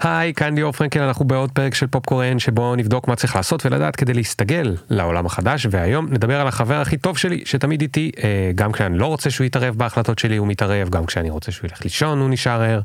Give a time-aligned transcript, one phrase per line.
[0.00, 3.96] היי, כאן ליאור פרנקל, אנחנו בעוד פרק של פופקורן שבו נבדוק מה צריך לעשות ולדעת
[3.96, 8.72] כדי להסתגל לעולם החדש, והיום נדבר על החבר הכי טוב שלי שתמיד איתי, אה, גם
[8.72, 12.20] כשאני לא רוצה שהוא יתערב בהחלטות שלי הוא מתערב, גם כשאני רוצה שהוא ילך לישון
[12.20, 12.80] הוא נשאר ער,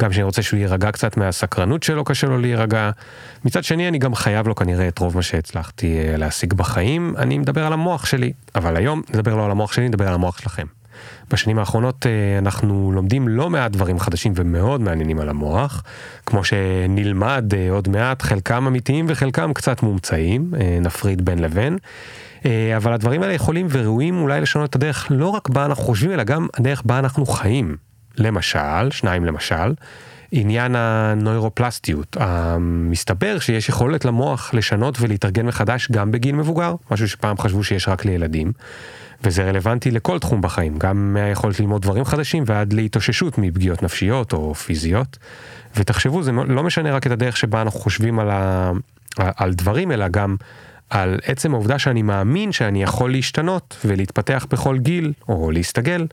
[0.00, 2.90] גם כשאני רוצה שהוא יירגע קצת מהסקרנות שלו קשה לו להירגע.
[3.44, 7.38] מצד שני אני גם חייב לו כנראה את רוב מה שהצלחתי אה, להשיג בחיים, אני
[7.38, 10.66] מדבר על המוח שלי, אבל היום נדבר לא על המוח שלי, נדבר על המוח שלכם.
[11.30, 15.82] בשנים האחרונות אה, אנחנו לומדים לא מעט דברים חדשים ומאוד מעניינים על המוח,
[16.26, 21.78] כמו שנלמד אה, עוד מעט, חלקם אמיתיים וחלקם קצת מומצאים, אה, נפריד בין לבין.
[22.76, 26.24] אבל הדברים האלה יכולים וראויים אולי לשנות את הדרך לא רק בה אנחנו חושבים, אלא
[26.24, 27.76] גם הדרך בה אנחנו חיים.
[28.18, 29.74] למשל, שניים למשל,
[30.32, 32.16] עניין הנוירופלסטיות.
[32.60, 38.04] מסתבר שיש יכולת למוח לשנות ולהתארגן מחדש גם בגיל מבוגר, משהו שפעם חשבו שיש רק
[38.04, 38.52] לילדים.
[39.26, 44.54] וזה רלוונטי לכל תחום בחיים, גם מהיכולת ללמוד דברים חדשים ועד להתאוששות מפגיעות נפשיות או
[44.54, 45.18] פיזיות.
[45.76, 48.72] ותחשבו, זה לא משנה רק את הדרך שבה אנחנו חושבים על, ה...
[49.16, 50.36] על דברים, אלא גם
[50.90, 56.06] על עצם העובדה שאני מאמין שאני יכול להשתנות ולהתפתח בכל גיל, או להסתגל,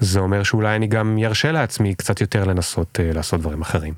[0.00, 3.94] זה אומר שאולי אני גם ירשה לעצמי קצת יותר לנסות uh, לעשות דברים אחרים.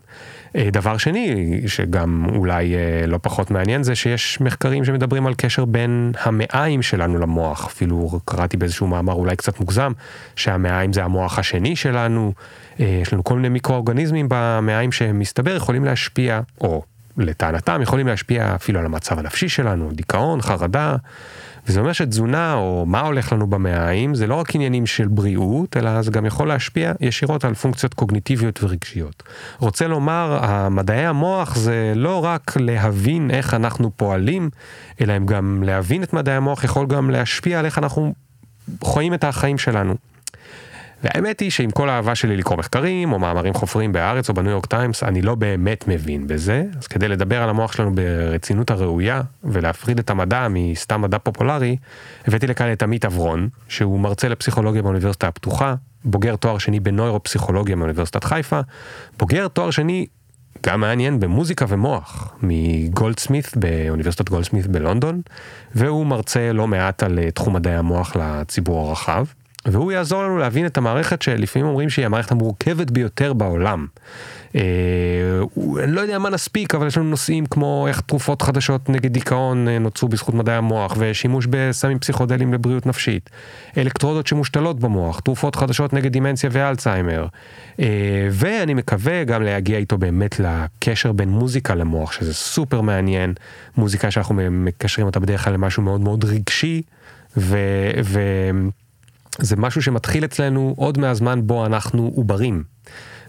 [0.57, 5.65] Uh, דבר שני, שגם אולי uh, לא פחות מעניין, זה שיש מחקרים שמדברים על קשר
[5.65, 7.67] בין המעיים שלנו למוח.
[7.67, 9.93] אפילו קראתי באיזשהו מאמר אולי קצת מוגזם,
[10.37, 12.33] שהמעיים זה המוח השני שלנו.
[12.77, 16.83] Uh, יש לנו כל מיני מיקרואורגניזמים במעיים שמסתבר יכולים להשפיע, או
[17.17, 20.97] לטענתם יכולים להשפיע אפילו על המצב הנפשי שלנו, דיכאון, חרדה.
[21.67, 26.03] וזה אומר שתזונה או מה הולך לנו במעיים זה לא רק עניינים של בריאות, אלא
[26.03, 29.23] זה גם יכול להשפיע ישירות על פונקציות קוגניטיביות ורגשיות.
[29.59, 30.39] רוצה לומר,
[30.71, 34.51] מדעי המוח זה לא רק להבין איך אנחנו פועלים,
[35.01, 38.15] אלא הם גם להבין את מדעי המוח יכול גם להשפיע על איך אנחנו
[38.85, 39.95] חיים את החיים שלנו.
[41.03, 44.67] והאמת היא שעם כל האהבה שלי לקרוא מחקרים או מאמרים חופרים בהארץ או בניו יורק
[44.67, 49.99] טיימס, אני לא באמת מבין בזה, אז כדי לדבר על המוח שלנו ברצינות הראויה ולהפריד
[49.99, 51.77] את המדע מסתם מדע פופולרי,
[52.27, 55.75] הבאתי לכאן את עמית אברון, שהוא מרצה לפסיכולוגיה באוניברסיטה הפתוחה,
[56.05, 58.61] בוגר תואר שני בנוירופסיכולוגיה מאוניברסיטת חיפה,
[59.19, 60.07] בוגר תואר שני
[60.67, 65.21] גם מעניין במוזיקה ומוח מגולדסמית באוניברסיטת גולדסמית בלונדון,
[65.75, 69.25] והוא מרצה לא מעט על תחום מדעי המוח לציבור הרחב.
[69.67, 73.87] והוא יעזור לנו להבין את המערכת שלפעמים אומרים שהיא המערכת המורכבת ביותר בעולם.
[74.57, 74.61] אה,
[75.85, 79.69] אני לא יודע מה נספיק אבל יש לנו נושאים כמו איך תרופות חדשות נגד דיכאון
[79.69, 83.31] אה, נוצרו בזכות מדעי המוח ושימוש בסמים פסיכודליים לבריאות נפשית,
[83.79, 87.27] אלקטרודות שמושתלות במוח, תרופות חדשות נגד דימנציה ואלצהיימר,
[87.81, 93.35] אה, ואני מקווה גם להגיע איתו באמת לקשר בין מוזיקה למוח שזה סופר מעניין,
[93.77, 96.83] מוזיקה שאנחנו מקשרים אותה בדרך כלל למשהו מאוד מאוד רגשי.
[97.37, 97.59] ו...
[98.05, 98.21] ו...
[99.41, 102.65] זה משהו שמתחיל אצלנו עוד מהזמן בו אנחנו עוברים.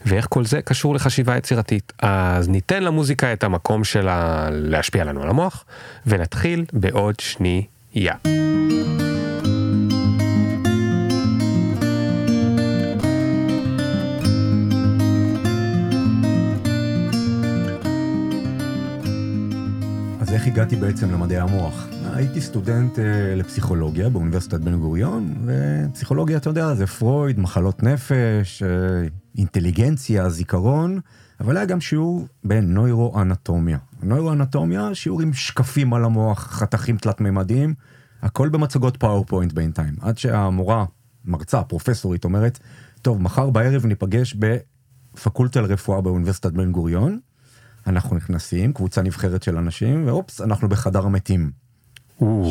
[0.05, 1.93] ואיך כל זה קשור לחשיבה יצירתית.
[2.01, 5.65] אז ניתן למוזיקה את המקום שלה להשפיע לנו על המוח,
[6.07, 8.15] ונתחיל בעוד שנייה.
[20.19, 21.90] אז איך הגעתי בעצם למדעי המוח?
[22.13, 23.01] הייתי סטודנט uh,
[23.35, 30.99] לפסיכולוגיה באוניברסיטת בן גוריון, ופסיכולוגיה, אתה יודע, זה פרויד, מחלות נפש, uh, אינטליגנציה, זיכרון,
[31.39, 33.77] אבל היה גם שיעור בנוירואנטומיה.
[34.03, 37.73] נוירואנטומיה, שיעור עם שקפים על המוח, חתכים תלת-ממדיים,
[38.21, 39.95] הכל במצגות פאורפוינט בינתיים.
[40.01, 40.85] עד שהמורה,
[41.25, 42.59] מרצה, פרופסורית, אומרת,
[43.01, 44.35] טוב, מחר בערב ניפגש
[45.13, 47.19] בפקולטה לרפואה באוניברסיטת בן גוריון.
[47.87, 51.60] אנחנו נכנסים, קבוצה נבחרת של אנשים, ואופס, אנחנו בחדר המתים.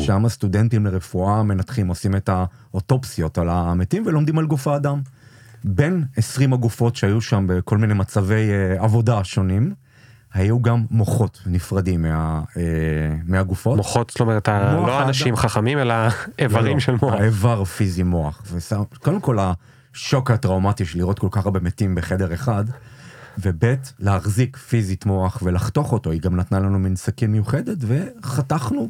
[0.05, 5.01] שם הסטודנטים לרפואה מנתחים, עושים את האוטופסיות על המתים ולומדים על גוף האדם.
[5.63, 9.73] בין 20 הגופות שהיו שם בכל מיני מצבי uh, עבודה שונים,
[10.33, 12.57] היו גם מוחות נפרדים מה, uh,
[13.25, 13.77] מהגופות.
[13.77, 15.07] מוחות, זאת אומרת, לא האדם.
[15.07, 15.93] אנשים חכמים, אלא
[16.39, 17.13] איברים לא, של מוח.
[17.13, 18.43] האיבר פיזי מוח.
[18.51, 22.65] ושם, קודם כל, השוק הטראומטי של לראות כל כך הרבה מתים בחדר אחד,
[23.39, 28.89] וב' להחזיק פיזית מוח ולחתוך אותו, היא גם נתנה לנו מין סכין מיוחדת, וחתכנו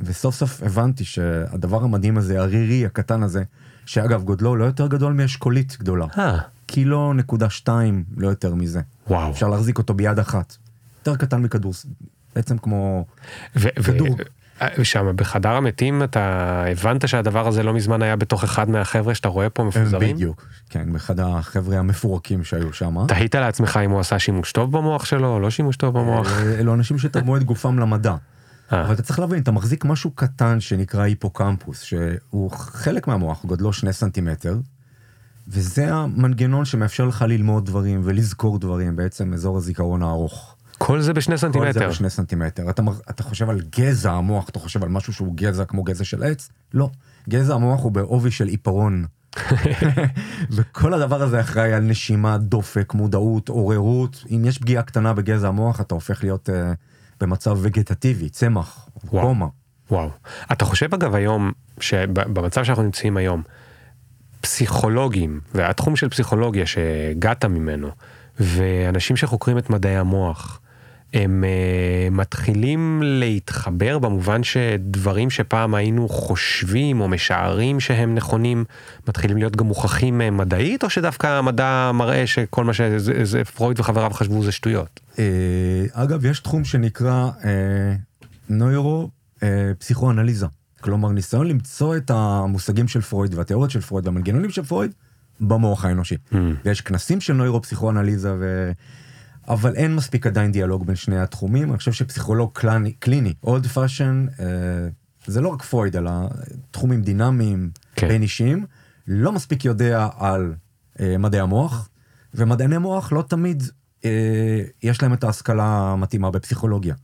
[0.00, 3.42] וסוף סוף הבנתי שהדבר המדהים הזה, הרירי הקטן הזה,
[3.86, 6.06] שאגב גודלו לא יותר גדול מאשכולית גדולה.
[6.18, 6.38] אה.
[6.66, 8.80] קילו נקודה שתיים, לא יותר מזה.
[9.06, 9.30] וואו.
[9.30, 10.56] אפשר להחזיק אותו ביד אחת.
[10.98, 11.72] יותר קטן מכדור,
[12.36, 13.04] בעצם כמו
[13.84, 14.16] כדור.
[14.78, 19.50] ושם בחדר המתים אתה הבנת שהדבר הזה לא מזמן היה בתוך אחד מהחבר'ה שאתה רואה
[19.50, 20.16] פה מפוזרים?
[20.16, 23.06] בדיוק, כן, באחד החבר'ה המפורקים שהיו שם.
[23.08, 26.32] תהית לעצמך אם הוא עשה שימוש טוב במוח שלו או לא שימוש טוב במוח?
[26.32, 28.14] אה, אלו אנשים שתרמו את גופם למדע.
[28.72, 28.84] אה.
[28.84, 33.92] אבל אתה צריך להבין, אתה מחזיק משהו קטן שנקרא היפוקמפוס, שהוא חלק מהמוח, גודלו שני
[33.92, 34.58] סנטימטר,
[35.48, 40.56] וזה המנגנון שמאפשר לך ללמוד דברים ולזכור דברים, בעצם אזור הזיכרון הארוך.
[40.78, 41.88] כל זה בשני כל זה סנטימטר.
[41.88, 42.70] בשני סנטימטר.
[42.70, 46.22] אתה, אתה חושב על גזע המוח, אתה חושב על משהו שהוא גזע כמו גזע של
[46.22, 46.48] עץ?
[46.74, 46.90] לא.
[47.28, 49.04] גזע המוח הוא בעובי של עיפרון.
[50.54, 54.24] וכל הדבר הזה אחראי על נשימה, דופק, מודעות, עוררות.
[54.30, 56.52] אם יש פגיעה קטנה בגזע המוח, אתה הופך להיות uh,
[57.24, 59.26] במצב וגטטיבי, צמח, וואו.
[59.26, 59.46] קומה.
[59.90, 60.10] וואו.
[60.52, 63.42] אתה חושב אגב היום, שבמצב שאנחנו נמצאים היום,
[64.40, 67.88] פסיכולוגים, והתחום של פסיכולוגיה שהגעת ממנו,
[68.40, 70.60] ואנשים שחוקרים את מדעי המוח,
[71.14, 78.64] הם uh, מתחילים להתחבר במובן שדברים שפעם היינו חושבים או משערים שהם נכונים,
[79.08, 82.72] מתחילים להיות גם מוכחים uh, מדעית, או שדווקא המדע מראה שכל מה
[83.24, 85.00] שפרויד וחבריו חשבו זה שטויות?
[85.18, 85.24] אה,
[85.92, 87.94] אגב, יש תחום שנקרא אה,
[88.48, 89.10] נוירו
[89.42, 90.46] אה, פסיכואנליזה.
[90.80, 94.92] כלומר, ניסיון למצוא את המושגים של פרויד והתיאוריות של פרויד והמנגנונים של פרויד
[95.40, 96.14] במוח האנושי.
[96.14, 96.36] Mm.
[96.64, 98.72] ויש כנסים של נוירו-פסיכואנליזה, ו...
[99.48, 101.70] אבל אין מספיק עדיין דיאלוג בין שני התחומים.
[101.70, 104.46] אני חושב שפסיכולוג קלני, קליני, old fashioned, אה,
[105.26, 106.10] זה לא רק פרויד, אלא
[106.70, 108.08] תחומים דינמיים, כן.
[108.08, 108.66] בין אישיים,
[109.06, 110.54] לא מספיק יודע על
[111.00, 111.88] אה, מדעי המוח,
[112.34, 113.62] ומדעני מוח לא תמיד
[114.04, 116.94] אה, יש להם את ההשכלה המתאימה בפסיכולוגיה.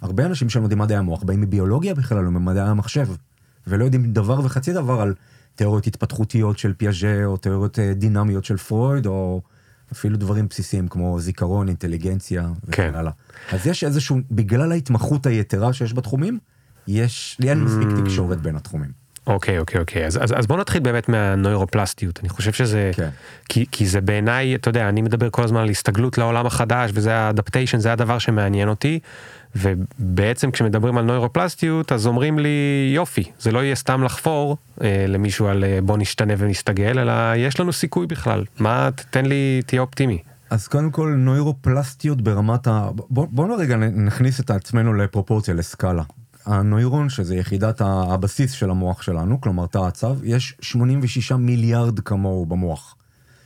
[0.00, 3.06] הרבה אנשים שלומדים מדעי המוח באים מביולוגיה בכלל, או ממדעי המחשב,
[3.66, 5.14] ולא יודעים דבר וחצי דבר על
[5.54, 9.42] תיאוריות התפתחותיות של פיאז'ה, או תיאוריות אה, דינמיות של פרויד, או
[9.92, 12.94] אפילו דברים בסיסיים כמו זיכרון, אינטליגנציה וכן כן.
[12.94, 13.12] הלאה.
[13.52, 16.38] אז יש איזשהו, בגלל ההתמחות היתרה שיש בתחומים,
[16.88, 18.04] יש, לי אין מספיק Mm.
[18.04, 19.00] תקשורת בין התחומים.
[19.26, 23.08] אוקיי אוקיי אוקיי אז, אז, אז בוא נתחיל באמת מהנוירופלסטיות אני חושב שזה כן.
[23.48, 27.14] כי, כי זה בעיניי אתה יודע אני מדבר כל הזמן על הסתגלות לעולם החדש וזה
[27.14, 28.98] האדפטיישן זה הדבר שמעניין אותי
[29.56, 35.46] ובעצם כשמדברים על נוירופלסטיות אז אומרים לי יופי זה לא יהיה סתם לחפור אה, למישהו
[35.48, 40.18] על אה, בוא נשתנה ונסתגל אלא יש לנו סיכוי בכלל מה תתן לי תהיה אופטימי.
[40.50, 42.88] אז קודם כל נוירופלסטיות ברמת ה...
[42.94, 46.02] בוא, בוא רגע נכניס את עצמנו לפרופורציה, לסקאלה.
[46.46, 52.96] הנוירון, שזה יחידת הבסיס של המוח שלנו, כלומר תא הצו, יש 86 מיליארד כמוהו במוח.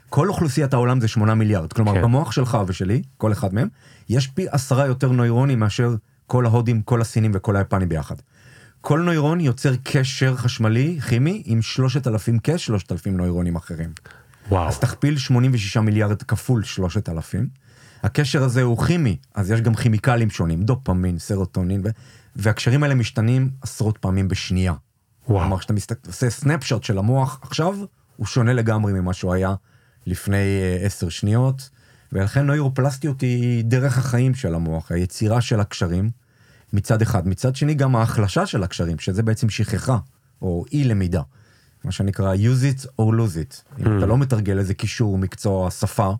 [0.09, 1.73] כל אוכלוסיית העולם זה 8 מיליארד.
[1.73, 1.95] כלומר.
[1.95, 2.03] כן.
[2.03, 3.69] במוח שלך ושלי, כל אחד מהם,
[4.09, 5.95] יש פי עשרה יותר נוירונים מאשר
[6.27, 8.17] כל ההודים, כל הסינים וכל היפנים ביחד.
[8.81, 13.93] כל נוירון יוצר קשר חשמלי, כימי, עם 3,000, כ-3,000 נוירונים אחרים.
[14.49, 14.69] וואו.
[14.69, 17.49] אז תכפיל 86 מיליארד כפול 3,000.
[18.03, 21.89] הקשר הזה הוא כימי, אז יש גם כימיקלים שונים, דופמין, סרוטונין, ו...
[22.37, 24.73] והקשרים האלה משתנים עשרות פעמים בשנייה.
[25.29, 25.41] וואו.
[25.41, 27.77] כלומר, כשאתה מסתכל, עושה סנפשוט של המוח עכשיו,
[28.17, 29.55] הוא שונה לגמרי ממה שהוא היה
[30.07, 31.71] לפני אה, עשר שניות,
[32.13, 36.11] ולכן נוירופלסטיות היא דרך החיים של המוח, היצירה של הקשרים,
[36.73, 37.29] מצד אחד.
[37.29, 39.99] מצד שני, גם ההחלשה של הקשרים, שזה בעצם שכחה,
[40.43, 41.23] או אי למידה.
[41.85, 43.81] מה שנקרא use it or lose it.
[43.81, 46.13] אם אתה לא מתרגל איזה קישור, מקצוע, שפה,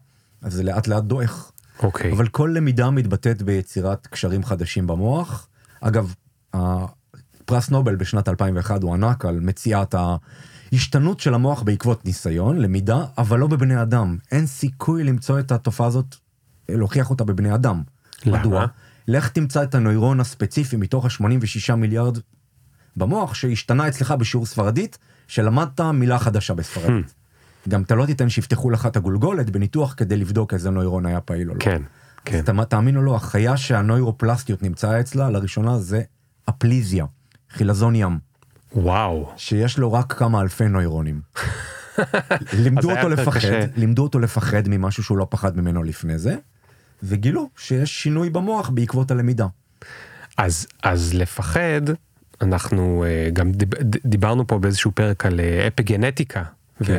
[0.43, 1.53] אז זה לאט לאט דועך.
[1.83, 2.13] אוקיי.
[2.13, 5.49] אבל כל למידה מתבטאת ביצירת קשרים חדשים במוח.
[5.81, 6.15] אגב,
[7.45, 9.95] פרס נובל בשנת 2001 הוא ענק על מציאת
[10.73, 14.17] ההשתנות של המוח בעקבות ניסיון, למידה, אבל לא בבני אדם.
[14.33, 16.17] אין סיכוי למצוא את התופעה הזאת,
[16.69, 17.83] להוכיח אותה בבני אדם.
[18.27, 18.39] למה?
[18.39, 18.67] מדוע?
[19.09, 22.19] לך תמצא את הנוירון הספציפי מתוך ה-86 מיליארד
[22.97, 27.15] במוח שהשתנה אצלך בשיעור ספרדית, שלמדת מילה חדשה בספרדית.
[27.69, 31.51] גם אתה לא תיתן שיפתחו לך את הגולגולת בניתוח כדי לבדוק איזה נוירון היה פעיל
[31.51, 31.61] או לא.
[31.61, 31.83] כן.
[32.25, 32.39] כן.
[32.39, 36.03] אז אתה, תאמין או לא, החיה שהנוירופלסטיות נמצאה אצלה, לראשונה זה
[36.49, 37.07] אפליזיה,
[37.51, 38.19] חילזון ים,
[38.75, 39.31] וואו.
[39.37, 41.21] שיש לו רק כמה אלפי נוירונים.
[42.53, 43.65] לימדו אותו לפחד, קשה.
[43.77, 46.37] לימדו אותו לפחד ממשהו שהוא לא פחד ממנו לפני זה,
[47.03, 49.47] וגילו שיש שינוי במוח בעקבות הלמידה.
[50.39, 51.81] אז אז לפחד
[52.41, 53.75] אנחנו אה, גם דיב-
[54.07, 56.43] דיברנו פה באיזשהו פרק על אה, אפגנטיקה.
[56.85, 56.95] כן.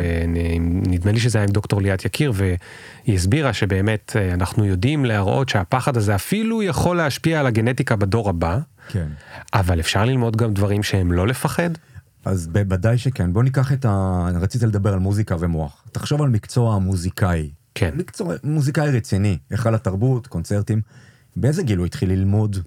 [0.86, 5.50] ונדמה לי שזה היה עם דוקטור ליאת יקיר והיא הסבירה שבאמת אה, אנחנו יודעים להראות
[5.50, 9.08] שהפחד הזה אפילו יכול להשפיע על הגנטיקה בדור הבא כן.
[9.54, 11.70] אבל אפשר ללמוד גם דברים שהם לא לפחד.
[12.25, 13.34] אז בוודאי שכן.
[13.34, 14.27] בוא ניקח את ה...
[14.42, 15.84] רצית לדבר על מוזיקה ומוח.
[15.92, 17.50] תחשוב על מקצוע המוזיקאי.
[17.75, 17.92] כן.
[17.98, 20.82] מקצוע מוזיקאי רציני, היכל התרבות, קונצרטים.
[21.36, 22.58] באיזה גיל הוא התחיל ללמוד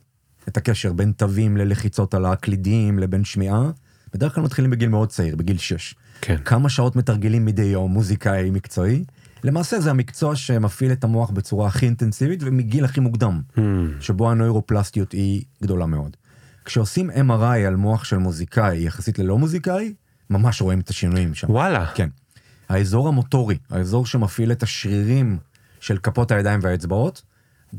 [0.49, 3.71] את הקשר בין תווים ללחיצות על הקלידים לבין שמיעה?
[4.15, 5.95] בדרך כלל מתחילים בגיל מאוד צעיר, בגיל 6.
[6.21, 6.37] כן.
[6.45, 9.05] כמה שעות מתרגלים מדי יום מוזיקאי מקצועי?
[9.45, 13.61] למעשה זה המקצוע שמפעיל את המוח בצורה הכי אינטנסיבית ומגיל הכי מוקדם, Hmm.
[14.01, 16.17] שבו הנוירופלסטיות היא גדולה מאוד.
[16.65, 19.95] כשעושים MRI על מוח של מוזיקאי יחסית ללא מוזיקאי,
[20.31, 21.51] ממש רואים את השינויים שם.
[21.51, 21.87] וואלה.
[21.95, 22.09] כן.
[22.69, 25.39] האזור המוטורי, האזור שמפעיל את השרירים
[25.81, 27.23] של כפות הידיים והאצבעות,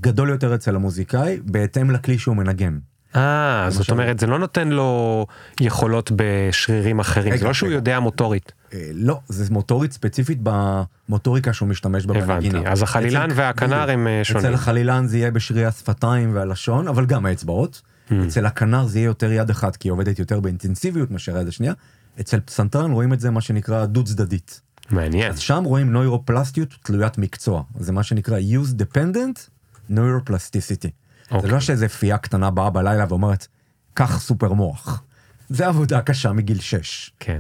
[0.02, 2.80] גדול יותר אצל המוזיקאי בהתאם לכלי שהוא מנגן.
[3.16, 5.26] אה זאת אומרת זה לא נותן לו
[5.62, 7.70] יכולות בשרירים אחרים זה לא שהוא.
[7.70, 8.52] יודע מוטורית.
[8.74, 12.72] אה, לא, זה מוטורית ספציפית במוטוריקה שהוא משתמש בה הבנתי, בנגינה.
[12.72, 14.46] אז החלילן אצל- והכנר הם אה, שונים.
[14.46, 17.82] אצל החלילן זה יהיה בשרירי השפתיים והלשון, אבל גם האצבעות.
[18.10, 18.14] Hmm.
[18.28, 21.74] אצל הכנר זה יהיה יותר יד אחת, כי היא עובדת יותר באינטנסיביות מאשר היד השנייה.
[22.20, 24.62] אצל פסנתרן רואים את זה מה שנקרא דו צדדית.
[24.92, 25.32] מעניין.
[25.32, 27.64] אז שם רואים נוירופלסטיות תלוית מקצוע.
[27.80, 29.50] זה מה שנקרא use dependent
[29.92, 30.90] neuroplasticity.
[31.30, 31.52] זה אוקיי.
[31.52, 33.48] לא שאיזה פייה קטנה באה בלילה ואומרת,
[33.94, 35.04] קח סופר מוח.
[35.50, 37.12] זה עבודה קשה מגיל 6.
[37.20, 37.34] כן.
[37.34, 37.40] אה,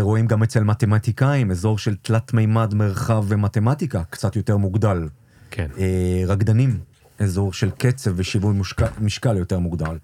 [0.00, 5.08] רואים גם אצל מתמטיקאים, אזור של תלת מימד מרחב ומתמטיקה, קצת יותר מוגדל.
[5.50, 5.66] כן.
[5.78, 6.78] אה, רקדנים,
[7.18, 9.96] אזור של קצב ושיווי משקל, משקל יותר מוגדל.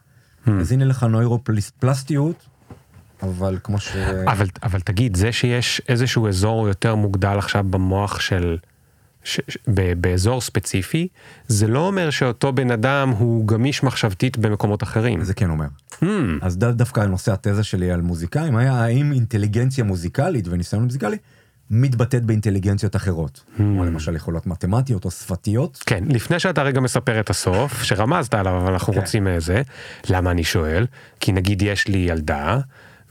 [0.46, 0.50] Hmm.
[0.50, 2.46] אז הנה לך נוירופלסטיות,
[3.22, 3.96] אבל כמו ש...
[4.26, 8.56] אבל, אבל תגיד, זה שיש איזשהו אזור יותר מוגדל עכשיו במוח של...
[9.24, 11.08] ש, ש, ב, באזור ספציפי,
[11.48, 15.24] זה לא אומר שאותו בן אדם הוא גמיש מחשבתית במקומות אחרים.
[15.24, 15.66] זה כן אומר.
[15.92, 16.04] Hmm,
[16.40, 21.16] אז ד- דווקא נושא התזה שלי על מוזיקאים היה האם אינטליגנציה מוזיקלית וניסיון מוזיקלי
[21.70, 23.44] מתבטאת באינטליגנציות אחרות.
[23.56, 25.82] כמו למשל יכולות מתמטיות או שפתיות.
[25.86, 28.98] כן, לפני שאתה רגע מספר את הסוף, שרמזת עליו, אבל אנחנו כן.
[29.00, 29.62] רוצים איזה,
[30.10, 30.86] למה אני שואל?
[31.20, 32.58] כי נגיד יש לי ילדה,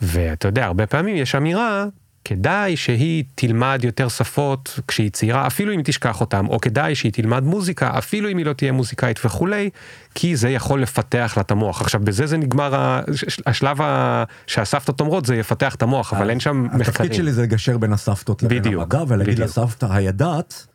[0.02, 1.86] ואתה יודע, הרבה פעמים יש אמירה,
[2.26, 7.12] כדאי שהיא תלמד יותר שפות כשהיא צעירה, אפילו אם היא תשכח אותם, או כדאי שהיא
[7.12, 9.70] תלמד מוזיקה, אפילו אם היא לא תהיה מוזיקאית וכולי,
[10.16, 11.82] כי זה יכול לפתח לה את המוח.
[11.82, 13.04] עכשיו, בזה זה נגמר,
[13.46, 16.82] השלב ה- שהסבתות אומרות, זה יפתח את המוח, אבל אין שם מחקרים.
[16.82, 19.50] התפקיד שלי זה לגשר בין הסבתות לבין בדיוק, המדע ולהגיד בדיוק.
[19.50, 20.68] לסבתא הידעת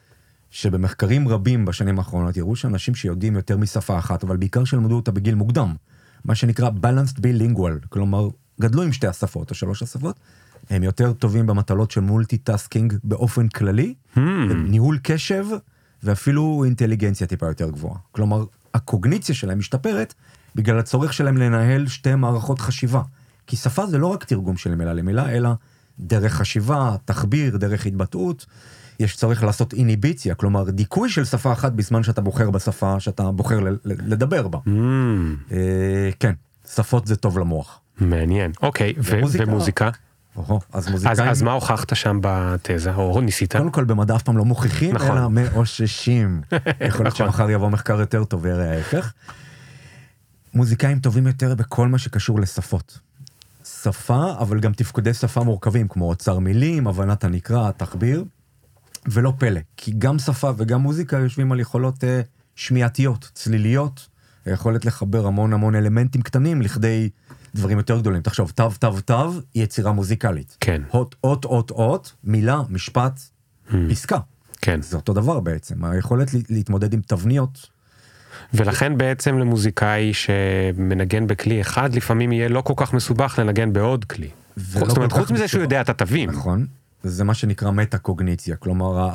[0.50, 5.34] שבמחקרים רבים בשנים האחרונות יראו שאנשים שיודעים יותר משפה אחת אבל בעיקר שלמדו אותה בגיל
[5.34, 5.74] מוקדם
[6.24, 8.28] מה שנקרא balanced bilingual כלומר
[8.60, 10.16] גדלו עם שתי השפות או שלוש השפות
[10.70, 14.20] הם יותר טובים במטלות של multitasking באופן כללי Hmm,
[14.54, 15.46] ניהול קשב
[16.02, 18.44] ואפילו אינטליגנציה טיפה יותר גבוהה כלומר
[18.74, 20.14] הקוגניציה שלהם משתפרת
[20.54, 23.02] בגלל הצורך שלהם לנהל שתי מערכות חשיבה
[23.46, 25.50] כי שפה זה לא רק תרגום של מילה למילה אלא
[25.98, 28.46] דרך חשיבה תחביר דרך התבטאות.
[29.00, 33.58] יש צורך לעשות איניביציה כלומר דיכוי של שפה אחת בזמן שאתה בוחר בשפה שאתה בוחר
[33.84, 34.58] לדבר בה.
[34.66, 34.70] hmm,
[35.52, 36.32] אה, כן
[36.74, 37.80] שפות זה טוב למוח.
[38.00, 38.52] מעניין.
[38.62, 38.94] אוקיי,
[39.36, 39.90] ומוזיקה?
[40.36, 43.52] או, אז אז, מוזיקאים אז מה הוכחת שם בתזה, או ניסית?
[43.52, 45.18] קודם כל במדע אף פעם לא מוכיחים נכון.
[45.18, 46.40] אלא מאוששים.
[46.88, 47.26] יכול להיות נכון.
[47.26, 49.12] שמחר יבוא מחקר יותר טוב ויראה ההפך.
[50.54, 52.98] מוזיקאים טובים יותר בכל מה שקשור לשפות.
[53.64, 58.24] שפה אבל גם תפקודי שפה מורכבים כמו אוצר מילים הבנת הנקרא תחביר.
[59.08, 62.20] ולא פלא כי גם שפה וגם מוזיקה יושבים על יכולות אה,
[62.56, 64.08] שמיעתיות צליליות
[64.44, 67.08] היכולת לחבר המון המון אלמנטים קטנים לכדי
[67.54, 70.56] דברים יותר גדולים תחשוב תו תו תו יצירה מוזיקלית.
[70.60, 73.20] כן, אות אות אות אות מילה משפט
[73.90, 74.18] פסקה
[74.62, 74.82] כן.
[74.82, 77.66] זה אותו דבר בעצם היכולת לה- להתמודד עם תבניות
[78.54, 84.28] ולכן בעצם למוזיקאי שמנגן בכלי אחד, לפעמים יהיה לא כל כך מסובך לנגן בעוד כלי.
[84.56, 85.62] זאת אומרת, חוץ מזה שהוא.
[85.62, 86.30] יודע את התווים.
[86.30, 86.66] נכון
[87.02, 89.08] זה מה שנקרא מטה קוגניציה כלומר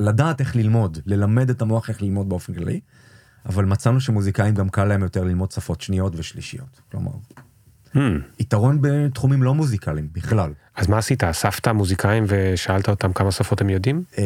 [0.00, 2.80] לדעת איך ללמוד ללמד את המוח איך ללמוד באופן כללי.
[3.46, 7.40] אבל מצאנו שמוזיקאים גם קל להם יותר ללמוד שפות שניות ושלישיות כלומר Hmm.
[8.40, 10.52] יתרון בתחומים לא מוזיקליים בכלל.
[10.76, 11.24] אז מה עשית?
[11.24, 14.02] אספת מוזיקאים ושאלת אותם כמה שפות הם יודעים?
[14.18, 14.24] אה,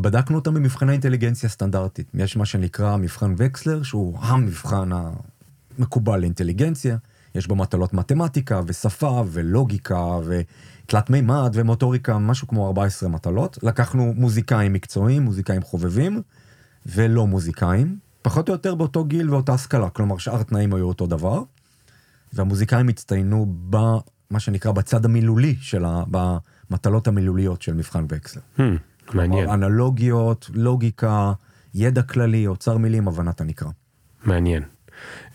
[0.00, 2.10] בדקנו אותם במבחני אינטליגנציה סטנדרטית.
[2.14, 4.90] יש מה שנקרא מבחן וקסלר, שהוא המבחן
[5.78, 6.96] המקובל לאינטליגנציה.
[7.34, 13.58] יש בו מטלות מתמטיקה ושפה ולוגיקה ותלת מימד ומוטוריקה, משהו כמו 14 מטלות.
[13.62, 16.22] לקחנו מוזיקאים מקצועיים, מוזיקאים חובבים,
[16.86, 21.42] ולא מוזיקאים, פחות או יותר באותו גיל ואותה השכלה, כלומר שאר התנאים היו אותו דבר.
[22.36, 26.02] והמוזיקאים הצטיינו במה שנקרא בצד המילולי של ה...
[26.10, 28.42] במטלות המילוליות של מבחן וקסלר.
[28.58, 28.62] Hmm,
[29.14, 31.32] מעניין, כלומר, אנלוגיות, לוגיקה,
[31.74, 33.68] ידע כללי, אוצר מילים, הבנת הנקרא.
[34.24, 34.62] מעניין.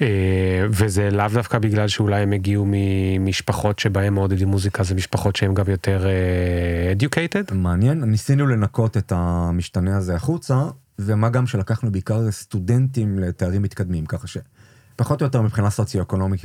[0.02, 5.54] אה, וזה לאו דווקא בגלל שאולי הם הגיעו ממשפחות שבהם מעודדים מוזיקה, זה משפחות שהן
[5.54, 7.54] גם יותר אה, educated?
[7.54, 10.64] מעניין, ניסינו לנקות את המשתנה הזה החוצה,
[11.00, 14.28] ומה גם שלקחנו בעיקר סטודנטים לתארים מתקדמים, ככה
[15.02, 16.42] שפחות או יותר מבחינה סוציו-אקונומית.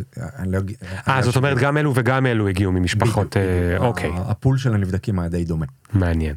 [0.46, 0.76] לא אגיד-
[1.08, 3.76] אה, זאת אומרת גם אלו וגם אלו הגיעו ממשפחות, אה.
[3.78, 5.66] אוקיי, הפול של הנבדקים היה די דומה.
[5.92, 6.34] מעניין.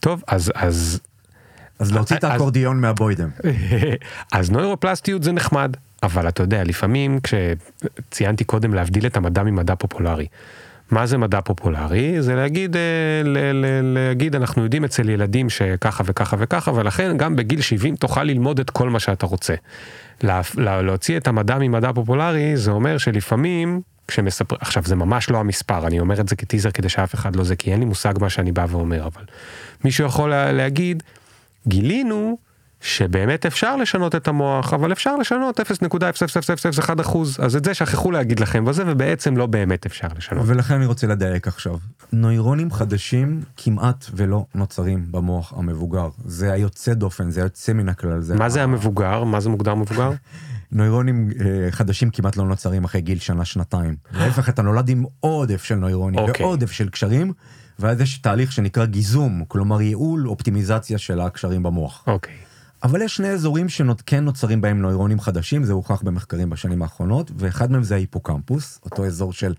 [0.00, 1.00] טוב, אז, אז
[1.78, 3.28] אז להוציא את אז- האקורדיון מהבוידם.
[4.32, 10.26] אז נוירופלסטיות זה נחמד, אבל אתה יודע, לפעמים כשציינתי קודם להבדיל את המדע ממדע פופולרי.
[10.90, 12.22] מה זה מדע פופולרי?
[12.22, 12.80] זה להגיד, אה,
[13.24, 18.24] ל- ל- להגיד אנחנו יודעים אצל ילדים שככה וככה וככה, ולכן גם בגיל 70 תוכל
[18.24, 19.54] ללמוד את כל מה שאתה רוצה.
[20.22, 25.38] לה, לה, להוציא את המדע ממדע פופולרי זה אומר שלפעמים כשמספר, עכשיו זה ממש לא
[25.38, 28.14] המספר, אני אומר את זה כטיזר כדי שאף אחד לא זה, כי אין לי מושג
[28.20, 29.22] מה שאני בא ואומר, אבל
[29.84, 31.02] מישהו יכול לה, להגיד,
[31.66, 32.38] גילינו
[32.80, 38.40] שבאמת אפשר לשנות את המוח, אבל אפשר לשנות 0.0001 אחוז, אז את זה שכחו להגיד
[38.40, 40.44] לכם וזה, ובעצם לא באמת אפשר לשנות.
[40.46, 41.78] ולכן אני רוצה לדייק עכשיו.
[42.12, 46.08] נוירונים חדשים כמעט ולא נוצרים במוח המבוגר.
[46.24, 48.20] זה היוצא דופן, זה היוצא מן הכלל.
[48.34, 49.24] מה זה המבוגר?
[49.24, 50.10] מה זה מוגדר מבוגר?
[50.72, 53.96] נוירונים אה, חדשים כמעט לא נוצרים אחרי גיל שנה שנתיים.
[54.18, 56.46] להפך אתה נולד עם עודף של נוירונים אוקיי.
[56.46, 57.32] ועודף של קשרים,
[57.78, 62.04] ואז יש תהליך שנקרא גיזום, כלומר ייעול אופטימיזציה של הקשרים במוח.
[62.06, 62.34] אוקיי.
[62.82, 67.70] אבל יש שני אזורים שכן נוצרים בהם נוירונים חדשים, זה הוכח במחקרים בשנים האחרונות, ואחד
[67.70, 69.54] מהם זה ההיפוקמפוס, אותו אזור של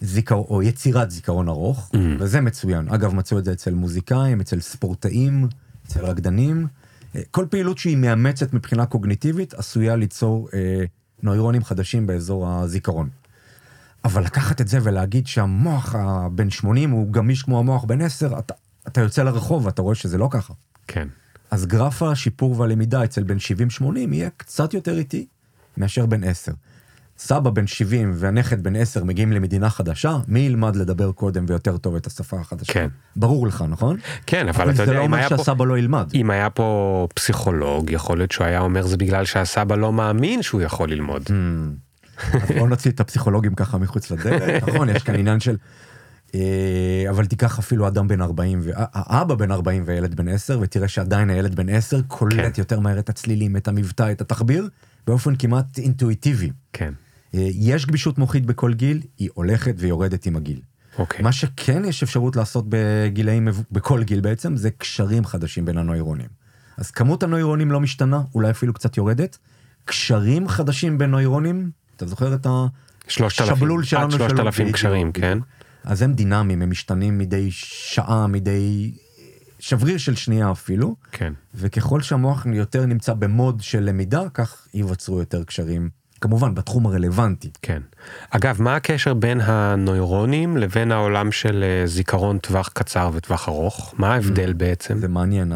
[0.00, 0.34] זיכר...
[0.34, 1.98] או יצירת זיכרון ארוך, Mm.
[2.18, 2.88] וזה מצוין.
[2.88, 5.48] אגב, מצאו את זה אצל מוזיקאים, אצל ספורטאים,
[5.86, 6.66] אצל רקדנים.
[7.16, 10.84] אה, כל פעילות שהיא מאמצת מבחינה קוגניטיבית עשויה ליצור אה,
[11.22, 13.08] נוירונים חדשים באזור הזיכרון.
[14.04, 18.54] אבל לקחת את זה ולהגיד שהמוח הבן 80 הוא גמיש כמו המוח בן 10, אתה,
[18.88, 20.54] אתה יוצא לרחוב ואתה רואה שזה לא ככה.
[20.86, 21.08] כן.
[21.52, 23.36] אז גרף השיפור והלמידה אצל בן
[23.80, 23.82] 70-80
[24.12, 25.26] יהיה קצת יותר איטי
[25.76, 26.52] מאשר בן 10.
[27.18, 31.96] סבא בן 70 והנכד בן 10 מגיעים למדינה חדשה, מי ילמד לדבר קודם ויותר טוב
[31.96, 32.72] את השפה החדשה?
[32.72, 32.88] כן.
[33.16, 33.96] ברור לך, נכון?
[34.26, 35.36] כן, אבל אתה זה יודע, לא אם אומר היה פה...
[35.36, 36.10] שהסבא לא ילמד.
[36.14, 40.62] אם היה פה פסיכולוג, יכול להיות שהוא היה אומר זה בגלל שהסבא לא מאמין שהוא
[40.62, 41.22] יכול ללמוד.
[42.32, 45.56] אז בוא נוציא את הפסיכולוגים ככה מחוץ לדלת, נכון, יש כאן עניין של...
[46.34, 50.58] אה, אבל תיקח אפילו אדם בן 40, ו- ה- האבא בן 40 וילד בן 10,
[50.62, 52.50] ותראה שעדיין הילד בן 10 קולט כן.
[52.58, 54.68] יותר מהר את הצלילים, את המבטא, את התחביר,
[55.06, 56.50] באופן כמעט אינטואיטיבי.
[56.72, 56.92] כן.
[57.34, 60.60] אה, יש גמישות מוחית בכל גיל, היא הולכת ויורדת עם הגיל.
[60.98, 61.22] אוקיי.
[61.22, 66.28] מה שכן יש אפשרות לעשות בגילאים, בכל גיל בעצם, זה קשרים חדשים בין הנוירונים.
[66.76, 69.38] אז כמות הנוירונים לא משתנה, אולי אפילו קצת יורדת.
[69.84, 72.46] קשרים חדשים בין נוירונים, אתה זוכר את.
[73.08, 75.38] השבלול שלנו עד שלושת שלו, אלפים בדיוק, קשרים, כן?
[75.84, 78.92] אז הם דינמיים, הם משתנים מדי שעה, מדי
[79.58, 81.32] שבריר של שנייה אפילו, כן.
[81.54, 85.88] וככל שהמוח יותר נמצא במוד של למידה, כך ייווצרו יותר קשרים,
[86.20, 87.50] כמובן בתחום הרלוונטי.
[87.62, 87.82] כן.
[88.30, 93.94] אגב, מה הקשר בין הנוירונים לבין העולם של אה, זיכרון טווח קצר וטווח ארוך?
[93.98, 94.98] מה ההבדל בעצם?
[94.98, 95.52] זה מעניין,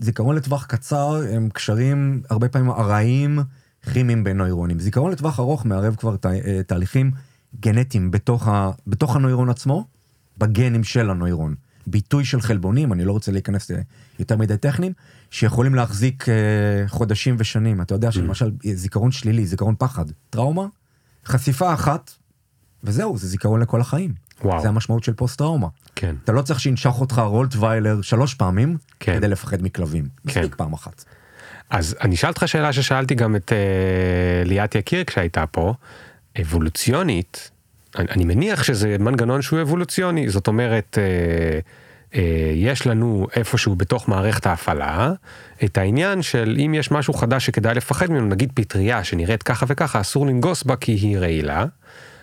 [0.00, 3.38] הזיכרון לטווח קצר הם קשרים הרבה פעמים ארעיים
[3.92, 4.80] כימיים בין נוירונים.
[4.80, 7.10] זיכרון לטווח ארוך מערב כבר תה, אה, תהליכים
[7.60, 9.86] גנטיים בתוך, ה, בתוך הנוירון עצמו,
[10.38, 11.54] בגנים של הנוירון.
[11.86, 13.70] ביטוי של חלבונים, אני לא רוצה להיכנס
[14.18, 14.92] יותר מדי טכניים,
[15.30, 16.34] שיכולים להחזיק אה,
[16.88, 17.80] חודשים ושנים.
[17.80, 20.66] אתה יודע שלמשל זיכרון שלילי, זיכרון פחד, טראומה,
[21.26, 22.12] חשיפה אחת,
[22.84, 24.14] וזהו, זה זיכרון לכל החיים.
[24.44, 24.62] וואו.
[24.62, 25.68] זה המשמעות של פוסט טראומה.
[25.94, 26.14] כן.
[26.24, 29.16] אתה לא צריך שינשך אותך רולטוויילר שלוש פעמים כן.
[29.16, 30.04] כדי לפחד מכלבים.
[30.04, 30.40] כן.
[30.40, 31.04] מספיק פעם אחת.
[31.70, 35.74] אז אני אשאל אותך שאלה ששאלתי גם את אה, ליאת יקיר כשהייתה פה,
[36.40, 37.50] אבולוציונית,
[37.98, 41.58] אני, אני מניח שזה מנגנון שהוא אבולוציוני, זאת אומרת, אה,
[42.14, 45.12] אה, יש לנו איפשהו בתוך מערכת ההפעלה
[45.64, 50.00] את העניין של אם יש משהו חדש שכדאי לפחד ממנו, נגיד פטריה שנראית ככה וככה,
[50.00, 51.64] אסור לנגוס בה כי היא רעילה.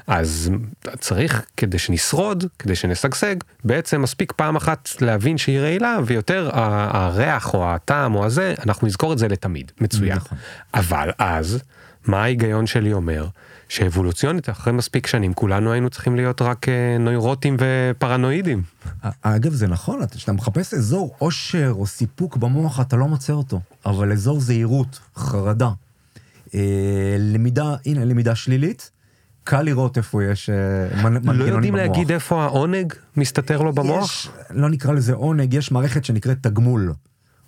[0.07, 0.51] אז
[0.99, 7.69] צריך כדי שנשרוד, כדי שנשגשג, בעצם מספיק פעם אחת להבין שהיא רעילה ויותר הריח או
[7.69, 10.15] הטעם או הזה, אנחנו נזכור את זה לתמיד, מצוין.
[10.15, 10.37] נכון.
[10.73, 11.59] אבל אז,
[12.05, 13.27] מה ההיגיון שלי אומר?
[13.73, 18.63] שאבולוציונית אחרי מספיק שנים כולנו היינו צריכים להיות רק אה, נוירוטים ופרנואידים.
[19.21, 23.61] אגב זה נכון, אתה- כשאתה מחפש אזור עושר או סיפוק במוח אתה לא מוצא אותו,
[23.85, 25.69] אבל אזור זהירות, חרדה,
[26.55, 26.59] אה,
[27.19, 28.91] למידה, הנה למידה שלילית,
[29.43, 30.55] קל לראות איפה יש אה,
[31.03, 31.87] לא מנגנונים יודעים במוח.
[31.87, 34.03] להגיד איפה העונג מסתתר לו במוח?
[34.05, 36.93] יש, לא נקרא לזה עונג, יש מערכת שנקראת תגמול,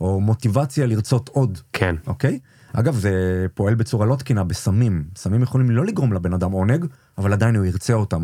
[0.02, 1.60] או מוטיבציה לרצות עוד.
[1.74, 2.40] כן, אוקיי?
[2.80, 5.04] אגב, זה פועל בצורה לא תקינה בסמים.
[5.16, 6.86] סמים יכולים לא לגרום לבן אדם עונג,
[7.18, 8.24] אבל עדיין הוא ירצה אותם.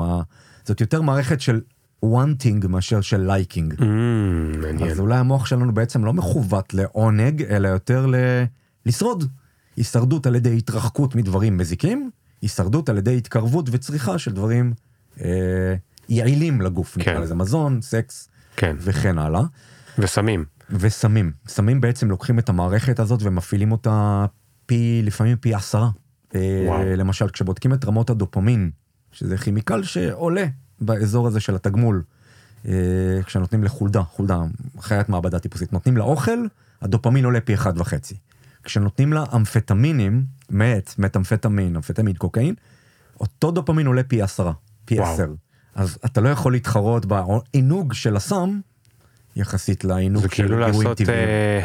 [0.64, 1.62] זאת יותר מערכת של
[2.06, 3.80] wanting מאשר של liking.
[3.80, 3.84] Mm,
[4.58, 4.92] מעניין.
[4.92, 8.16] אז אולי המוח שלנו בעצם לא מכוות לעונג, אלא יותר ל...
[8.86, 9.24] לשרוד.
[9.76, 12.10] הישרדות על ידי התרחקות מדברים מזיקים,
[12.42, 14.74] הישרדות על ידי התקרבות וצריכה של דברים
[15.22, 15.76] אה,
[16.10, 17.22] יעילים לגוף, נקרא כן.
[17.22, 19.42] לזה מזון, סקס כן, וכן הלאה.
[19.98, 20.46] וסמים.
[20.70, 21.32] וסמים.
[21.48, 24.26] סמים בעצם לוקחים את המערכת הזאת ומפעילים אותה
[24.72, 25.90] פי, לפעמים פי עשרה.
[26.36, 26.84] אה, וואו.
[26.98, 28.72] למשל, כשבודקים את רמות הדופמין,
[29.12, 30.46] שזה כימיקל שעולה
[30.82, 32.04] באזור הזה של התגמול,
[32.68, 32.72] אה,
[33.26, 34.42] כשנותנים לחולדה, חולדה,
[34.80, 36.40] חיית מעבדה טיפוסית, נותנים לה אוכל,
[36.82, 38.16] הדופמין עולה פי אחד וחצי.
[38.64, 42.56] כשנותנים לה אמפטמינים, מת, מטאמפטמין, אמפטמין, קוקאין,
[43.20, 44.54] אותו דופמין עולה פי עשרה,
[44.86, 45.14] פי וואו.
[45.14, 45.34] עשר.
[45.76, 48.60] אז אתה לא יכול להתחרות בעינוג של הסם,
[49.36, 51.02] יחסית לעינוג זה כאילו גירויים לעשות.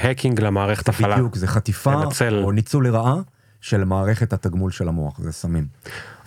[0.02, 1.14] האקינג למערכת הפעלה.
[1.14, 2.42] בדיוק, זה חטיפה לנצל.
[2.44, 3.16] או ניצול לרעה
[3.61, 5.66] של מערכת התגמול של המוח, זה סמים.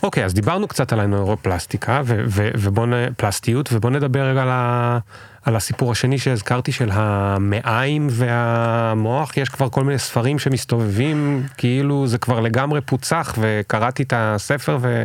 [0.02, 2.02] אוקיי, אז דיברנו קצת על הנוירופלסטיקה
[2.36, 3.14] ובוא נ...
[3.16, 4.98] פלסטיות, ובוא נדבר רגע על, ה...
[5.44, 12.18] על הסיפור השני שהזכרתי של המעיים והמוח, יש כבר כל מיני ספרים שמסתובבים, כאילו זה
[12.18, 15.04] כבר לגמרי פוצח, וקראתי את הספר ו...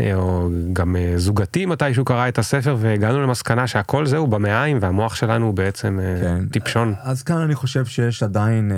[0.00, 5.14] אה, או גם אה, זוגתי מתישהו קרא את הספר והגענו למסקנה שהכל זהו במעיים והמוח
[5.14, 6.48] שלנו הוא בעצם אה, כן.
[6.48, 6.94] טיפשון.
[7.02, 8.72] אז כאן אני חושב שיש עדיין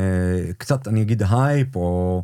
[0.58, 2.22] קצת אני אגיד הייפ או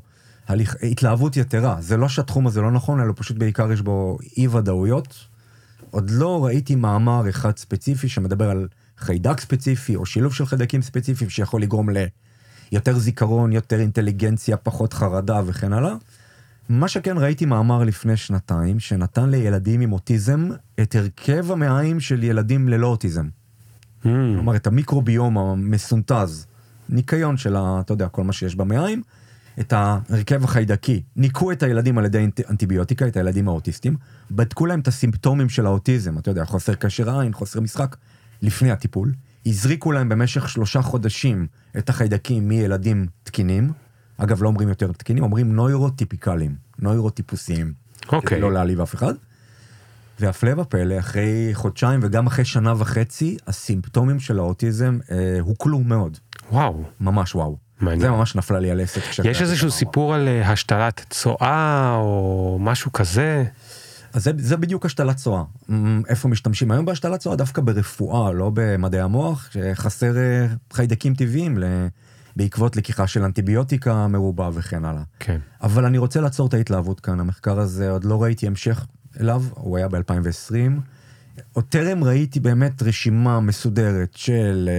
[0.48, 4.48] היי, התלהבות יתרה זה לא שהתחום הזה לא נכון אלא פשוט בעיקר יש בו אי
[4.48, 5.14] ודאויות.
[5.90, 11.30] עוד לא ראיתי מאמר אחד ספציפי שמדבר על חיידק ספציפי או שילוב של חיידקים ספציפיים
[11.30, 11.88] שיכול לגרום
[12.72, 15.94] ליותר זיכרון יותר אינטליגנציה פחות חרדה וכן הלאה.
[16.68, 20.48] מה שכן ראיתי מאמר לפני שנתיים, שנתן לילדים עם אוטיזם
[20.80, 23.28] את הרכב המעיים של ילדים ללא אוטיזם.
[23.28, 24.08] Mm.
[24.34, 26.46] כלומר, את המיקרוביום המסונטז,
[26.88, 29.02] ניקיון של, ה, אתה יודע, כל מה שיש במעיים,
[29.60, 31.02] את ההרכב החיידקי.
[31.16, 33.96] ניקו את הילדים על ידי אנטיביוטיקה, את הילדים האוטיסטים,
[34.30, 37.96] בדקו להם את הסימפטומים של האוטיזם, אתה יודע, חוסר קשר עין, חוסר משחק,
[38.42, 39.12] לפני הטיפול.
[39.46, 41.46] הזריקו להם במשך שלושה חודשים
[41.78, 43.72] את החיידקים מילדים תקינים,
[44.18, 47.72] אגב, לא אומרים יותר תקינים, אומרים נוירוטיפיקליים, נוירוטיפוסיים.
[48.12, 48.40] אוקיי.
[48.40, 49.14] לא להעליב אף אחד.
[50.20, 56.18] והפלא ופלא, אחרי חודשיים וגם אחרי שנה וחצי, הסימפטומים של האוטיזם אה, הוקלו מאוד.
[56.52, 56.84] וואו.
[57.00, 57.56] ממש וואו.
[57.80, 58.00] מעניין.
[58.00, 59.00] זה ממש נפלה לי על עסק.
[59.24, 63.44] יש איזשהו סיפור על אה, השתלת צואה או משהו כזה?
[64.12, 65.42] אז זה, זה בדיוק השתלת צואה.
[66.08, 67.36] איפה משתמשים היום בהשתלת צואה?
[67.36, 71.58] דווקא ברפואה, לא במדעי המוח, שחסר אה, חיידקים טבעיים
[72.38, 75.02] בעקבות לקיחה של אנטיביוטיקה מרובה וכן הלאה.
[75.18, 75.38] כן.
[75.62, 78.86] אבל אני רוצה לעצור את ההתלהבות כאן, המחקר הזה עוד לא ראיתי המשך
[79.20, 80.80] אליו, הוא היה ב-2020.
[81.52, 84.70] עוד טרם ראיתי באמת רשימה מסודרת של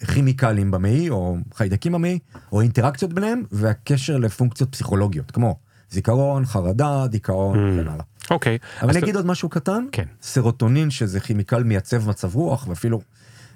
[0.00, 2.18] uh, כימיקלים במעי, או חיידקים במעי,
[2.52, 5.58] או אינטראקציות ביניהם, והקשר לפונקציות פסיכולוגיות, כמו
[5.90, 7.80] זיכרון, חרדה, דיכאון mm.
[7.80, 8.04] וכן הלאה.
[8.30, 8.58] אוקיי.
[8.82, 10.04] אבל אני אגיד עוד משהו קטן, כן.
[10.22, 13.00] סרוטונין, שזה כימיקל מייצב מצב רוח, ואפילו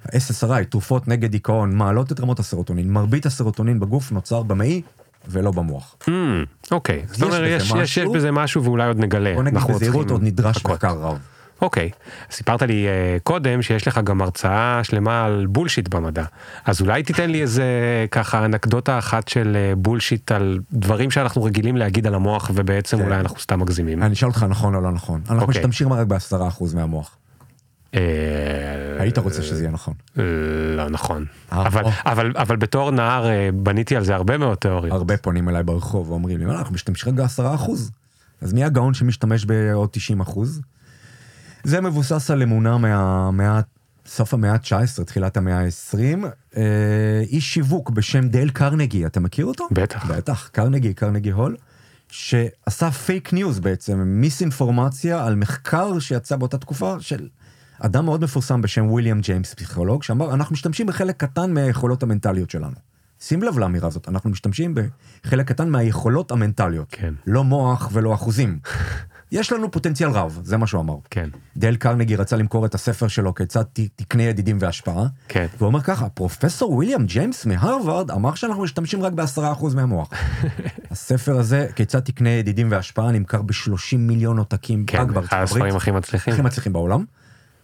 [0.06, 2.92] SSRI, תרופות נגד דיכאון, מעלות את רמות הסרוטונין.
[2.92, 4.82] מרבית הסרוטונין בגוף נוצר במעי
[5.28, 5.96] ולא במוח.
[6.02, 6.10] Hmm,
[6.70, 9.34] אוקיי, זאת אומרת יש בזה משהו ואולי עוד נגלה.
[9.34, 11.18] בוא נגיד בזהירות עוד נדרש מחקר רב.
[11.62, 11.90] אוקיי,
[12.30, 16.24] סיפרת לי uh, קודם שיש לך גם הרצאה שלמה על בולשיט במדע,
[16.64, 17.64] אז אולי תיתן לי איזה
[18.10, 23.04] ככה אנקדוטה אחת של uh, בולשיט על דברים שאנחנו רגילים להגיד על המוח ובעצם כן.
[23.04, 24.02] אולי אנחנו סתם מגזימים.
[24.02, 25.60] אני אשאל אותך נכון או לא נכון, אנחנו אוקיי.
[25.60, 27.16] משתמשים רק בעשרה אחוז מהמוח.
[29.06, 29.94] אה, היית רוצה שזה יהיה נכון.
[30.76, 31.24] לא נכון.
[31.52, 31.68] אה,
[32.36, 34.92] אבל בתור נער אה, בניתי על זה הרבה מאוד תיאוריות.
[34.92, 37.90] הרבה פונים אליי ברחוב ואומרים לי, אנחנו משתמשים רק בעשרה אחוז.
[38.40, 40.60] אז מי הגאון שמשתמש בעוד 90 אחוז?
[41.64, 43.60] זה מבוסס על אמונה מהמאה,
[44.06, 46.26] סוף המאה ה-19, תחילת המאה ה-20.
[47.22, 49.68] איש שיווק בשם דייל קרנגי, אתה מכיר אותו?
[49.70, 50.10] בטח.
[50.10, 51.56] בטח, קרנגי, קרנגי הול.
[52.10, 57.28] שעשה fake news בעצם, מיסאינפורמציה על מחקר שיצא באותה תקופה של
[57.80, 62.74] אדם מאוד מפורסם בשם וויליאם ג'יימס, פסיכולוג, שאמר, אנחנו משתמשים בחלק קטן מהיכולות המנטליות שלנו.
[63.20, 64.74] שים לב לאמירה הזאת, אנחנו משתמשים
[65.24, 66.86] בחלק קטן מהיכולות המנטליות.
[66.90, 67.14] כן.
[67.26, 68.58] לא מוח ולא אחוזים.
[69.32, 70.96] יש לנו פוטנציאל רב, זה מה שהוא אמר.
[71.10, 71.28] כן.
[71.56, 73.62] דייל קרנגי רצה למכור את הספר שלו כיצד
[73.96, 75.06] תקנה ידידים והשפעה.
[75.28, 75.46] כן.
[75.58, 80.10] והוא אומר ככה, פרופסור וויליאם ג'יימס מהרווארד אמר שאנחנו משתמשים רק בעשרה אחוז מהמוח.
[80.90, 84.84] הספר הזה, כיצד תקנה ידידים והשפעה, נמכר ב-30 מיליון עותקים.
[84.86, 86.32] כן, אחד הספרים הכי מצליחים.
[86.32, 87.04] הכי מצליחים בעולם.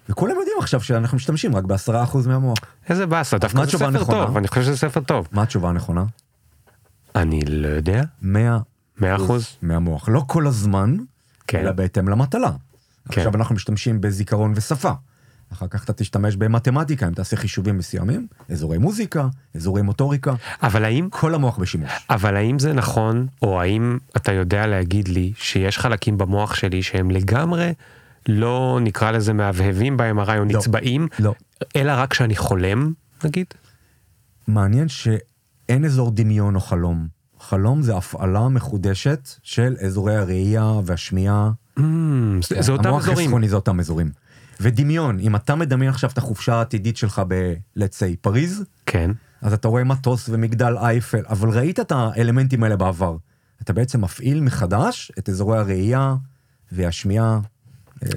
[0.08, 2.58] וכולם יודעים עכשיו שאנחנו משתמשים רק בעשרה אחוז מהמוח.
[2.88, 4.26] איזה באסה, דווקא זה ספר נכונה?
[4.26, 5.28] טוב, אני חושב שזה ספר טוב.
[5.32, 6.04] מה התשובה הנכונה?
[7.16, 8.02] אני לא יודע.
[8.22, 8.58] 100
[9.00, 10.08] 100 אחוז מהמוח.
[10.08, 10.96] לא כל הזמן,
[11.46, 11.58] כן.
[11.58, 12.50] אלא בהתאם למטלה.
[13.08, 13.20] כן.
[13.20, 14.92] עכשיו אנחנו משתמשים בזיכרון ושפה.
[15.52, 20.34] אחר כך אתה תשתמש במתמטיקה אם תעשה חישובים מסוימים, אזורי מוזיקה, אזורי מוטוריקה.
[20.62, 21.08] אבל האם...
[21.10, 21.90] כל המוח בשימוש.
[22.10, 27.10] אבל האם זה נכון, או האם אתה יודע להגיד לי שיש חלקים במוח שלי שהם
[27.10, 27.72] לגמרי
[28.28, 31.34] לא נקרא לזה מהבהבים ב-MRI או לא, נצבעים, לא.
[31.76, 32.92] אלא רק כשאני חולם,
[33.24, 33.46] נגיד?
[34.48, 37.08] מעניין שאין אזור דמיון או חלום.
[37.40, 41.50] חלום זה הפעלה מחודשת של אזורי הראייה והשמיעה.
[41.78, 41.82] Mm,
[42.48, 42.94] זה, זה אותם אזורים.
[42.94, 44.10] המוח החסכוני זה אותם אזורים.
[44.60, 49.10] ודמיון, אם אתה מדמיין עכשיו את החופשה העתידית שלך ב-let's say פריז, כן.
[49.42, 53.16] אז אתה רואה מטוס ומגדל אייפל, אבל ראית את האלמנטים האלה בעבר.
[53.62, 56.14] אתה בעצם מפעיל מחדש את אזורי הראייה
[56.72, 57.40] והשמיעה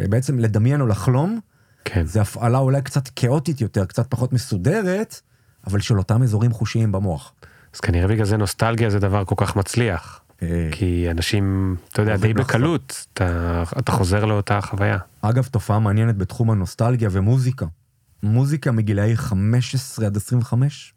[0.10, 1.40] בעצם לדמיין או לחלום,
[1.86, 2.06] כן.
[2.06, 5.22] זה הפעלה אולי קצת כאוטית יותר, קצת פחות מסודרת,
[5.68, 7.34] אבל של אותם אזורים חושיים במוח.
[7.74, 10.22] אז כנראה בגלל זה נוסטלגיה זה דבר כל כך מצליח.
[10.42, 14.98] אה, כי אנשים, אתה יודע, די בקלות, אתה, אתה חוזר לאותה חוויה.
[15.22, 17.66] אגב, תופעה מעניינת בתחום הנוסטלגיה ומוזיקה.
[18.24, 20.94] מוזיקה מגילאי 15 עד 25,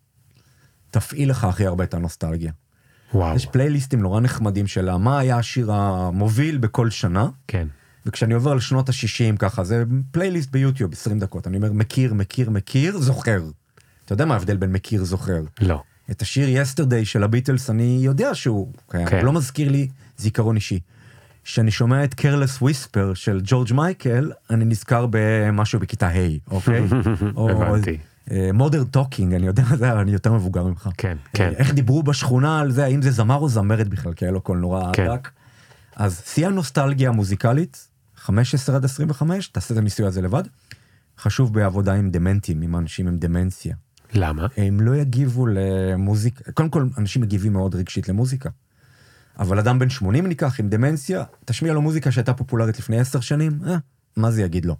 [0.90, 2.52] תפעיל לך הכי הרבה את הנוסטלגיה.
[3.14, 3.36] וואו.
[3.36, 7.68] יש פלייליסטים נורא נחמדים של מה היה השיר המוביל בכל שנה, כן.
[8.08, 12.50] וכשאני עובר על שנות ה-60 ככה, זה פלייליסט ביוטיוב 20 דקות, אני אומר מכיר, מכיר,
[12.50, 13.42] מכיר, זוכר.
[14.04, 15.42] אתה יודע מה ההבדל בין מכיר, זוכר?
[15.60, 15.82] לא.
[16.10, 19.16] את השיר Yesterday של הביטלס אני יודע שהוא קיים, כן.
[19.16, 20.80] הוא לא מזכיר לי זיכרון אישי.
[21.44, 26.82] כשאני שומע את Careless Whisper של ג'ורג' מייקל, אני נזכר במשהו בכיתה ה', אוקיי?
[27.50, 27.98] הבנתי.
[28.54, 30.88] Modern Talking, אני יודע, זה, אני יותר מבוגר ממך.
[30.98, 31.52] כן, כן.
[31.56, 34.58] איך דיברו בשכונה על זה, האם זה זמר או זמרת בכלל, כי היה לו קול
[34.58, 35.06] נורא כן.
[35.06, 35.30] דק.
[35.96, 37.87] אז שיא הנוסטלגיה המוזיקלית,
[38.18, 40.42] 15 עד 25, תעשה את הניסוי הזה לבד.
[41.18, 43.76] חשוב בעבודה עם דמנטים, עם אנשים עם דמנציה.
[44.12, 44.46] למה?
[44.56, 48.50] הם לא יגיבו למוזיקה, קודם כל אנשים מגיבים מאוד רגשית למוזיקה.
[49.38, 53.58] אבל אדם בן 80 ניקח עם דמנציה, תשמיע לו מוזיקה שהייתה פופולרית לפני 10 שנים,
[53.66, 53.76] אה,
[54.16, 54.76] מה זה יגיד לו?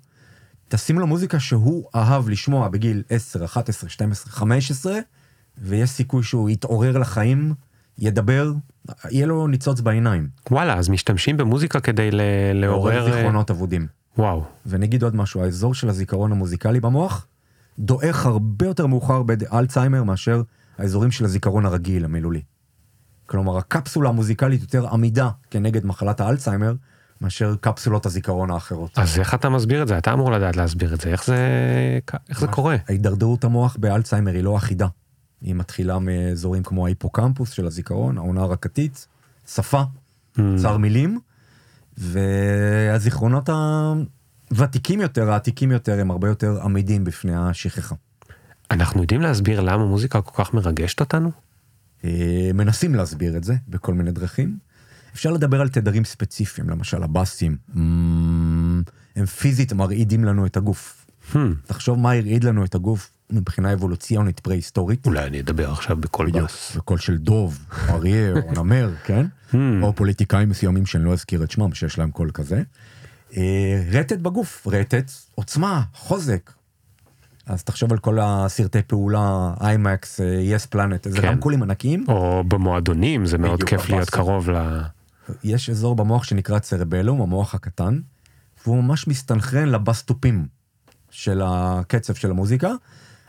[0.69, 4.99] תשים לו מוזיקה שהוא אהב לשמוע בגיל 10, 11, 12, 15,
[5.59, 7.55] ויש סיכוי שהוא יתעורר לחיים,
[7.99, 8.53] ידבר,
[9.11, 10.29] יהיה לו ניצוץ בעיניים.
[10.51, 12.21] וואלה, אז משתמשים במוזיקה כדי ל-
[12.55, 13.07] לעורר...
[13.09, 13.87] אה, זיכרונות אבודים.
[14.19, 14.45] וואו.
[14.67, 17.27] ונגיד עוד משהו, האזור של הזיכרון המוזיקלי במוח
[17.79, 20.43] דועך הרבה יותר מאוחר באלצהיימר מאשר
[20.79, 22.43] האזורים של הזיכרון הרגיל, המילולי.
[23.27, 26.75] כלומר, הקפסולה המוזיקלית יותר עמידה כנגד מחלת האלצהיימר,
[27.21, 28.91] מאשר קפסולות הזיכרון האחרות.
[28.99, 29.99] אז איך אתה מסביר את זה?
[29.99, 31.09] אתה אמור לדעת להסביר את זה.
[31.09, 31.37] איך זה,
[32.29, 32.77] איך זה קורה?
[32.89, 34.87] ההידרדרות המוח באלצהיימר היא לא אחידה.
[35.43, 39.07] היא מתחילה מאזורים כמו ההיפוקמפוס של הזיכרון, העונה הרקתית,
[39.47, 39.83] שפה,
[40.39, 40.41] Mm.
[40.63, 41.19] צר מילים,
[41.99, 43.49] והזיכרונות
[44.51, 47.95] הוותיקים יותר, העתיקים יותר, הם הרבה יותר עמידים בפני השכחה.
[48.71, 51.31] אנחנו יודעים להסביר למה מוזיקה כל כך מרגשת אותנו?
[52.05, 54.59] אה, מנסים להסביר את זה בכל מיני דרכים.
[55.15, 57.57] אפשר לדבר על תדרים ספציפיים, למשל הבאסים.
[57.71, 57.79] Mm,
[59.17, 61.07] הם פיזית מרעידים לנו את הגוף.
[61.33, 65.07] Hmm, תחשוב מה הרעיד לנו את הגוף מבחינה אבולוציונית פרה-היסטורית.
[65.07, 66.73] אולי אני אדבר עכשיו בקול בס.
[66.77, 69.27] וקול של דוב, או אריה, או נמר, כן?
[69.53, 72.63] Hmm, או פוליטיקאים מסוימים שאני לא אזכיר את שמם, שיש להם קול כזה.
[73.37, 76.53] אה, רטט בגוף, רטט, עוצמה, חוזק.
[77.47, 81.21] אז תחשוב על כל הסרטי פעולה, איימקס, יס פלנט, איזה.
[81.21, 82.05] רמקולים ענקיים.
[82.09, 84.11] או במועדונים, זה מאוד כיף להיות.
[84.11, 84.81] קרוב ל...
[85.45, 88.01] יש אזור במוח שנקרא צרבלום, המוח הקטן,
[88.65, 90.47] והוא ממש מסתנכרן לבסטופים
[91.11, 92.71] של הקצב של המוזיקה.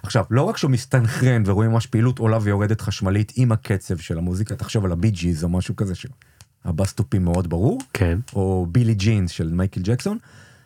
[0.04, 4.56] עכשיו, לא רק שהוא מסתנכרן ורואים ממש פעילות עולה ויורדת חשמלית עם הקצב של המוזיקה,
[4.56, 8.20] תחשוב על הבי ג'יז או משהו כזה שהבסטופים מאוד ברור, כן.
[8.34, 10.18] או בילי ג'ינס של מייקל ג'קסון,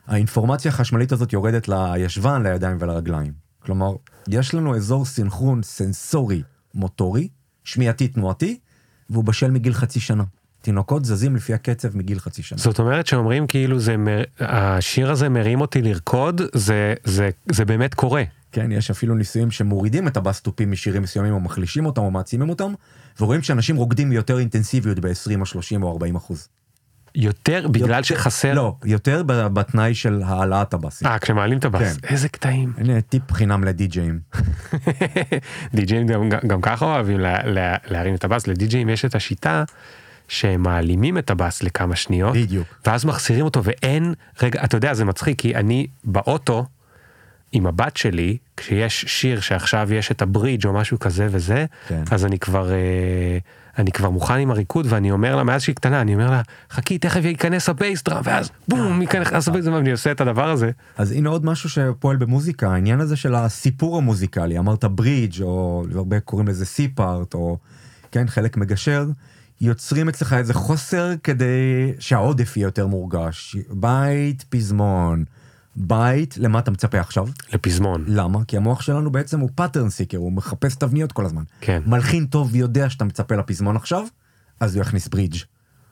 [0.08, 3.32] האינפורמציה החשמלית הזאת יורדת לישבן, לידיים ולרגליים.
[3.66, 3.96] כלומר,
[4.28, 6.42] יש לנו אזור סינכרון סנסורי
[6.74, 7.28] מוטורי,
[7.64, 8.60] שמיעתי תנועתי,
[9.10, 10.24] והוא בשל מגיל חצי שנה.
[10.62, 12.58] תינוקות זזים לפי הקצב מגיל חצי שנה.
[12.60, 17.94] זאת אומרת שאומרים כאילו זה, מר- השיר הזה מרים אותי לרקוד, זה, זה, זה באמת
[17.94, 18.24] קורה.
[18.54, 22.74] כן, יש אפילו ניסויים שמורידים את הבסטופים משירים מסוימים או מחלישים אותם או מעצימים אותם,
[23.20, 26.48] ורואים שאנשים רוקדים ביותר אינטנסיביות ב-20 או 30 או 40 אחוז.
[27.16, 28.54] יותר בגלל יותר- שחסר...
[28.54, 31.08] לא, יותר בתנאי של העלאת הבאסים.
[31.08, 31.98] אה, כשמעלים את הבאס.
[31.98, 32.08] כן.
[32.08, 32.74] איזה קטעים.
[32.78, 34.20] הנה טיפ חינם לדי-ג'אים.
[35.76, 39.64] די-ג'אים גם, גם ככה אוהבים לה, לה, להרים את הבאס, לדי-ג'אים יש את השיטה
[40.28, 42.68] שהם מעלימים את הבאס לכמה שניות, בדיוק.
[42.86, 46.66] ואז מחסירים אותו ואין, רגע, אתה יודע, זה מצחיק, כי אני באוטו
[47.54, 52.04] עם הבת שלי, כשיש שיר שעכשיו יש את הברידג' או משהו כזה וזה, כן.
[52.12, 53.38] אז אני כבר, אה,
[53.78, 56.98] אני כבר מוכן עם הריקוד ואני אומר לה, מאז שהיא קטנה, אני אומר לה, חכי,
[56.98, 60.50] תכף ייכנס ה bass drum, ואז בום, ייכנס ה bass drum, ואני עושה את הדבר
[60.50, 60.72] הזה.
[60.98, 66.20] אז הנה עוד משהו שפועל במוזיקה, העניין הזה של הסיפור המוזיקלי, אמרת ברידג' או הרבה
[66.20, 67.58] קוראים לזה C-part, או
[68.12, 69.06] כן, חלק מגשר,
[69.62, 73.56] יוצרים אצלך איזה חוסר כדי שהעודף יהיה יותר מורגש.
[73.70, 75.24] בית, פזמון,
[75.76, 77.28] בית, למה אתה מצפה עכשיו?
[77.54, 78.04] לפזמון.
[78.08, 78.46] למה?
[78.46, 81.44] כי המוח שלנו בעצם הוא pattern seeker, הוא מחפש תבניות כל הזמן.
[81.62, 81.82] כן.
[81.86, 84.06] מלחין טוב ויודע שאתה מצפה לפזמון עכשיו,
[84.60, 85.38] אז הוא יכניס ברידג'.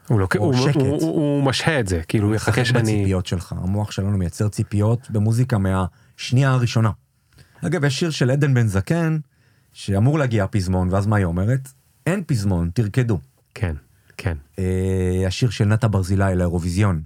[0.07, 0.21] הוא.
[0.37, 0.75] או הוא, שקט.
[0.75, 2.81] הוא, הוא, הוא משהה את זה, כאילו הוא יחכה שאני...
[2.81, 6.89] בציפיות שלך, המוח שלנו מייצר ציפיות במוזיקה מהשנייה הראשונה.
[7.65, 9.17] אגב, יש שיר של עדן בן זקן,
[9.73, 11.69] שאמור להגיע פזמון, ואז מה היא אומרת?
[12.05, 13.19] אין פזמון, תרקדו.
[13.53, 13.75] כן,
[14.17, 14.37] כן.
[14.59, 17.01] אה, השיר של נטע ברזילי לאירוויזיון.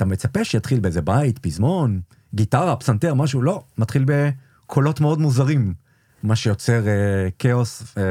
[0.00, 2.00] אתה מצפה שיתחיל באיזה בית, פזמון,
[2.34, 5.74] גיטרה, פסנתר, משהו, לא, מתחיל בקולות מאוד מוזרים,
[6.22, 6.92] מה שיוצר אה,
[7.38, 7.82] כאוס.
[7.98, 8.02] אה,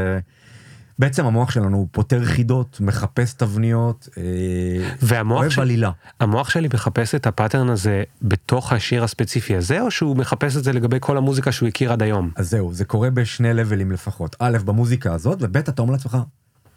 [1.00, 5.92] בעצם המוח שלנו פותר חידות, מחפש תבניות, אה, אוהב של- עלילה.
[6.20, 10.64] המוח שלי מחפש את ה pattern הזה בתוך השיר הספציפי הזה, או שהוא מחפש את
[10.64, 12.32] זה לגבי כל המוזיקה שהוא הכיר עד היום?
[12.36, 14.36] אז זהו, זה קורה בשני לבלים לפחות.
[14.40, 16.18] א', במוזיקה הזאת, וב', אתה אומר לעצמך,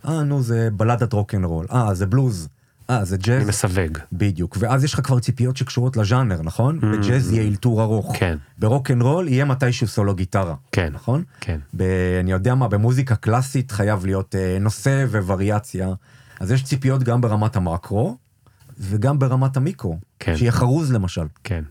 [0.09, 2.49] אה, נו, זה בלדת רוק אנד רול, אה, זה בלוז,
[2.91, 3.99] אה, זה אני ג'אז, מסווג.
[4.13, 6.79] בדיוק, ואז יש לך כבר ציפיות שקשורות לז'אנר, נכון?
[6.81, 8.17] בג'אז יהיה אלתור ארוך.
[8.19, 8.39] כן.
[8.59, 10.55] ברוק אנד רול יהיה מתישהו סולו גיטרה.
[10.73, 10.91] כן.
[10.93, 11.23] נכון?
[11.41, 11.59] כן.
[11.75, 11.83] ב...
[12.21, 15.89] אני יודע מה, במוזיקה קלאסית חייב להיות אה, נושא ווריאציה.
[16.41, 18.17] אז יש ציפיות גם ברמת המקרו,
[18.79, 19.99] וגם ברמת המיקרו.
[20.19, 20.37] כן.
[20.37, 21.27] שיהיה חרוז למשל.
[21.45, 21.65] כן.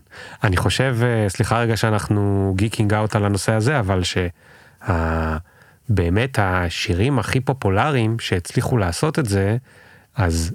[0.44, 4.02] אני חושב, אה, סליחה רגע שאנחנו גיקינג אאוט על הנושא הזה, אבל
[5.88, 9.56] שבאמת השירים הכי פופולריים שהצליחו לעשות את זה,
[10.16, 10.54] אז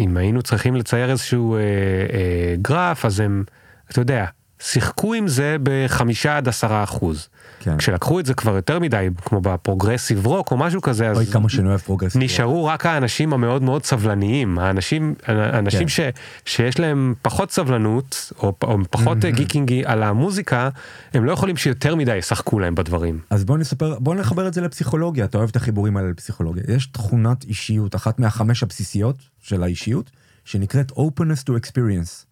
[0.00, 3.44] אם היינו צריכים לצייר איזשהו אה, אה, גרף, אז הם,
[3.90, 4.24] אתה יודע,
[4.60, 7.28] שיחקו עם זה בחמישה עד עשרה אחוז.
[7.60, 7.76] כן.
[7.76, 11.30] כשלקחו את זה כבר יותר מדי, כמו ב progressive rock או משהו כזה, אוי, אז
[11.30, 12.22] כמה שאני אוהב progressive.
[12.22, 15.88] נשארו רק האנשים המאוד מאוד סבלניים, האנשים, האנשים כן.
[15.88, 16.00] ש,
[16.44, 19.30] שיש להם פחות סבלנות, או, או פחות Mm-hmm.
[19.30, 20.68] גיקינגי על המוזיקה,
[21.14, 23.20] הם לא יכולים שיותר מדי ישחקו להם בדברים.
[23.30, 26.62] אז בוא נספר, בוא נחבר את זה לפסיכולוגיה, אתה אוהב את החיבורים האלה לפסיכולוגיה.
[26.68, 30.10] יש תכונת אישיות, אחת מהחמש הבסיסיות של האישיות,
[30.44, 32.24] שנקראת openness to experience.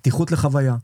[0.00, 0.76] פתיחות לחוויה,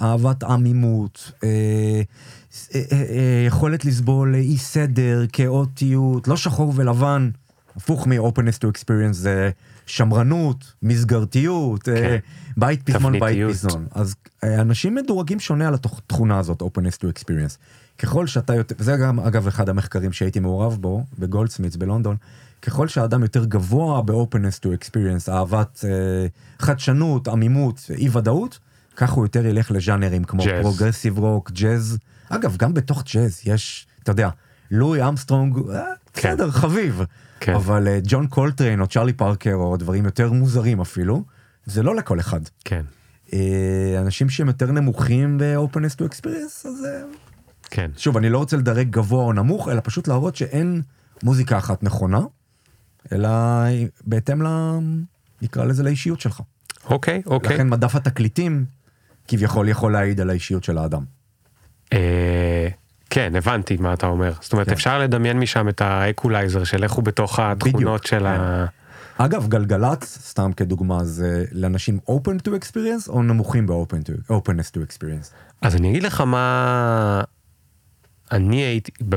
[0.00, 7.30] אהבת עמימות, אה, אה, אה, אה, יכולת לסבול אי סדר, כאוטיות, לא שחור ולבן,
[7.76, 9.50] הפוך מ-openness to experience זה
[9.86, 12.16] שמרנות, מסגרתיות, אה, כן.
[12.56, 13.50] בית פזמון, בית.
[13.50, 13.86] פזמון.
[13.90, 17.56] אז אה, אנשים מדורגים שונה על התכונה הזאת, openness to experience.
[17.98, 22.16] ככל שאתה יותר, וזה גם אגב אחד המחקרים שהייתי מעורב בו, בגולדסמיץ בלונדון,
[22.62, 26.26] ככל שהאדם יותר גבוה ב-openness to experience, אהבת אה,
[26.58, 28.58] חדשנות, עמימות, אי ודאות,
[28.96, 30.62] כך הוא יותר ילך לז'אנרים כמו ג'אז.
[30.62, 31.98] progressive rock, ג'אז.
[32.28, 34.28] אגב, גם בתוך ג'אז יש, אתה יודע,
[34.70, 36.34] לואי אמסטרונג, אה, כן.
[36.34, 37.02] בסדר, חביב.
[37.40, 37.54] כן.
[37.54, 41.24] אבל אה, ג'ון קולטריין או צ'רלי פארקר או דברים יותר מוזרים אפילו,
[41.66, 42.40] זה לא לכל אחד.
[42.64, 42.82] כן,
[43.32, 47.02] אה, אנשים שהם יותר נמוכים ב-openness to experience, אז אה,
[47.70, 50.82] כן, שוב, אני לא רוצה לדרג גבוה או נמוך, אלא פשוט להראות שאין
[51.22, 52.20] מוזיקה אחת נכונה,
[53.12, 53.28] אלא
[54.06, 54.46] בהתאם ל...
[55.42, 56.40] נקרא לזה לאישיות שלך.
[56.90, 57.54] אוקיי, אוקיי.
[57.54, 58.64] לכן מדף התקליטים
[59.28, 61.04] כביכול יכול להעיד על האישיות של האדם.
[61.92, 62.68] אה,
[63.10, 64.32] כן, הבנתי מה אתה אומר.
[64.40, 64.72] זאת אומרת, כן.
[64.72, 68.64] אפשר לדמיין משם את האקולייזר של איך הוא בתוך התכונות בדיוק, של ה...
[69.18, 74.32] אגב, גלגלצ, סתם כדוגמה, זה לאנשים open to experience או נמוכים ב-open to,
[74.74, 75.34] to experience?
[75.62, 77.22] אז אני אגיד לך מה...
[78.32, 79.16] אני הייתי, ב...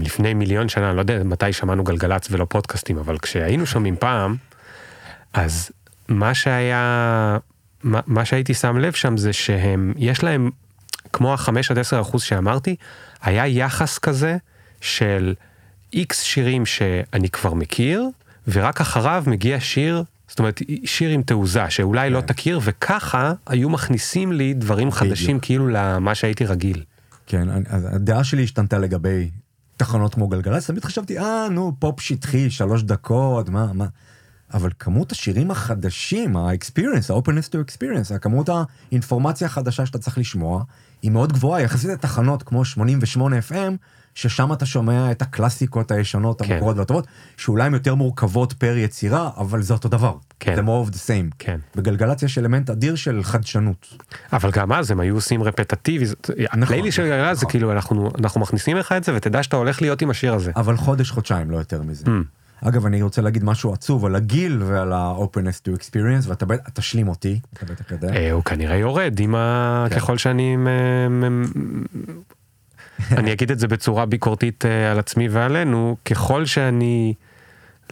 [0.00, 4.36] לפני מיליון שנה, לא יודע מתי שמענו גלגלצ ולא פודקאסטים, אבל כשהיינו שומעים פעם,
[5.32, 5.70] אז
[6.08, 7.38] מה שהיה,
[7.84, 10.50] מה, מה שהייתי שם לב שם זה שהם, יש להם,
[11.12, 12.76] כמו החמש עד עשר אחוז שאמרתי,
[13.22, 14.36] היה יחס כזה
[14.80, 15.34] של
[15.92, 18.04] איקס שירים שאני כבר מכיר,
[18.48, 22.26] ורק אחריו מגיע שיר, זאת אומרת, שיר עם תעוזה, שאולי לא כן.
[22.26, 26.82] תכיר, וככה היו מכניסים לי דברים חדשים כאילו למה שהייתי רגיל.
[27.26, 29.30] כן, אני- הדעה שלי השתנתה לגבי
[29.76, 33.86] תחנות כמו גלגלצ, תמיד חשבתי, אה, נו, פופ שטחי, שלוש דקות, מה, מה.
[34.54, 38.48] אבל כמות השירים החדשים, ה-experience, ה-openness to experience, הכמות
[38.92, 40.62] האינפורמציה החדשה שאתה צריך לשמוע,
[41.02, 43.72] היא מאוד גבוהה יחסית לתחנות כמו 88 FM,
[44.14, 46.52] ששם אתה שומע את הקלאסיקות הישנות, כן.
[46.52, 50.14] המקורות והטובות, שאולי הן יותר מורכבות פר יצירה, אבל זה אותו דבר.
[50.40, 50.54] כן.
[50.56, 51.34] זה more of the same.
[51.38, 51.58] כן.
[51.76, 53.86] בגלגלצ יש אלמנט אדיר של חדשנות.
[54.32, 56.30] אבל גם אז הם היו עושים רפטטיבי, זאת-
[56.62, 57.50] הפלייליסט של גלגלצ זה נכון.
[57.50, 60.52] כאילו אנחנו אנחנו מכניסים לך את זה ותדע שאתה הולך להיות עם השיר הזה.
[60.56, 62.04] אבל חודש, חודשיים, לא יותר מזה.
[62.04, 62.10] Mm.
[62.68, 67.08] אגב, אני רוצה להגיד משהו עצוב על הגיל ועל ה-openness to experience, ואתה בטח, תשלים
[67.08, 68.14] אותי, אתה בטח יודע.
[68.14, 69.86] אה, הוא כנראה יורד עם ה...
[69.90, 69.96] כן.
[69.96, 70.56] ככל שאני...
[73.10, 77.14] אני אגיד את זה בצורה ביקורתית אה, על עצמי ועלינו, ככל שאני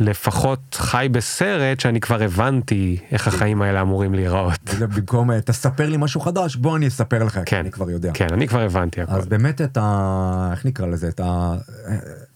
[0.00, 4.60] לפחות חי בסרט שאני כבר הבנתי איך החיים האלה אמורים להיראות.
[4.96, 8.10] במקום, אה, תספר לי משהו חדש, בוא אני אספר לך, כן, אני כבר יודע.
[8.14, 9.12] כן, אני כבר הבנתי הכל.
[9.12, 10.48] אז באמת את ה...
[10.52, 11.08] איך נקרא לזה?
[11.08, 11.54] את ה...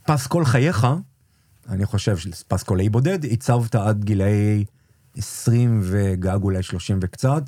[0.07, 0.87] פס כל חייך,
[1.69, 4.65] אני חושב שפסקולי בודד, הצבת עד גילאי
[5.17, 7.43] 20 וגג אולי 30 וקצת,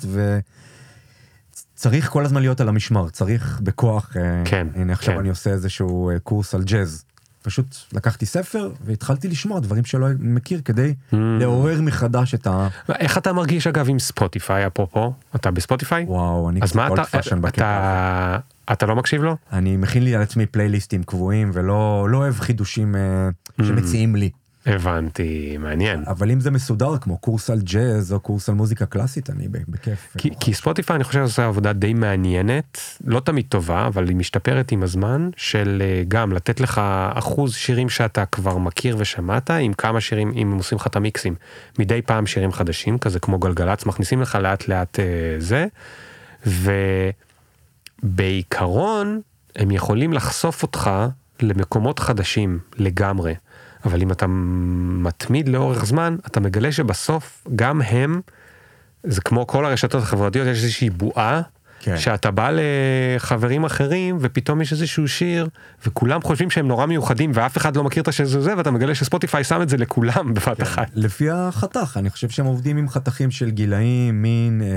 [1.75, 5.19] וצריך כל הזמן להיות על המשמר, צריך בכוח, אה, כן, הנה עכשיו כן.
[5.19, 7.05] אני עושה איזשהו אה, קורס על ג'אז.
[7.41, 11.15] פשוט לקחתי ספר והתחלתי לשמוע דברים שלא מכיר כדי Mm.
[11.39, 12.67] לעורר מחדש את ה...
[12.89, 15.13] איך אתה מרגיש אגב עם ספוטיפיי אפרופו?
[15.35, 16.03] אתה בספוטיפיי?
[16.07, 17.03] וואו, אני אז מה אתה.
[17.47, 18.39] אתה,
[18.71, 19.35] אתה לא מקשיב לו?
[19.53, 22.95] אני מכין לי על עצמי פלייליסטים קבועים ולא לא אוהב חידושים
[23.59, 23.63] Mm.
[23.63, 24.29] שמציעים לי.
[24.65, 26.03] הבנתי, מעניין.
[26.07, 30.13] אבל אם זה מסודר כמו קורס על ג'אז או קורס על מוזיקה קלאסית אני בכיף.
[30.17, 34.71] כי, כי ספוטיפיי אני חושב שעושה עבודה די מעניינת, לא תמיד טובה, אבל היא משתפרת
[34.71, 36.81] עם הזמן, של אה, גם לתת לך
[37.13, 41.35] אחוז שירים שאתה כבר מכיר ושמעת, עם כמה שירים, אם הם עושים לך את המיקסים,
[41.79, 45.05] מדי פעם שירים חדשים, כזה כמו גלגלצ, מכניסים לך לאט לאט אה,
[45.39, 45.67] זה,
[48.03, 49.21] ובעיקרון
[49.55, 50.91] הם יכולים לחשוף אותך
[51.41, 53.35] למקומות חדשים לגמרי.
[53.85, 58.21] אבל אם אתה מתמיד לאורך זמן, אתה מגלה שבסוף גם הם,
[59.03, 61.41] זה כמו כל הרשתות החברתיות, יש איזושהי בועה.
[61.81, 61.97] כן.
[61.97, 65.47] שאתה בא לחברים אחרים ופתאום יש איזשהו שיר
[65.85, 69.43] וכולם חושבים שהם נורא מיוחדים ואף אחד לא מכיר את השיר הזה ואתה מגלה שספוטיפיי
[69.43, 70.63] שם את זה לכולם בבת כן.
[70.63, 70.87] אחת.
[70.95, 74.67] לפי החתך, אני חושב שהם עובדים עם חתכים של גילאים, מין, אה,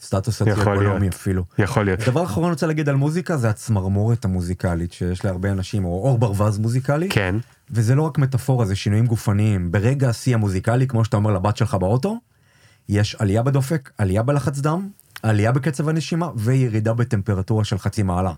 [0.00, 1.08] סטטוס סוציו-אקונומי.
[1.08, 1.44] אפילו.
[1.58, 2.00] יכול להיות.
[2.00, 6.18] דבר אחרון אני רוצה להגיד על מוזיקה זה הצמרמורת המוזיקלית שיש להרבה אנשים, או אור
[6.18, 7.34] ברווז מוזיקלי, כן,
[7.70, 9.72] וזה לא רק מטאפורה, זה שינויים גופניים.
[9.72, 12.18] ברגע השיא המוזיקלי, כמו שאתה אומר לבת שלך באוטו,
[12.88, 14.88] יש עלייה בדופק, עלייה בלחץ דם,
[15.22, 18.32] עלייה בקצב הנשימה וירידה בטמפרטורה של חצי מעלה.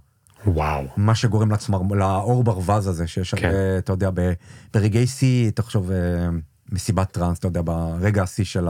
[0.46, 0.84] וואו.
[0.96, 1.80] מה שגורם לצמר...
[1.90, 3.46] לאור ברווז הזה שיש כן.
[3.46, 4.10] הרבה, אתה יודע.
[4.74, 6.28] ברגעי שיא, תחשוב, אה,
[6.72, 8.68] מסיבת טראנס, אתה יודע, ברגע השיא של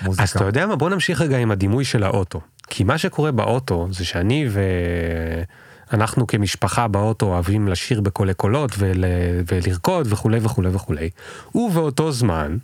[0.00, 0.22] המוזיקה.
[0.22, 3.88] אז אתה יודע מה בוא נמשיך רגע עם הדימוי של האוטו כי מה שקורה באוטו
[3.90, 4.48] זה שאני
[5.90, 9.04] ואנחנו כמשפחה באוטו אוהבים לשיר בקולי קולות ול...
[9.52, 11.10] ולרקוד וכולי וכולי וכולי
[11.54, 12.56] ובאותו זמן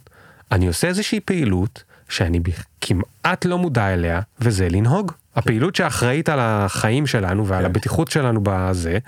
[0.53, 2.41] אני עושה איזושהי פעילות שאני
[2.81, 5.13] כמעט לא מודע אליה וזה לנהוג.
[5.37, 7.65] הפעילות שאחראית על החיים שלנו ועל כן.
[7.65, 8.99] הבטיחות שלנו בזה,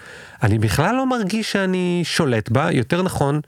[0.43, 3.41] אני בכלל לא מרגיש שאני שולט בה, יותר נכון,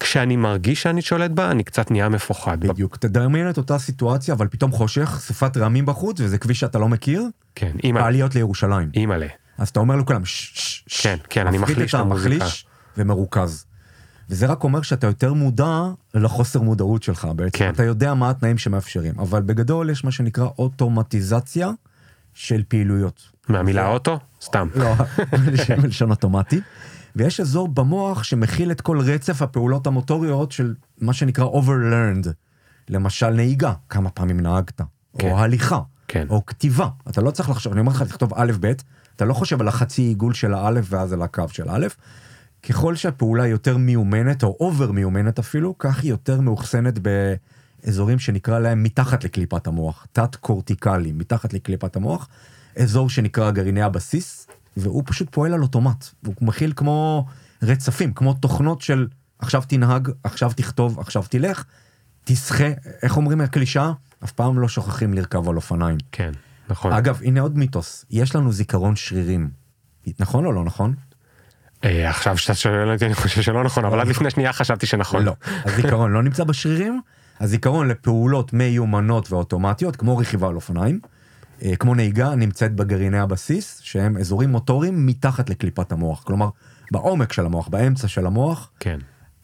[0.00, 2.60] כשאני מרגיש שאני שולט בה, אני קצת נהיה מפוחד.
[2.60, 6.88] בדיוק, תדמיין את אותה סיטואציה, אבל פתאום חושך, סופת רעמים בחוץ, וזה כביש שאתה לא
[6.88, 7.22] מכיר,
[7.54, 8.90] כן, אימא, העליות לירושלים.
[8.94, 9.26] אימא'לה.
[9.58, 12.34] אז אתה אומר לכולם, "ש- ש- ש-" כן, כן, אני מפחית מחליש את את המוזיקה.
[12.34, 13.64] המחליש ומרוכז.
[14.30, 15.82] וזה רק אומר שאתה יותר מודע
[16.14, 17.58] לחוסר מודעות שלך בעצם.
[17.58, 17.70] כן.
[17.74, 21.70] אתה יודע מה התנאים שמאפשרים, אבל בגדול יש מה שנקרא אוטומטיזציה
[22.34, 23.22] של פעילויות.
[23.48, 24.18] מהמילה אוטו?
[24.42, 24.68] סתם.
[24.74, 24.94] לא,
[25.82, 26.60] מלשון אוטומטי.
[27.16, 32.28] ויש אזור במוח שמכיל את כל רצף הפעולות המוטוריות של מה שנקרא overlearned.
[32.88, 34.80] למשל נהיגה, כמה פעמים נהגת,
[35.18, 35.30] כן.
[35.30, 36.26] או הליכה, כן.
[36.30, 36.88] או כתיבה.
[37.08, 38.72] אתה לא צריך לחשוב, אני אומר לך לכתוב א' ב',
[39.16, 41.86] אתה לא חושב על החצי עיגול של האלף ואז על הקו של א'.
[42.62, 48.82] ככל שהפעולה יותר מיומנת, או אובר מיומנת אפילו, כך היא יותר מאוחסנת באזורים שנקרא להם
[48.82, 52.28] מתחת לקליפת המוח, תת קורטיקלי, מתחת לקליפת המוח,
[52.76, 54.46] אזור שנקרא גרעיני הבסיס,
[54.78, 57.26] והוא פשוט פועל על אוטומט, הוא מכיל כמו
[57.62, 59.06] רצפים, כמו תוכנות של
[59.38, 61.64] עכשיו תנהג, עכשיו תכתוב, עכשיו תלך,
[62.24, 62.68] תשחה,
[63.02, 63.92] איך אומרים הקלישאה?
[64.24, 65.98] אף פעם לא שוכחים לרכב על אופניים.
[66.12, 66.32] כן,
[66.68, 66.92] נכון.
[66.92, 69.50] אגב, הנה עוד מיתוס, יש לנו זיכרון שרירים.
[70.18, 70.94] נכון או לא נכון?
[71.84, 75.24] אה, עכשיו שאתה שואל אותי אני חושב שלא נכון, אבל עד לפני שנייה חשבתי שנכון.
[75.24, 75.32] לא.
[75.64, 77.00] הזיכרון לא נמצא בשרירים,
[77.40, 81.00] הזיכרון לפעולות מיומנות ואוטומטיות, כמו רכיבה על אופניים,
[81.78, 86.22] כמו נהיגה, נמצאת בגרעיני הבסיס, שהם אזורים מוטוריים מתחת לקליפת המוח.
[86.22, 86.48] כלומר,
[86.90, 88.98] בעומק של המוח, באמצע של המוח, כן.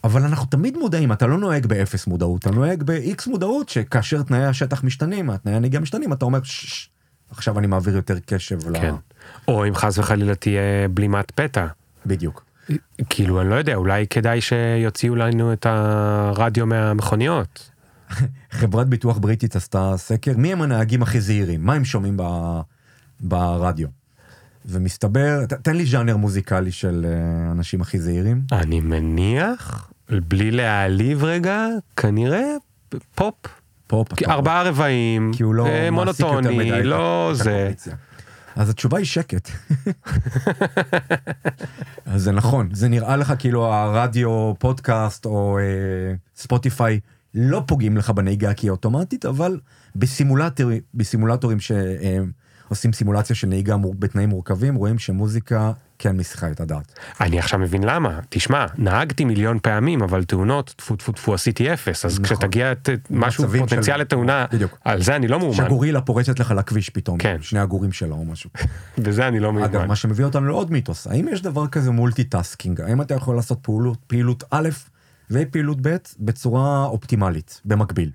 [0.04, 4.44] אבל אנחנו תמיד מודעים, אתה לא נוהג באפס מודעות, אתה נוהג ב-X מודעות, שכאשר תנאי
[4.44, 6.90] השטח משתנים, תנאי הנהיגה משתנים, אתה אומר, "שש,
[7.30, 8.80] עכשיו אני מעביר יותר קשב ל...
[8.80, 8.94] כן.
[9.48, 11.66] או אם חס וחלילה תהיה בלימת פתע.
[12.06, 12.44] בדיוק.
[13.08, 17.70] כאילו אני לא יודע אולי כדאי שיוציאו לנו את הרדיו מהמכוניות.
[18.50, 21.66] חברת ביטוח בריטית עשתה סקר, מי הם הנהגים הכי זהירים?
[21.66, 22.22] מה הם שומעים ב...
[23.20, 23.88] ברדיו?
[24.66, 28.42] ומסתבר, ת, תן לי ז'אנר מוזיקלי של אה, אנשים הכי זהירים.
[28.52, 32.44] אני מניח בלי להעליב רגע כנראה
[33.14, 33.34] פופ.
[33.86, 34.08] פופ.
[34.28, 37.72] ארבעה רבעים, כי הוא לא אה, מונוטוני, לא זה.
[38.56, 39.50] אז התשובה היא שקט.
[42.06, 47.00] אז זה נכון, זה נראה לך כאילו הרדיו, פודקאסט או אה, ספוטיפיי
[47.34, 49.60] לא פוגעים לך בנהיגה כי היא אוטומטית, אבל
[49.96, 56.98] בסימולטורים, בסימולטורים שעושים סימולציה של נהיגה מור- בתנאים מורכבים, רואים שמוזיקה כן מסיחה את הדעת.
[57.20, 62.04] אני עכשיו מבין למה, תשמע, נהגתי מיליון פעמים, אבל תאונות, טפו טפו טפו עשיתי אפס,
[62.04, 62.36] אז נכון.
[62.36, 64.78] כשתגיע את- משהו, פוטנציאל של- לתאונה, בדיוק.
[64.84, 67.36] על זה אני לא מאומן, שהגורילה פורצת לך לכביש פתאום, כן.
[67.40, 68.50] שני הגורים שלו או משהו.
[68.98, 69.88] בזה אני לא אגב, מאומן.
[69.88, 72.80] מה שמביא אותנו לעוד מיתוס, האם יש דבר כזה multitasking?
[72.80, 74.68] האם אתה יכול לעשות פעולות, פעילות א'
[75.30, 78.10] ופעילות ב' בצורה אופטימלית, במקביל?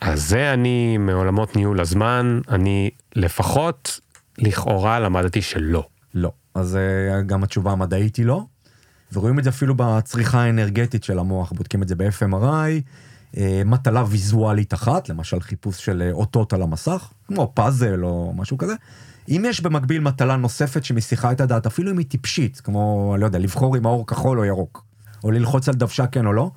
[0.00, 4.00] אז זה אני מעולמות ניהול הזמן, אני לפחות
[4.38, 5.86] לכאורה למדתי שלא.
[6.14, 6.32] לא.
[6.54, 8.44] אז אה, גם התשובה המדעית היא לא.
[9.12, 12.82] ורואים את זה אפילו בצריכה האנרגטית של המוח, בודקים את זה ב-FMRI,
[13.36, 18.58] אה, מטלה ויזואלית אחת, למשל חיפוש של אה, אותות על המסך, כמו פאזל או משהו
[18.58, 18.74] כזה.
[19.28, 23.38] אם יש במקביל מטלה נוספת שמסיחה את הדעת, אפילו אם היא טיפשית, כמו, לא יודע,
[23.38, 24.84] לבחור אם האור כחול או ירוק,
[25.24, 26.50] או ללחוץ על דוושה כן או לא,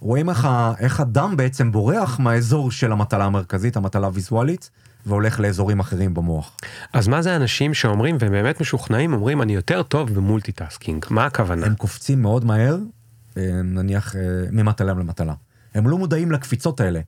[0.00, 4.70] רואים איך, ה- איך הדם בעצם בורח מהאזור של המטלה המרכזית, המטלה הוויזואלית,
[5.06, 6.56] והולך לאזורים אחרים במוח.
[6.92, 11.26] אז מה זה אנשים שאומרים והם באמת משוכנעים אומרים אני יותר טוב ב multitasking מה
[11.26, 12.78] הכוונה הם קופצים מאוד מהר,
[13.36, 14.20] אה, נניח אה,
[14.52, 15.34] ממטלה למטלה.
[15.74, 17.00] הם לא מודעים לקפיצות האלה,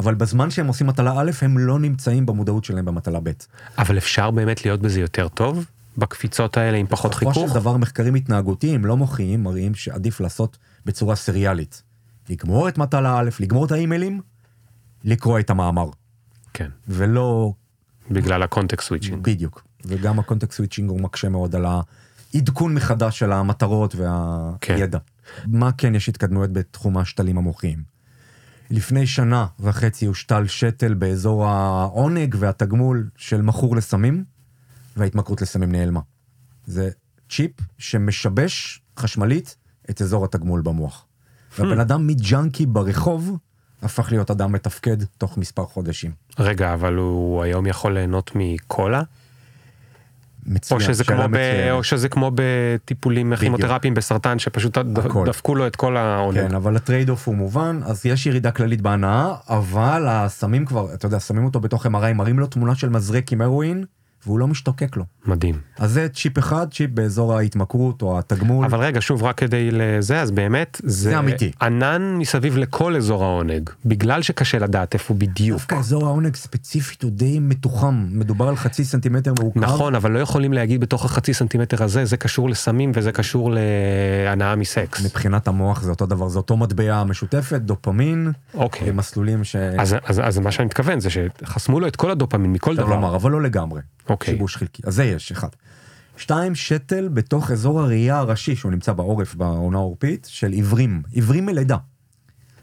[0.00, 3.30] אבל בזמן שהם עושים מטלה א', הם לא נמצאים במודעות שלהם במטלה ב'.
[3.78, 5.64] אבל אפשר באמת להיות בזה יותר טוב
[5.98, 10.58] בקפיצות האלה עם פחות בסופו חיכוך של דבר מחקרים התנהגותיים לא מוחיים מראים שעדיף לעשות
[10.86, 11.82] בצורה סריאלית.
[12.28, 14.20] לגמור את מטלה א', לגמור את האימיילים,
[15.04, 15.90] לקרוא את המאמר,
[16.54, 16.70] כן.
[16.88, 17.52] ולא
[18.10, 19.24] בגלל ה context switching.
[19.24, 19.64] בדיוק.
[19.84, 21.66] וגם ה context switching הוא מקשה מאוד על
[22.34, 23.94] העדכון מחדש של המטרות
[24.60, 24.72] כן.
[24.74, 24.98] והידע.
[25.46, 27.82] מה כן יש התקדמויות בתחום השתלים המוחיים?
[28.70, 34.24] לפני שנה וחצי הושתל שתל באזור העונג והתגמול של מכור לסמים,
[34.96, 36.00] וההתמכרות לסמים נעלמה.
[36.66, 36.90] זה
[37.30, 39.56] צ'יפ שמשבש חשמלית
[39.90, 41.06] את אזור התגמול במוח.
[41.58, 43.38] והבן אדם מג'אנקי ברחוב
[43.82, 46.10] הפך להיות אדם מתפקד תוך מספר חודשים.
[46.38, 49.02] רגע, אבל הוא היום יכול ליהנות מקולה?
[50.46, 51.36] מצוין, או שזה, כמו ב.
[51.70, 55.26] או שזה כמו בטיפולים כימותרפיים בסרטן שפשוט הכל.
[55.26, 56.40] דפקו לו את כל העונג.
[56.40, 61.06] כן, אבל ה trade-off הוא מובן, אז יש ירידה כללית בהנאה, אבל הסמים כבר, אתה
[61.06, 63.84] יודע, שמים אותו בתוך MRI, מראים לו תמונה של מזרק עם הרואין,
[64.26, 65.04] והוא לא משתוקק לו.
[65.26, 65.54] מדהים.
[65.78, 68.64] אז זה צ'יפ אחד, צ'יפ באזור ההתמכרות או התגמול.
[68.64, 71.52] אבל רגע, שוב, רק כדי לזה, אז באמת, זה, זה אמיתי.
[71.62, 75.58] ענן מסביב לכל אזור העונג, בגלל שקשה לדעת איפה הוא בדיוק.
[75.58, 79.60] דווקא אזור העונג ספציפית הוא די מתוחם, מדובר על חצי סנטימטר מעוקב.
[79.60, 83.54] נכון, אבל לא יכולים להגיד בתוך החצי סנטימטר הזה, זה קשור לסמים וזה קשור
[84.26, 85.04] להנאה מסקס.
[85.04, 88.90] מבחינת המוח זה אותו דבר, זה אותו מטבע משותפת, דופמין, אוקיי.
[88.90, 89.56] מסלולים ש...
[89.56, 92.88] אז, אז, אז מה שאני מתכוון זה שחסמו לו את כל הדופמין מכל דבר.
[92.88, 93.80] לומר, אבל לא לגמרי.
[94.08, 94.34] אוקיי.
[94.34, 94.82] שיבוש חלקי.
[94.86, 95.48] אז זה יש, אחד.
[96.16, 101.02] שתיים, שתל בתוך אזור הראייה הראשי, שהוא נמצא בעורף בעונה העורפית, של עיוורים.
[101.10, 101.76] עיוורים מלידה.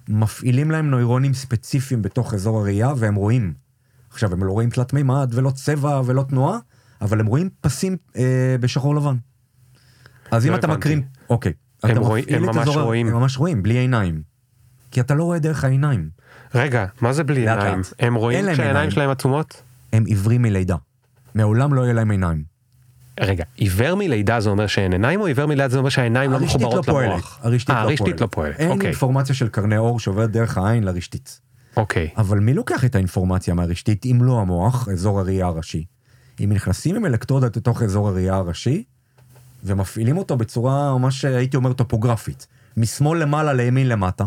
[0.09, 3.53] מפעילים להם נוירונים ספציפיים בתוך אזור הראייה, והם רואים.
[4.11, 6.57] עכשיו, הם לא רואים תלת מימד, ולא צבע, ולא תנועה,
[7.01, 9.15] אבל הם רואים פסים אה, בשחור לבן.
[10.31, 10.67] אז אם לא אתה.
[10.67, 11.01] מקרין...
[11.29, 11.53] אוקיי.
[11.83, 13.07] הם אתה רואים- מפעיל הם ממש אזור רואים.
[13.07, 14.21] הם ממש רואים, בלי עיניים.
[14.91, 16.09] כי אתה לא רואה דרך העיניים.
[16.55, 17.81] רגע, מה זה בלי עיניים?
[17.99, 18.91] הם רואים כשהעיניים עיניים.
[18.91, 19.61] שלהם עצומות?
[19.93, 20.75] הם עיוורים מלידה.
[21.35, 22.43] מעולם לא יהיה להם עיניים.
[23.19, 26.87] רגע, עיוור מלידה זה אומר שאין עיניים או עיוור מלידה זה אומר שהעיניים לא מחוברות
[26.87, 27.03] לא.
[27.03, 27.39] למוח?
[27.41, 28.21] הרשתית אה, לא הרשתית פועלת.
[28.21, 31.39] לא פועלת, אין אוקיי, אינפורמציה של קרני אור שעוברת דרך העין לרשתית.
[31.77, 32.09] אוקיי.
[32.17, 35.85] אבל מי לוקח את האינפורמציה מהרשתית אם לא המוח, אזור הראייה הראשי?
[36.43, 38.83] אם נכנסים עם אלקטרודות לתוך אזור הראייה הראשי,
[39.63, 44.25] ומפעילים אותו בצורה ממש הייתי אומר טופוגרפית, משמאל למעלה לימין למטה,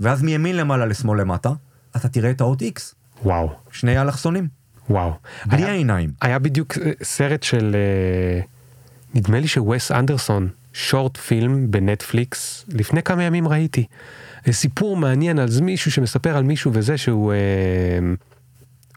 [0.00, 1.50] ואז מימין למעלה לשמאל למטה,
[1.96, 2.80] אתה תראה את האות X,
[3.24, 4.48] וואו, שני אלכסונים,
[4.90, 5.12] וואו.
[5.46, 6.10] בלי היה- העיניים.
[6.20, 8.40] היה בדיוק אה, סרט של, אה,
[9.14, 13.84] נדמה לי שווס אנדרסון, שורט פילם בנטפליקס, לפני כמה ימים ראיתי.
[14.48, 17.32] אה, סיפור מעניין על מישהו שמספר על מישהו וזה שהוא,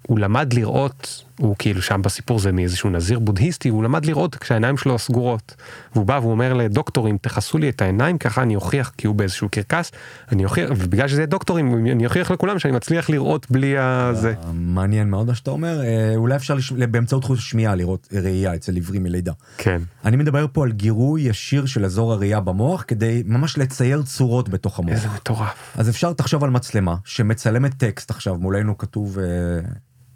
[0.07, 4.77] הוא למד לראות, הוא כאילו שם בסיפור זה מאיזשהו נזיר בודהיסטי, הוא למד לראות כשהעיניים
[4.77, 5.55] שלו סגורות.
[5.93, 9.49] והוא בא והוא אומר לדוקטורים, תכסו לי את העיניים, ככה אני אוכיח, כי הוא באיזשהו
[9.49, 9.91] קרקס,
[10.31, 14.33] אני אוכיח, ובגלל שזה דוקטורים, אני אוכיח לכולם שאני מצליח לראות בלי הזה.
[14.53, 16.71] מעניין מאוד מה שאתה אומר, אה, אולי אפשר לש...
[16.71, 19.31] באמצעות חוש שמיעה לראות ראייה אצל עיוורים מלידה.
[19.57, 19.81] כן.
[20.05, 24.79] אני מדבר פה על גירוי ישיר של אזור הראייה במוח כדי ממש לצייר צורות בתוך
[24.79, 24.93] המוח.
[24.93, 25.73] איזה מטורף.
[25.77, 29.17] אז אפשר תחשוב על מצלמה שמצלמת טקסט עכשיו מולנו כתוב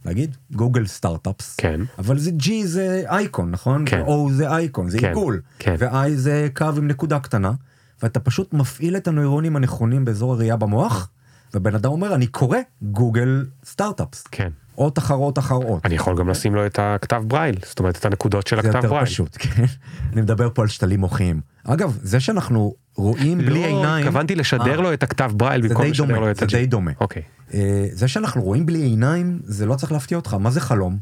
[0.07, 1.55] נגיד גוגל סטארט-אפס.
[1.55, 1.81] כן.
[1.97, 3.83] אבל זה G זה אייקון נכון?
[3.85, 4.03] כן.
[4.05, 5.41] O זה אייקון זה כן, עיגול.
[5.59, 5.75] כן.
[5.79, 7.51] ו-I זה קו עם נקודה קטנה.
[8.03, 11.09] ואתה פשוט מפעיל את הנוירונים הנכונים באזור הראייה במוח.
[11.53, 14.27] ובן אדם אומר אני קורא Google Startups.
[14.31, 14.49] כן.
[14.77, 15.85] אות אחר אות אחר אות.
[15.85, 18.75] אני יכול גם לשים לו את הכתב ברייל, זאת אומרת את הנקודות של זה הכתב
[18.75, 19.05] יותר ברייל.
[19.05, 19.63] פשוט, כן?
[20.13, 21.41] אני מדבר פה על שתלים מוחיים.
[21.63, 24.07] אגב, זה שאנחנו רואים בלי לא, עיניים...
[24.07, 26.57] התכוונתי לשדר אה, לו את הכתב ברייל זה במקום לשדר לו את זה ה G.
[26.57, 26.91] די דומה.
[26.99, 27.21] אוקיי.
[27.53, 30.33] אה, זה שאנחנו רואים בלי עיניים, זה לא צריך להפתיע אותך.
[30.33, 30.97] מה זה חלום?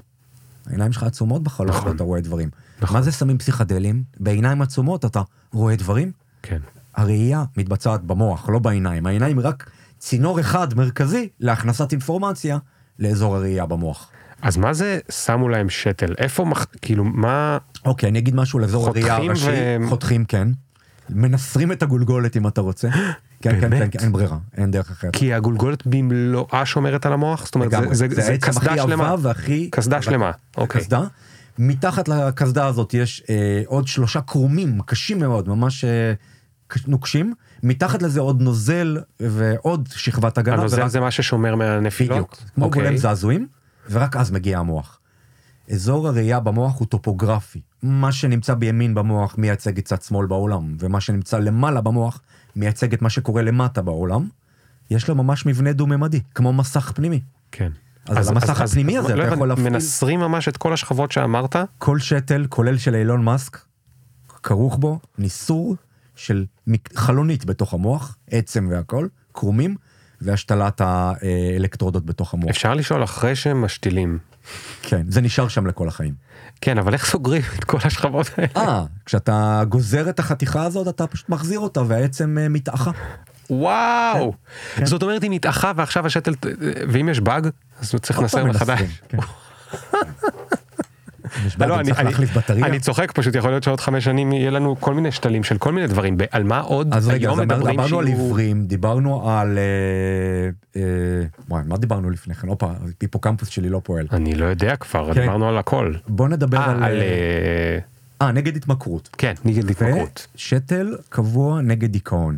[0.67, 1.91] העיניים שלך עצומות בחלום, נכון.
[1.91, 2.49] ואתה רואה דברים.
[2.81, 2.97] נכון.
[2.97, 4.03] מה זה סמים פסיכדליים?
[4.19, 5.21] בעיניים עצומות אתה
[5.53, 6.11] רואה דברים?
[6.41, 6.59] כן.
[6.95, 9.05] הראייה מתבצעת במוח, לא בעיניים.
[9.05, 9.69] העיניים רק
[9.99, 12.57] צינור אחד מרכזי להכנסת אינפורמציה
[12.99, 14.09] לאזור הראייה במוח.
[14.41, 16.13] אז מה זה שמו להם שתל?
[16.17, 17.57] איפה, מח- כאילו, מה...
[17.85, 19.47] אוקיי, אני אגיד משהו על אזור חותכים הראייה הראשי.
[19.85, 20.47] ו- חותכים, כן.
[21.09, 22.89] מנסרים את הגולגולת אם אתה רוצה.
[23.41, 23.87] כן, כן, כן?
[23.91, 25.15] כן, אין ברירה, אין דרך אחרת.
[25.15, 27.45] כי הגולגולת במלואה שומרת על המוח?
[27.45, 27.95] זאת אומרת, זה- לגמרי.
[27.95, 29.15] זה זה זה העצם קסדה שלמה.
[29.21, 29.69] והכי...
[29.71, 30.81] קסדה שלמה, אוקיי.
[30.81, 31.01] קסדה.
[31.59, 33.35] מתחת לקסדה הזאת יש אה,
[33.65, 36.13] עוד שלושה קרומים קשים מאוד, ממש אה,
[36.73, 37.33] קש- נוקשים.
[37.65, 40.55] מתחת לזה עוד נוזל ועוד שכבת הגנה.
[40.55, 42.11] הנוזל ורק- זה מה ששומר מהנפילות?
[42.17, 42.37] בדיוק.
[42.55, 42.81] כמו אוקיי.
[42.83, 43.47] גולם זעזועים,
[43.89, 44.99] ורק אז מגיע המוח.
[45.71, 47.61] אזור הראייה במוח הוא טופוגרפי.
[47.83, 52.21] מה שנמצא בימין במוח מייצג את צד שמאל בעולם, ומה שנמצא למעלה במוח
[52.55, 54.27] מייצג את מה שקורה למטה בעולם.
[54.91, 57.21] יש לו ממש מבנה דו-ממדי, כמו מסך פנימי.
[57.51, 57.71] כן.
[58.07, 61.55] אז על המסך הפנימי הזה לא אתה יכול להפעיל- מנסרים ממש את כל השכבות שאמרת?
[61.77, 63.57] כל שתל, כולל של אילון מאסק,
[64.43, 65.75] כרוך בו ניסור
[66.15, 66.45] של
[66.95, 69.75] חלונית בתוך המוח, עצם והכל, קרומים,
[70.21, 72.49] והשתלת האלקטרודות בתוך המוח.
[72.49, 74.19] אפשר לשאול אחרי שהם משתילים
[74.81, 76.13] כן, זה נשאר שם לכל החיים.
[76.61, 78.49] כן, אבל איך סוגרים את כל השכבות האלה?
[78.57, 82.91] אה, כשאתה גוזר את החתיכה הזאת, אתה פשוט מחזיר אותה והעצם אה, מתאחה.
[83.49, 84.33] וואו!
[84.75, 84.85] כן.
[84.85, 86.33] זאת אומרת היא מתאחה ועכשיו השתל,
[86.89, 87.49] ואם יש באג,
[87.79, 89.01] אז צריך לנסר מחדש.
[89.09, 89.17] כן.
[91.59, 91.79] לא,
[92.49, 95.71] אני, צוחק פשוט יכול להיות שעוד חמש שנים יהיה לנו כל מיני שתלים של כל
[95.71, 99.57] מיני דברים על מה עוד אז רגע, אז אמר- מדברים דיברנו על עיוורים, דיברנו על...
[99.57, 100.81] אה, אה,
[101.49, 102.47] וואי, מה דיברנו לפני כן?
[102.47, 102.71] הופה,
[103.01, 104.07] היפוקמפוס שלי לא פועל.
[104.11, 105.21] אני לא יודע כבר כן.
[105.21, 105.93] דיברנו על הכל.
[106.07, 106.83] בוא נדבר אה, על...
[106.83, 107.07] על אה,
[108.21, 109.09] אה, אה, נגד התמכרות.
[109.17, 110.27] כן נגד התמכרות.
[110.35, 112.37] ושתל קבוע נגד דיכאון.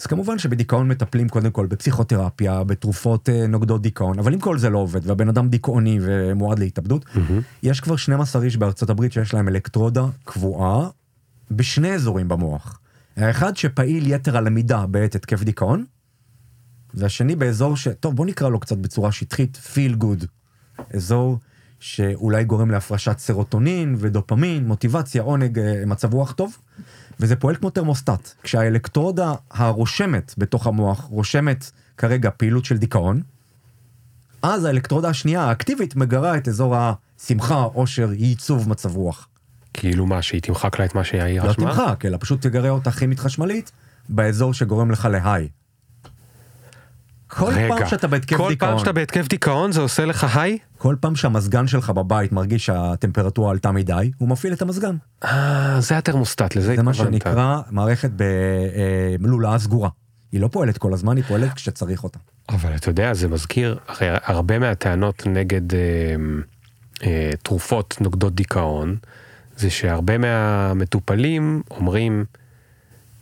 [0.00, 4.70] אז כמובן שבדיכאון מטפלים קודם כל בפסיכותרפיה, בתרופות אה, נוגדות דיכאון, אבל אם כל זה
[4.70, 7.04] לא עובד והבן אדם דיכאוני ומועד להתאבדות,
[7.62, 10.88] יש כבר 12 איש בארצות הברית שיש להם אלקטרודה קבועה
[11.50, 12.80] בשני אזורים במוח.
[13.16, 15.84] האחד שפעיל יתר הלמידה בעת התקף דיכאון,
[16.94, 17.88] והשני באזור ש...
[17.88, 20.26] טוב, בוא נקרא לו קצת בצורה שטחית, feel good.
[20.94, 21.38] אזור
[21.80, 26.56] שאולי גורם להפרשת סרוטונין ודופמין, מוטיבציה, עונג, אה, מצב רוח טוב,
[27.20, 28.34] וזה פועל כמו תרמוסטט.
[28.42, 33.22] כשהאלקטרודה הרושמת בתוך המוח רושמת כרגע פעילות של דיכאון,
[34.42, 39.28] אז האלקטרודה השנייה האקטיבית מגרה את אזור השמחה, עושר, ייצוב מצב רוח.
[39.74, 41.64] כאילו מה שהיא תמחק לה את מה שהיא לא רשמה.
[41.74, 43.72] תמחק, אלא פשוט תגרה אותה כימית חשמלית
[44.08, 45.48] באזור שגורם לך להיי.
[47.28, 50.58] כל רגע, פעם שאתה בהתקף כל דיכאון, פעם שאתה בהתקף דיכאון זה עושה לך היי?
[50.78, 54.96] כל פעם שהמזגן שלך בבית מרגיש שהטמפרטורה עלתה מדי, הוא מפעיל את המזגן.
[55.24, 57.12] אה, זה התרמוסטט לזה זה מה התכוונת.
[57.12, 58.10] שנקרא מערכת
[59.20, 59.88] בלולאה סגורה.
[60.32, 62.18] היא לא פועלת כל הזמן, היא פועלת כשצריך אותה.
[62.48, 65.80] אבל אתה יודע זה מזכיר הרי הרבה מהטענות נגד אה,
[67.02, 68.96] אה, תרופות נוגדות דיכאון
[69.56, 72.24] זה שהרבה מהמטופלים אומרים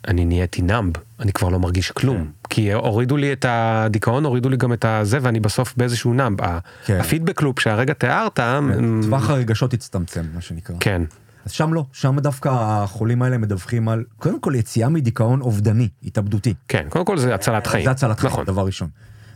[0.09, 2.31] אני נהייתי נאמב אני כבר לא מרגיש כלום.
[2.51, 6.39] כי הורידו לי את הדיכאון הורידו לי גם את הזה ואני בסוף באיזשהו נאמב
[6.85, 7.01] כן.
[7.01, 10.77] הפידבק לופ שהרגע תיארת אמ, טווח הרגשות הצטמצם, מה שנקרא.
[10.81, 11.03] כן
[11.47, 16.55] אז שם לא, שם דווקא החולים האלה מדווחים על, קודם כל יציאה מדיכאון אובדני, התאבדותי.
[16.69, 18.89] כן קודם כל זה הצלת חיים זה הצלת חיים, נכון דבר ראשון.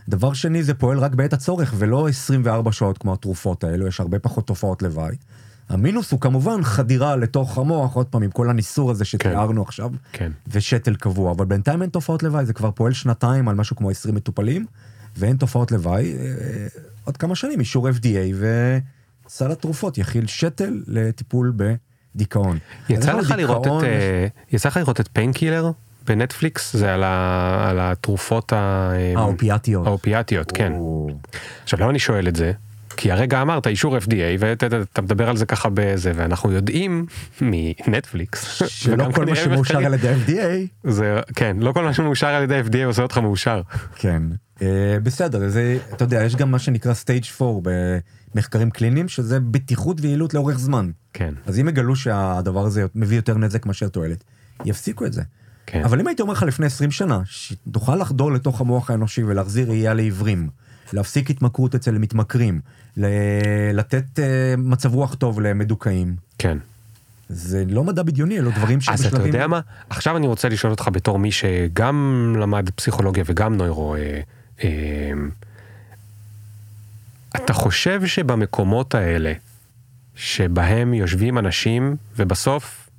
[0.09, 4.19] דבר שני, זה פועל רק בעת הצורך, ולא 24 שעות כמו התרופות האלו, יש הרבה
[4.19, 5.15] פחות תופעות לוואי.
[5.71, 10.31] המינוס הוא כמובן חדירה לתוך המוח, עוד פעם, עם כל הניסור הזה שתיארנו עכשיו, כן
[10.47, 14.15] ושתל קבוע, אבל בינתיים אין תופעות לוואי, זה כבר פועל שנתיים על משהו כמו 20
[14.15, 14.65] מטופלים,
[15.17, 16.13] ואין תופעות לוואי.
[16.13, 16.67] אה,
[17.03, 18.35] עוד כמה שנים אישור FDA,
[19.27, 21.53] וסל התרופות יכיל שתל לטיפול
[22.15, 22.57] בדיכאון.
[22.89, 25.71] יצא יש לך לראות דיכאון, את אה, יצא לך לראות את Painkiller
[26.07, 29.87] בנטפליקס זה על ה- על התרופות ה- האופיאטיות.
[29.87, 30.73] האופיאטיות כן
[31.63, 32.51] עכשיו למה אני שואל את זה?
[32.97, 37.05] כי הרגע אמרת אישור FDA ואתה מדבר על זה ככה בזה ואנחנו יודעים
[37.41, 42.43] מנטפליקס שלא כל מה שמאושר על ידי ה-FDA, זה כן לא כל מה שמאושר על
[42.43, 43.61] ידי FDA עושה אותך מאושר
[43.95, 44.23] כן.
[44.61, 47.71] אה, בסדר, זה, אתה יודע, יש גם מה שנקרא stage 4
[48.35, 50.91] במחקרים קליניים, שזה בטיחות ויעילות לאורך זמן.
[51.13, 54.23] כן אז אם יגלו שהדבר הזה מביא יותר נזק מאשר תועלת,
[54.65, 55.21] יפסיקו את זה.
[55.65, 59.69] כן אבל אם הייתי אומר לך לפני 20 שנה, שתוכל לחדור לתוך המוח האנושי ולהחזיר
[59.69, 60.49] ראייה לעיוורים,
[60.93, 62.59] להפסיק התמכרות אצל מתמכרים,
[62.97, 63.05] ל-
[63.73, 66.57] לתת אה, מצב רוח טוב למדוכאים, כן
[67.33, 69.33] זה לא מדע בדיוני, אלו דברים אז אתה שבשלבים...
[69.33, 73.95] יודע מה עכשיו אני רוצה לשאול אותך בתור מי שגם למד פסיכולוגיה וגם נוירו.
[73.95, 74.21] אה,
[74.63, 75.11] אה,
[77.35, 79.33] אתה חושב שבמקומות האלה
[80.15, 82.89] שבהם יושבים אנשים ובסוף,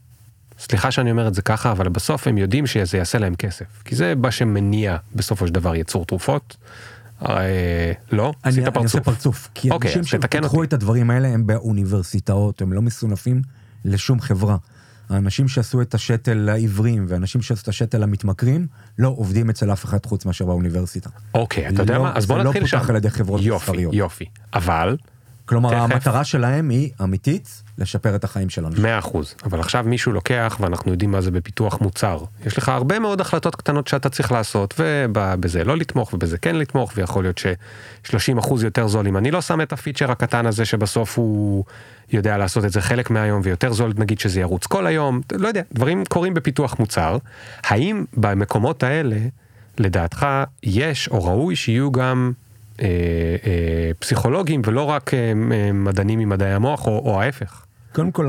[0.59, 3.83] סליחה שאני אומר את זה ככה, אבל בסוף הם יודעים שזה יעשה להם כסף.
[3.85, 6.57] כי זה מה שמניע בסופו של דבר ייצור תרופות.
[8.13, 8.33] לא?
[8.45, 9.05] אני, עשית אני עושה פרצוף.
[9.05, 10.65] פרצוף, כי אוקיי, אנשים אותי.
[10.65, 13.43] את הדברים האלה הם באוניברסיטאות, הם לא מסונפים
[13.85, 14.57] לשום חברה.
[15.11, 18.67] האנשים שעשו את השתל לעיוורים ואנשים שעשו את השתל למתמכרים,
[18.99, 21.11] לא עובדים אצל אף אחד חוץ מאשר באוניברסיטה.
[21.35, 22.13] אוקיי, אתה יודע לא- מה?
[22.15, 22.79] אז בוא זה לא נתחיל שם.
[22.79, 23.95] פותח על ידי חברות יופי, מסחריות.
[23.95, 24.25] יופי.
[24.55, 24.97] אבל
[25.53, 25.81] כלומר, תכף.
[25.81, 28.83] המטרה שלהם היא אמיתית, לשפר את החיים שלנו.
[28.83, 32.19] מאה אחוז, אבל עכשיו מישהו לוקח ואנחנו יודעים מה זה בפיתוח מוצר.
[32.47, 36.93] יש לך הרבה מאוד החלטות קטנות שאתה צריך לעשות ובזה לא לתמוך ובזה כן לתמוך
[36.97, 41.19] ויכול להיות ש-30 אחוז יותר זול אם אני לא שם את הפיצ'ר הקטן הזה שבסוף
[41.19, 41.65] הוא
[42.13, 45.63] יודע לעשות את זה חלק מהיום ויותר זול נגיד שזה ירוץ כל היום, לא יודע,
[45.73, 47.19] דברים קורים בפיתוח מוצר.
[47.65, 49.19] האם במקומות האלה
[49.79, 50.27] לדעתך
[50.63, 52.33] יש או ראוי שיהיו גם
[52.83, 52.89] אה,
[53.47, 55.33] אה, פסיכולוגים ולא רק אה,
[55.75, 57.65] מדענים ממדעי המוח או, או ההפך?
[57.93, 58.29] קודם כל,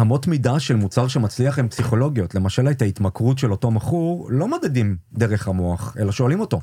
[0.00, 2.34] אמות מידה של מוצר שמצליח הן פסיכולוגיות.
[2.34, 6.60] למשל, את ההתמכרות של אותו מכור לא מדדים דרך המוח, אלא שואלים אותו.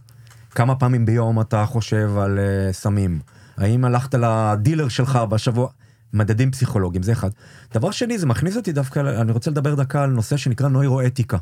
[0.51, 3.19] כמה פעמים ביום אתה חושב על uh, סמים?
[3.57, 5.67] האם הלכת לדילר שלך בשבוע?
[6.13, 7.29] מדדים פסיכולוגיים, זה אחד.
[7.73, 11.37] דבר שני, זה מכניס אותי דווקא, אני רוצה לדבר דקה על נושא שנקרא נוירואתיקה.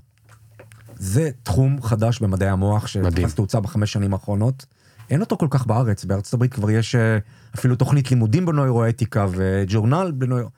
[0.95, 2.87] זה תחום חדש במדעי המוח.
[2.87, 4.65] שתפס תאוצה בחמש שנים האחרונות.
[5.09, 7.17] אין אותו כל כך בארץ, בארצות הברית כבר יש אה,
[7.55, 10.49] אפילו תוכנית לימודים בנוירואתיקה וג'ורנל בנוירו...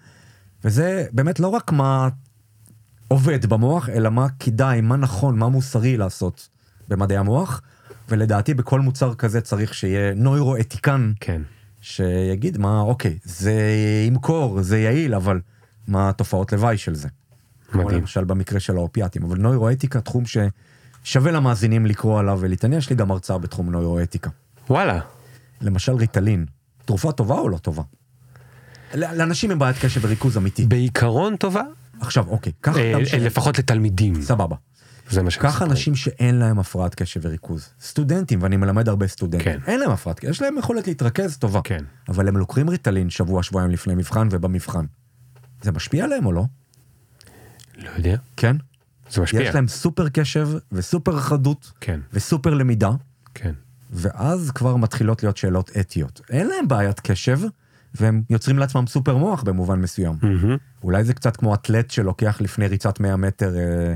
[0.64, 2.10] וזה באמת לא רק מה
[3.08, 6.50] עובד במוח, אלא מה כדאי, מה נכון, מה מוסרי לעשות
[6.88, 7.62] במדעי המוח,
[8.10, 11.42] ולדעתי בכל מוצר כזה צריך שיהיה נוירואתיקן, כן.
[11.82, 13.54] שיגיד מה, אוקיי, זה
[14.08, 15.42] ימכור, זה יעיל, אבל
[15.88, 17.08] מה התופעות לוואי של זה.
[17.74, 18.00] מדהים.
[18.00, 20.26] למשל במקרה של האופיאטים, אבל נוירואתיקה, תחום
[21.04, 24.30] ששווה למאזינים לקרוא עליו ולהתעניין, יש לי גם הרצאה בתחום נוירואתיקה.
[24.70, 25.00] וואלה.
[25.62, 26.46] למשל ריטלין,
[26.86, 27.84] תרופה טובה או לא טובה?
[28.94, 30.66] לאנשים עם בעיית קשב וריכוז אמיתי.
[30.66, 31.64] בעיקרון טובה,
[32.00, 33.14] עכשיו, אוקיי, קח אה, אדם ש...
[33.14, 34.22] לפחות לתלמידים.
[34.22, 34.56] סבבה.
[35.10, 35.62] זה מה שהם קח.
[35.62, 37.70] אנשים שאין להם הפרעת קשב וריכוז.
[37.82, 39.46] סטודנטים, ואני מלמד הרבה סטודנטים.
[39.46, 39.60] כן.
[39.68, 41.62] אין להם הפרעת קשב, יש להם יכולת להתרכז טובה.
[41.64, 41.84] כן.
[42.10, 44.86] אבל הם לוקחים ריטלין שבוע, שבועיים לפני מבחן ובמבחן.
[45.62, 46.44] זה משפיע עליהם או לא?
[47.78, 48.18] לא יודע.
[48.38, 48.56] כן.
[49.10, 49.42] זה משפיע.
[49.42, 52.92] יש להם סופר קשב וסופר חדות כן, וסופר למידה,
[53.34, 53.54] כן.
[53.92, 56.22] ואז כבר מתחילות להיות שאלות אתיות.
[56.30, 57.40] אין להם בעיית קשב,
[57.96, 60.16] והם יוצרים לעצמם סופר מוח במובן מסוים.
[60.22, 60.58] מהמם.
[60.84, 63.94] אולי זה קצת כמו אתלט שלוקח לפני ריצת 100 מטר אה,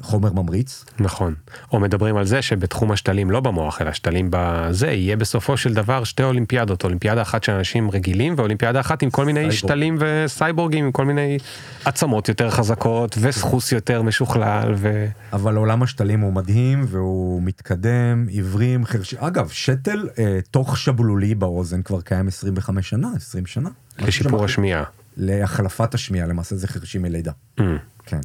[0.00, 0.84] חומר ממריץ.
[0.98, 1.34] נכון.
[1.72, 6.04] או מדברים על זה שבתחום השתלים לא במוח אלא שתלים בזה יהיה בסופו של דבר
[6.04, 9.58] שתי אולימפיאדות אולימפיאדה אחת של אנשים רגילים ואולימפיאדה אחת עם כל מיני סייבורג.
[9.58, 11.38] שתלים וסייבורגים עם כל מיני
[11.84, 15.06] עצמות יותר חזקות וסחוס יותר משוכלל ו...
[15.32, 19.18] אבל עולם השתלים הוא מדהים והוא מתקדם, עיוורים, חרשים.
[19.22, 23.68] אגב, שתל אה, תוך שבלולי באוזן כבר קיים 25 שנה, 20 שנה.
[23.98, 24.84] לשיפור השמיעה.
[25.16, 27.32] להחלפת השמיעה, למעשה זה חרשים מלידה.
[27.60, 27.62] Mm.
[28.06, 28.20] כן.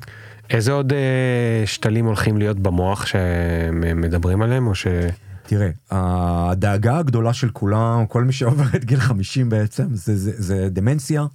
[0.54, 4.88] איזה עוד אה, שתלים הולכים להיות במוח שמדברים עליהם או ש...
[5.46, 10.70] תראה, הדאגה הגדולה של כולם, כל מי שעובר את גיל 50 בעצם, זה, זה, זה
[10.70, 11.26] דמנציה,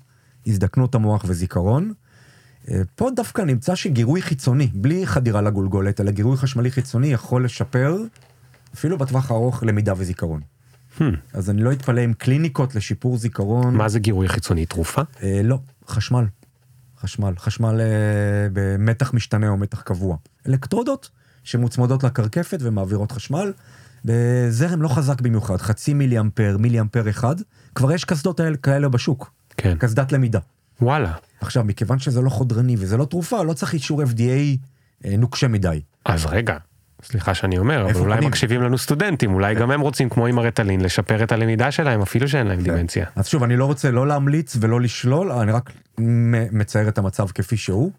[0.46, 1.92] הזדקנות המוח וזיכרון.
[2.70, 7.96] אה, פה דווקא נמצא שגירוי חיצוני, בלי חדירה לגולגולת, אלא גירוי חשמלי חיצוני יכול לשפר,
[8.74, 10.40] אפילו בטווח הארוך, למידה וזיכרון.
[10.98, 11.02] Hmm.
[11.32, 13.74] אז אני לא אתפלא עם קליניקות לשיפור זיכרון.
[13.76, 15.02] מה זה גירוי חיצוני תרופה?
[15.22, 15.58] אה, לא,
[15.88, 16.24] חשמל.
[17.00, 17.34] חשמל.
[17.38, 17.86] חשמל אה,
[18.52, 20.16] במתח משתנה או מתח קבוע.
[20.48, 21.10] אלקטרודות
[21.44, 23.52] שמוצמדות לקרקפת ומעבירות חשמל.
[24.04, 27.36] בזרם לא חזק במיוחד, חצי מילי אמפר, מילי אמפר אחד.
[27.74, 29.32] כבר יש קסדות כאלה בשוק.
[29.56, 29.76] כן.
[29.78, 30.38] קסדת למידה.
[30.80, 31.12] וואלה.
[31.40, 34.58] עכשיו, מכיוון שזה לא חודרני וזה לא תרופה, לא צריך אישור FDA
[35.04, 35.80] אה, נוקשה מדי.
[36.04, 36.56] אז רגע.
[37.02, 38.28] סליחה שאני אומר, אבל אולי פנים?
[38.28, 42.28] מקשיבים לנו סטודנטים, אולי גם הם רוצים כמו עם הרטלין לשפר את הלמידה שלהם אפילו
[42.28, 43.06] שאין להם דימנציה.
[43.16, 45.72] אז שוב, אני לא רוצה לא להמליץ ולא לשלול, אני רק
[46.52, 47.92] מצייר את המצב כפי שהוא.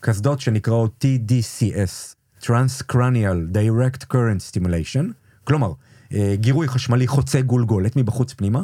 [0.00, 5.04] קסדות שנקראות TDCS, Transcranial Direct Current Stimulation,
[5.44, 5.72] כלומר,
[6.14, 8.62] אה, גירוי חשמלי חוצה גולגולת מבחוץ פנימה,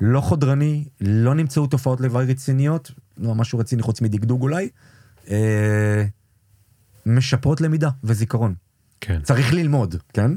[0.00, 4.68] לא חודרני, לא נמצאו תופעות לוואי רציניות, לא משהו רציני חוץ מדגדוג אולי,
[5.30, 6.04] אה,
[7.06, 8.54] משפרות למידה וזיכרון.
[9.02, 9.20] כן.
[9.22, 10.30] צריך ללמוד, כן?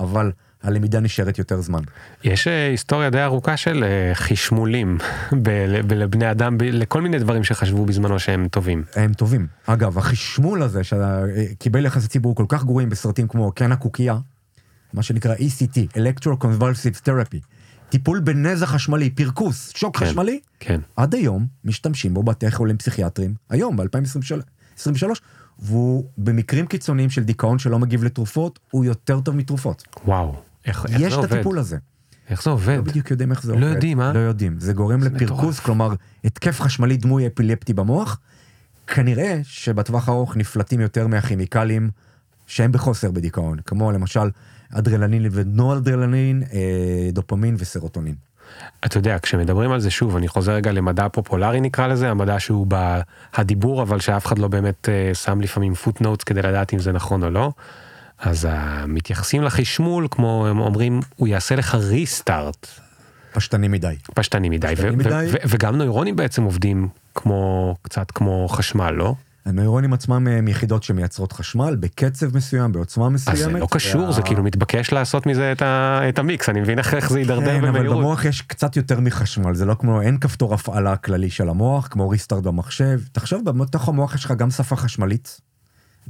[0.00, 0.32] אבל
[0.62, 1.80] הלמידה נשארת יותר זמן.
[2.24, 4.98] יש אה, היסטוריה די ארוכה של אה, חשמולים
[5.90, 8.84] לבני אדם לכל מיני דברים שחשבו בזמנו שהם טובים.
[8.94, 9.46] הם טובים.
[9.66, 14.18] אגב, החשמול הזה שקיבל יחסי ציבור כל כך גרועים בסרטים כמו קן הקוקייה,
[14.92, 17.38] מה שנקרא ECT, Electroconvulsive Therapy,
[17.88, 20.06] טיפול בנזע חשמלי, פרכוס, שוק כן.
[20.06, 20.80] חשמלי, כן.
[20.96, 24.32] עד היום משתמשים בו בתי חולים פסיכיאטרים, היום ב-2023,
[25.58, 29.82] והוא במקרים קיצוניים של דיכאון שלא מגיב לתרופות, הוא יותר טוב מתרופות.
[30.04, 30.34] וואו.
[30.66, 31.32] איך, איך יש זה את עובד?
[31.32, 31.76] הטיפול הזה.
[32.30, 32.76] איך זה עובד?
[32.76, 33.74] לא בדיוק יודעים איך זה לא עובד.
[33.74, 34.12] יודעים, אה?
[34.12, 34.60] לא יודעים.
[34.60, 35.60] זה גורם זה לפרכוס, מטורף.
[35.60, 35.94] כלומר,
[36.24, 38.18] התקף חשמלי דמוי אפילפטי במוח.
[38.86, 41.90] כנראה שבטווח הארוך נפלטים יותר מהכימיקלים
[42.46, 44.30] שהם בחוסר בדיכאון, כמו למשל
[44.72, 48.14] אדרנלין ונואדרנלין, אה, דופמין וסרוטונין.
[48.84, 52.66] אתה יודע, כשמדברים על זה שוב, אני חוזר רגע למדע פופולרי נקרא לזה, המדע שהוא
[52.66, 57.22] בהדיבור אבל שאף אחד לא באמת אה, שם לפעמים footnotes כדי לדעת אם זה נכון
[57.22, 57.50] או לא.
[58.18, 62.66] אז אה, מתייחסים לחשמול כמו הם אומרים הוא יעשה לך ריסטארט
[63.32, 63.94] פשטני מדי.
[64.14, 65.26] פשטני מדי, פשטני ו- מדי.
[65.30, 69.14] ו- וגם נוירונים בעצם עובדים כמו קצת כמו חשמל לא?
[69.46, 73.38] הנוירונים עצמם הם יחידות שמייצרות חשמל בקצב מסוים, בעוצמה מסוימת.
[73.38, 76.60] אז זה לא קשור זה וה- כאילו מתבקש לעשות מזה את, ה- את המיקס אני
[76.60, 77.96] מבין איך זה יידרדר כן, אבל במהירות.
[77.98, 82.08] במוח יש קצת יותר מחשמל, זה לא כמו, אין כפתור הפעלה כללי של המוח, כמו
[82.08, 83.00] ריסטארט במחשב.
[83.12, 85.40] תחשוב, בתוך המוח יש לך גם שפה חשמלית,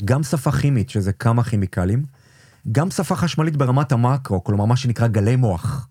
[0.05, 2.03] גם שפה כימית, שזה כמה כימיקלים,
[2.73, 5.89] גם שפה חשמלית ברמת המקרו, כלומר מה שנקרא גלי מוח.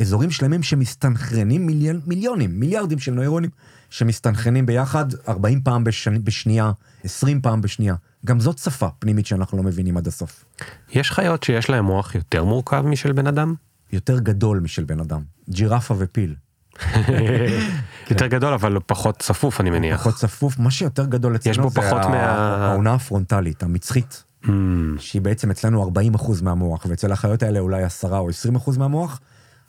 [0.00, 3.50] אזורים שלמים שמסתנכרנים מיליון, מיליונים, מיליארדים של נוירונים
[3.90, 6.72] שמסתנכרנים ביחד 40 פעם בשני, בשנייה,
[7.04, 7.94] 20 פעם בשנייה.
[8.26, 10.44] גם זאת שפה פנימית שאנחנו לא מבינים עד הסוף.
[10.92, 13.54] יש חיות שיש להם מוח יותר מורכב משל בן אדם?
[13.92, 15.22] יותר גדול משל בן אדם.
[15.50, 16.34] ג'ירפה ופיל.
[18.10, 20.00] יותר גדול אבל פחות צפוף אני מניח.
[20.00, 24.24] פחות צפוף, מה שיותר גדול אצלנו יש בו זה העונה הפרונטלית, המצחית.
[24.44, 24.50] Mm, Hmm,
[24.98, 29.20] שהיא בעצם אצלנו 40 אחוז מהמוח, ואצל החיות האלה אולי 10 או 20 אחוז מהמוח.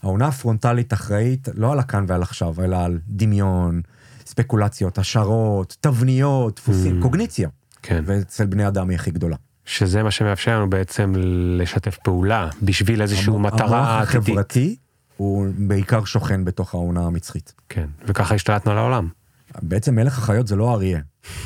[0.04, 3.82] העונה הפרונטלית אחראית לא על הכאן ועל עכשיו, אלא על דמיון,
[4.30, 7.02] ספקולציות, השערות, תבניות, דפוסים, Mm.
[7.04, 7.50] קוגניציה.
[7.82, 8.04] כן.
[8.06, 9.36] ואצל בני אדם היא הכי גדולה.
[9.66, 11.14] שזה מה שמאפשר לנו בעצם
[11.58, 14.20] לשתף פעולה בשביל איזושהי המוח מטרה עתידית.
[14.30, 14.76] החברתי
[15.18, 17.54] הוא בעיקר שוכן בתוך העונה המצחית.
[17.70, 19.08] כן, וככה השתלטנו על העולם.
[19.62, 21.00] בעצם מלך החיות זה לא אריה,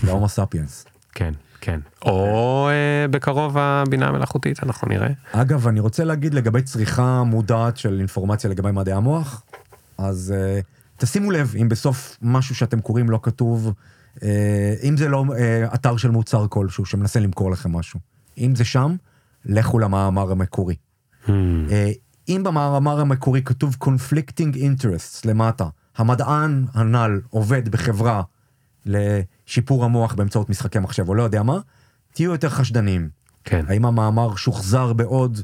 [0.03, 0.85] זה הומו ספיאנס.
[1.15, 1.79] כן, כן.
[2.01, 5.09] או אה, בקרוב הבינה המלאכותית, אנחנו נראה.
[5.31, 9.43] אגב, אני רוצה להגיד לגבי צריכה מודעת של אינפורמציה לגבי מדעי המוח,
[9.97, 10.63] אז uh,
[11.03, 13.73] תשימו לב אם בסוף משהו שאתם קוראים לא כתוב,
[14.15, 14.21] uh,
[14.83, 17.99] אם זה לא uh, אתר של מוצר כלשהו שמנסה למכור לכם משהו.
[18.37, 18.95] אם זה שם,
[19.45, 20.75] לכו למאמר המקורי.
[21.25, 21.71] Hmm, Uh,
[22.27, 28.21] אם במאמר המקורי כתוב conflicting interests למטה, המדען הנ"ל עובד בחברה
[28.85, 31.59] לשיפור המוח באמצעות משחקי מחשב או לא יודע מה,
[32.13, 33.09] תהיו יותר חשדניים.
[33.43, 33.65] כן.
[33.67, 35.39] האם המאמר שוחזר בעוד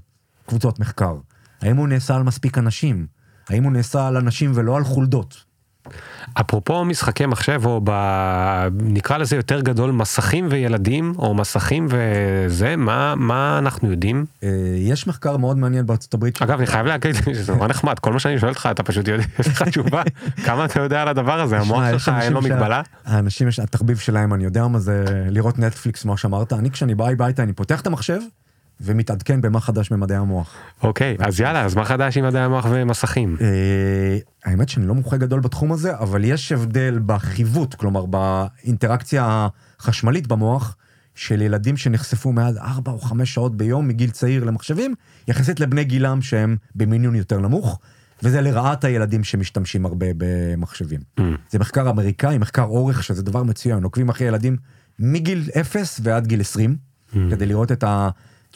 [0.45, 1.17] קבוצות מחקר?
[1.61, 3.07] האם הוא נעשה על מספיק אנשים?
[3.49, 5.48] האם הוא נעשה על אנשים ולא על חולדות?
[6.33, 7.91] אפרופו משחקי מחשב, או ב...
[8.81, 14.25] נקרא לזה יותר גדול, מסכים וילדים, או מסכים וזה, מה, מה אנחנו יודעים?
[14.43, 16.41] אה, יש מחקר מאוד מעניין בארצות הברית.
[16.41, 19.23] אגב, אני חייב להגיד שזה נורא נחמד, כל מה שאני שואל אותך, אתה פשוט יודע,
[19.39, 20.03] יש לך תשובה,
[20.45, 22.81] כמה אתה יודע על הדבר הזה, המוח שלך אין לו מגבלה?
[23.05, 26.53] האנשים, התחביב שלהם, אני יודע מה זה לראות נטפליקס, מה שאמרת.
[26.53, 28.19] אני, כשאני בא הביתה, אני פותח את המחשב
[28.81, 30.55] ומתעדכן במה חדש במדעי המוח.
[30.83, 33.37] אוקיי, אז יאללה, אז מה חדש עם מדעי המוח ומסכים?
[33.41, 39.47] אה, האמת שאני לא מומחה גדול בתחום הזה, אבל יש הבדל בחיווט, כלומר באינטראקציה
[39.79, 40.75] החשמלית במוח
[41.15, 44.95] של ילדים שנחשפו מעל 4 או 5 שעות ביום מגיל צעיר למחשבים,
[45.27, 47.79] יחסית לבני גילם שהם במינון יותר נמוך,
[48.23, 50.99] וזה לרעת הילדים שמשתמשים הרבה במחשבים.
[51.19, 54.57] Mm, זה מחקר אמריקאי, מחקר אורך, שזה דבר מצוין, עוקבים אחרי ילדים
[54.99, 57.83] מגיל 0 ועד גיל 20, mm, כדי לראות את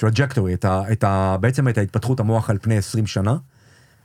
[0.01, 3.35] ה-trajectory, את ה, את ה, בעצם את ההתפתחות המוח על פני 20 שנה.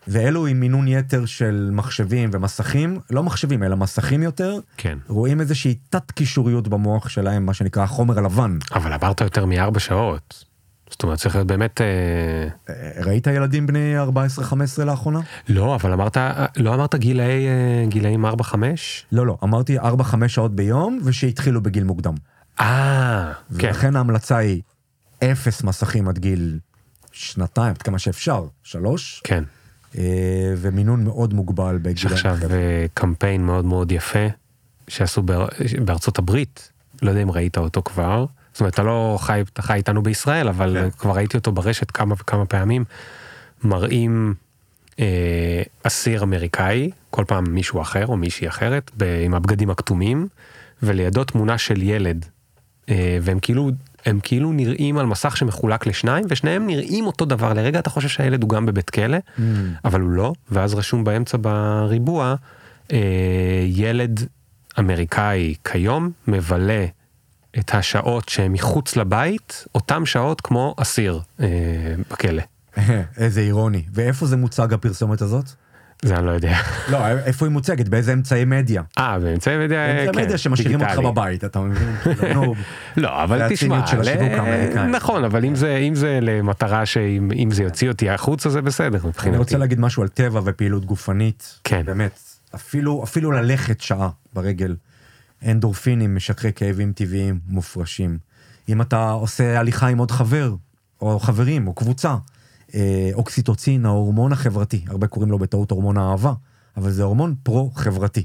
[0.09, 5.75] ואלו עם מינון יתר של מחשבים ומסכים, לא מחשבים אלא מסכים יותר, כן, רואים איזושהי
[5.91, 8.59] תת קישוריות במוח שלהם, מה שנקרא החומר הלבן.
[8.75, 10.45] אבל עברת יותר מארבע שעות.
[10.91, 11.81] זאת אומרת, צריך להיות באמת...
[11.81, 11.87] אה,
[12.69, 13.95] אה, ראית ילדים בני
[14.81, 15.21] 14-15 לאחרונה?
[15.49, 16.17] לא, אבל אמרת,
[16.57, 18.29] לא אמרת גילאי, אה, גילאים 4-5?
[19.13, 19.83] לא, לא, אמרתי 4-5
[20.29, 22.15] שעות ביום, ושהתחילו בגיל מוקדם.
[22.61, 24.63] אה, כן, ולכן ההמלצה היא
[25.25, 26.59] אפס מסכים עד גיל
[27.13, 29.45] שנתיים, עד כמה שאפשר, שלוש, כן.
[29.99, 30.03] אה,
[30.57, 34.27] ומינון מאוד מוגבל יש בגיל עכשיו אה, קמפיין מאוד מאוד יפה
[34.89, 35.49] שעשו באר-
[35.85, 39.75] בארצות הברית, לא יודע אם ראית אותו כבר, זאת אומרת אתה לא חי, אתה חי
[39.75, 40.91] איתנו בישראל, אבל כן.
[40.91, 42.85] כבר ראיתי אותו ברשת כמה וכמה פעמים,
[43.65, 44.35] מראים
[44.99, 50.29] אה, אסיר אמריקאי, כל פעם מישהו אחר או מישהי אחרת, ב, עם הבגדים הכתומים,
[50.83, 52.27] ולידו תמונה של ילד,
[52.89, 53.71] אה, והם כאילו...
[54.07, 58.43] הם כאילו נראים על מסך שמחולק לשניים ושניהם נראים אותו דבר לרגע אתה חושב שהילד
[58.43, 59.41] הוא גם בבית כלא Mm.
[59.85, 62.35] אבל הוא לא, ואז רשום באמצע בריבוע,
[62.93, 62.99] אה,
[63.67, 64.21] ילד
[64.79, 66.87] אמריקאי כיום מבלה
[67.59, 71.47] את השעות שהן מחוץ לבית, אותן שעות כמו אסיר אה,
[72.11, 72.43] בכלא.
[73.17, 73.83] איזה אירוני.
[73.93, 75.45] ואיפה זה מוצג הפרסומת הזאת?
[76.03, 76.57] זה אני לא יודע.
[76.89, 77.89] לא, איפה היא מוצגת?
[77.89, 78.83] באיזה אמצעי מדיה?
[78.99, 80.99] אה, באמצעי מדיה, אמצעי כן, מדיה שמשאירים אותך.
[80.99, 81.97] בבית, אתה מבין?
[82.35, 82.55] נו,
[82.97, 83.85] לא, אבל תשמע.
[84.91, 89.29] נכון, אבל אם זה, למטרה שאם אם זה יוציא אותי החוצה זה בסדר מבחינתי.
[89.29, 91.59] אני רוצה להגיד משהו על טבע ופעילות גופנית.
[91.65, 91.83] כן.
[91.87, 92.21] באמת,
[92.55, 94.77] אפילו, ללכת שעה ברגל.
[95.47, 98.19] אנדורפינים, משככי כאבים טבעיים, מופרשים.
[98.69, 100.55] אם אתה עושה הליכה עם עוד חבר,
[101.01, 102.15] או חברים, או קבוצה,
[103.15, 106.33] אוקסיטוצין, ההורמון החברתי, הרבה קוראים לו בטעות הורמון האהבה,
[106.77, 108.25] אבל זה הורמון פרו-חברתי,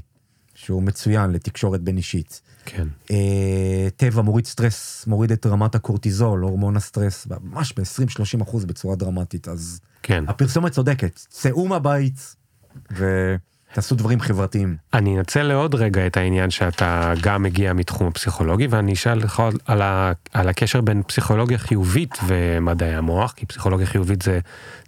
[0.54, 2.40] שהוא מצוין לתקשורת בין אישית.
[2.64, 2.88] כן.
[3.10, 9.48] אה, טבע מוריד סטרס, מוריד את רמת הקורטיזול, הורמון הסטרס, ממש ב-20-30 אחוז בצורה דרמטית,
[9.48, 10.24] אז כן.
[10.28, 12.36] הפרסומת צודקת, צאו מהבית
[13.74, 14.76] ותעשו דברים חברתיים.
[14.92, 19.82] אני אנצל לעוד רגע את העניין שאתה גם מגיע מתחום הפסיכולוגי ואני אשאל לך על,
[19.82, 24.38] ה, על הקשר בין פסיכולוגיה חיובית ומדעי המוח כי פסיכולוגיה חיובית זה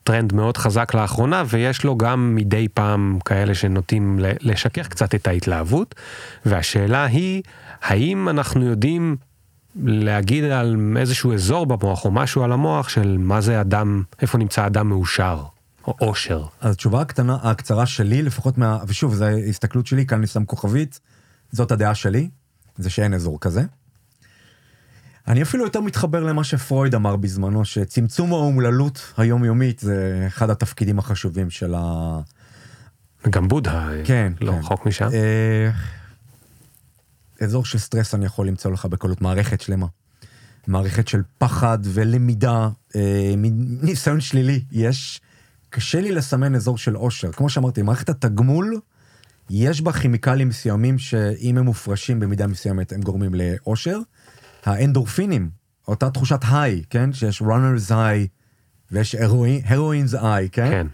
[0.05, 5.95] טרנד מאוד חזק לאחרונה ויש לו גם מדי פעם כאלה שנוטים לשכך קצת את ההתלהבות
[6.45, 7.43] והשאלה היא
[7.82, 9.16] האם אנחנו יודעים
[9.84, 14.66] להגיד על איזשהו אזור במוח או משהו על המוח של מה זה אדם איפה נמצא
[14.66, 15.43] אדם מאושר
[15.87, 16.45] או אושר.
[16.61, 18.78] אז התשובה הקטנה, הקצרה שלי, לפחות מה...
[18.87, 21.01] ושוב, זו ההסתכלות שלי, כאן אני שם כוכבית,
[21.53, 22.30] זאת הדעה שלי,
[22.76, 23.62] זה שאין אזור כזה.
[25.28, 31.51] אני אפילו יותר מתחבר למה שפרויד אמר בזמנו, שצמצום האומללות היומיומית זה אחד התפקידים החשובים
[31.51, 32.20] של ה...
[33.30, 34.59] גם בודה כן, לא כן.
[34.59, 35.09] רחוק משם.
[35.12, 35.70] אה,
[37.41, 39.87] אזור של סטרס אני יכול למצוא לך בקלות מערכת שלמה.
[40.66, 43.34] מערכת של פחד ולמידה, אה,
[43.82, 44.64] ניסיון שלילי.
[44.72, 45.20] יש,
[45.71, 47.33] קשה לי לסמן אזור של עושר.
[47.33, 48.81] כמו שאמרתי, מערכת התגמול,
[49.51, 53.99] יש בה כימיקלים מסוימים שאם הם מופרשים במידה מסוימת הם גורמים לאושר.
[54.64, 55.51] האנדורפינים,
[55.89, 57.12] אותה תחושת היי, כן?
[57.12, 58.29] שיש runners high
[58.93, 59.14] ויש
[59.64, 60.71] הרואינס היי, כן?
[60.71, 60.87] כן.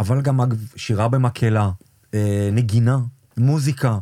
[0.00, 0.40] אבל גם
[0.76, 1.70] שירה במקהלה,
[2.14, 2.98] אה, נגינה,
[3.36, 3.98] מוזיקה,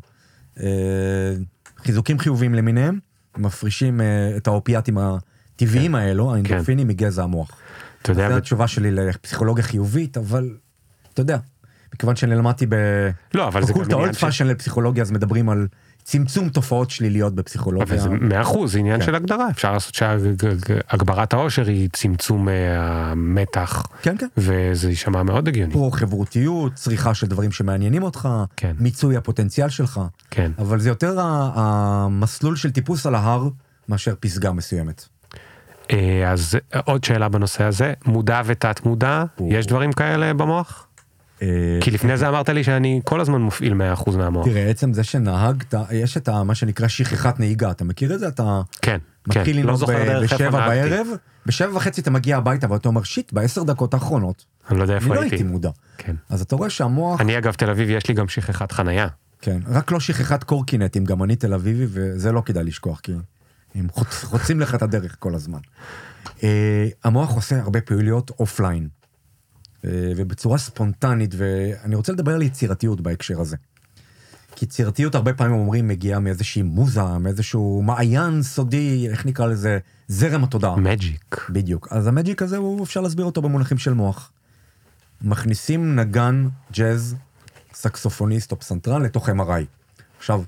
[0.61, 1.35] אה,
[1.77, 2.99] חיזוקים חיוביים למיניהם,
[3.39, 7.51] מפרישים אה, את האופיאטים הטבעיים האלו, האנדורפינים מגזע המוח.
[8.03, 10.57] אתה יודע, זו התשובה שלי לפסיכולוגיה חיובית, אבל
[11.13, 11.39] אתה יודע,
[11.95, 12.67] מכיוון שאני למדתי
[13.35, 14.17] לא, אבל זה גם בפקולטה עניין old.
[14.17, 15.67] fashion לפסיכולוגיה, אז מדברים על
[16.03, 17.87] צמצום תופעות שליליות בפסיכולוגיה.
[17.87, 19.07] אבל זה מאה אחוז, זה עניין כן.
[19.07, 22.55] של הגדרה, אפשר לעשות שהגברת האושר היא צמצום אה,
[23.11, 24.27] המתח, כן, כן.
[24.37, 25.73] וזה יישמע מאוד הגיוני.
[25.73, 28.77] פה חברותיות, צריכה של דברים שמעניינים אותך, כן.
[28.79, 30.53] מיצוי הפוטנציאל שלך, כן.
[30.59, 31.17] אבל זה יותר
[31.55, 33.49] המסלול של טיפוס על ההר
[33.89, 35.09] מאשר פסגה מסוימת.
[35.93, 39.25] אה, אז עוד שאלה בנושא הזה, מודע ותת מודע.
[39.49, 40.87] יש דברים כאלה במוח?
[41.43, 44.47] אה, כי לפני זה אמרת לי שאני כל הזמן מפעיל 100% מהמוח.
[44.47, 48.29] תראה, עצם זה שנהגת, יש את מה שנקרא שכחת נהיגה, אתה מכיר את זה?
[48.29, 48.99] אתה כן,
[49.31, 49.91] כן, מתחיל לא לנהוג
[50.23, 50.51] בשבע.
[50.51, 51.07] בערב,
[51.47, 55.03] בשבע וחצי אתה מגיע הביתה ואתה אומר שיט, בעשר דקות האחרונות, אני לא יודע אני
[55.03, 55.37] איפה לא הייתי.
[55.37, 55.71] הייתי מודע.
[55.99, 56.17] כן.
[56.29, 59.09] אז אתה רואה שהמוח, אני אגב תל אביב יש לי גם שכחת חנייה.
[59.43, 63.13] כן, רק לא שכחת קורקינטים, גם אני תל אביבי, וזה לא כדאי לשכוח, כי
[63.75, 65.59] הם חוצ- חוצים לך את הדרך כל הזמן.
[66.43, 68.89] אה, המוח עושה הרבה פעילויות אופליין,
[69.85, 73.57] אה, ובצורה ספונטנית, ואני רוצה לדבר על יצירתיות בהקשר הזה.
[74.57, 80.45] כי יצירתיות הרבה פעמים אומרים מגיעה מאיזושהי מוזה, מאיזשהו מעיין סודי, איך נקרא לזה, זרם
[80.45, 80.77] התודעה.
[80.77, 81.47] מג'יק.
[81.51, 81.89] בדיוק.
[81.91, 84.33] אז המג'יק הזה, הוא אפשר להסביר אותו במונחים של מוח.
[85.23, 87.17] מכניסים נגן, ג'אז,
[87.75, 89.65] סקסופוניסט או פסנתרן לתוך MRI.
[90.19, 90.43] עכשיו,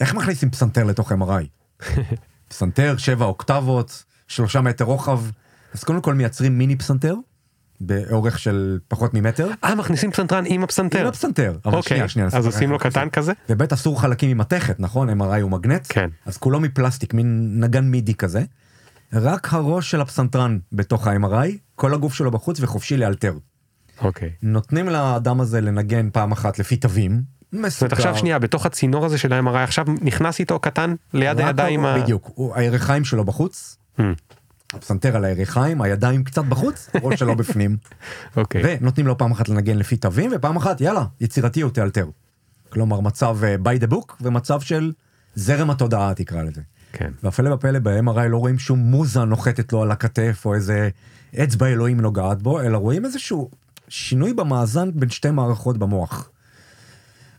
[0.00, 1.44] איך מכניסים פסנתר לתוך MRI?
[2.52, 5.20] פסנתר, שבע אוקטבות, שלושה מטר רוחב.
[5.74, 7.14] אז קודם כל מייצרים מיני פסנתר,
[7.80, 9.50] באורך של פחות ממטר.
[9.64, 11.00] אה מכניסים פסנתרן עם הפסנתר.
[11.00, 11.58] עם הפסנתר.
[11.64, 12.78] אוקיי, שנייה, שנייה, אז עושים לו.
[12.78, 13.32] קטן כזה?
[13.48, 15.20] ובית אסור חלקים ממתכת, נכון?
[15.20, 15.86] MRI הוא מגנט?
[15.88, 16.10] כן.
[16.26, 18.42] אז כולו מפלסטיק, מין נגן מידי כזה.
[19.12, 23.34] רק הראש של הפסנתרן בתוך ה-MRI, כל הגוף שלו בחוץ וחופשי לאלתר.
[24.00, 24.30] אוקיי.
[24.42, 27.22] נותנים לאדם הזה לנגן פעם אחת לפי תווים.
[27.52, 27.92] זאת אומרת.
[27.92, 31.84] עכשיו שנייה בתוך הצינור הזה של ה-MRI עכשיו נכנס איתו קטן ליד הידיים.
[31.84, 34.02] ה- בדיוק, הירכיים שלו בחוץ, Hmm,
[34.74, 37.76] הפסנתר על הירכיים, הידיים קצת בחוץ, הראש שלו בפנים.
[38.36, 38.62] אוקיי.
[38.80, 42.06] ונותנים לו פעם אחת לנגן לפי תווים, ופעם אחת, יאללה, יצירתיות תאלתר.
[42.68, 44.92] כלומר, מצב אה, by the book ומצב של
[45.34, 46.60] זרם התודעה, תקרא לזה.
[46.92, 47.10] כן.
[47.22, 50.88] והפלא ופלא ב-MRI לא רואים שום מוזה נוחתת לו על הכתף או איזה
[51.42, 53.50] אצבע אלוהים נוגעת בו, אלא רואים איזשהו
[53.88, 56.28] שינוי במאזן בין שתי מערכות במוח.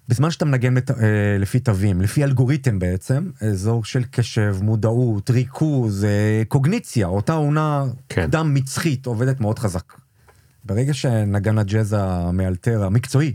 [0.07, 0.95] בזמן שאתה מנגן בת, אה,
[1.39, 8.27] לפי תווים, לפי אלגוריתם בעצם, אזור של קשב, מודעות, ריכוז, אה, קוגניציה, אותה עונה כן.
[8.27, 9.93] קדם מצחית עובדת מאוד חזק.
[10.65, 13.33] ברגע שנגן הג'אז המאלתר, המקצועי,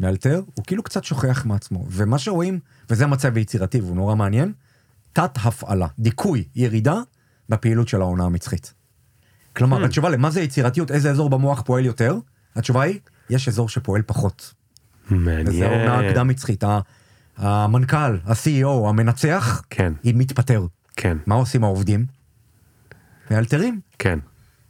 [0.00, 1.86] מאלתר, הוא כאילו קצת שוכח מעצמו.
[1.90, 2.58] ומה שרואים,
[2.90, 4.52] וזה המצב היצירתי והוא נורא מעניין,
[5.12, 7.00] תת הפעלה, דיכוי, ירידה
[7.48, 8.72] בפעילות של העונה המצחית.
[9.56, 9.86] כלומר, Hmm.
[9.86, 12.18] התשובה למה זה יצירתיות, איזה אזור במוח פועל יותר,
[12.56, 12.98] התשובה היא,
[13.30, 14.54] יש אזור שפועל פחות.
[15.10, 16.10] וזה העונה מעניין.
[16.10, 16.64] הקדם מצחית.
[17.36, 20.66] המנכ"ל, ה-CEO, המנצח, כן, היא מתפטר.
[20.96, 22.06] כן, מה עושים העובדים?
[23.30, 23.80] מאלתרים.
[23.98, 24.18] כן.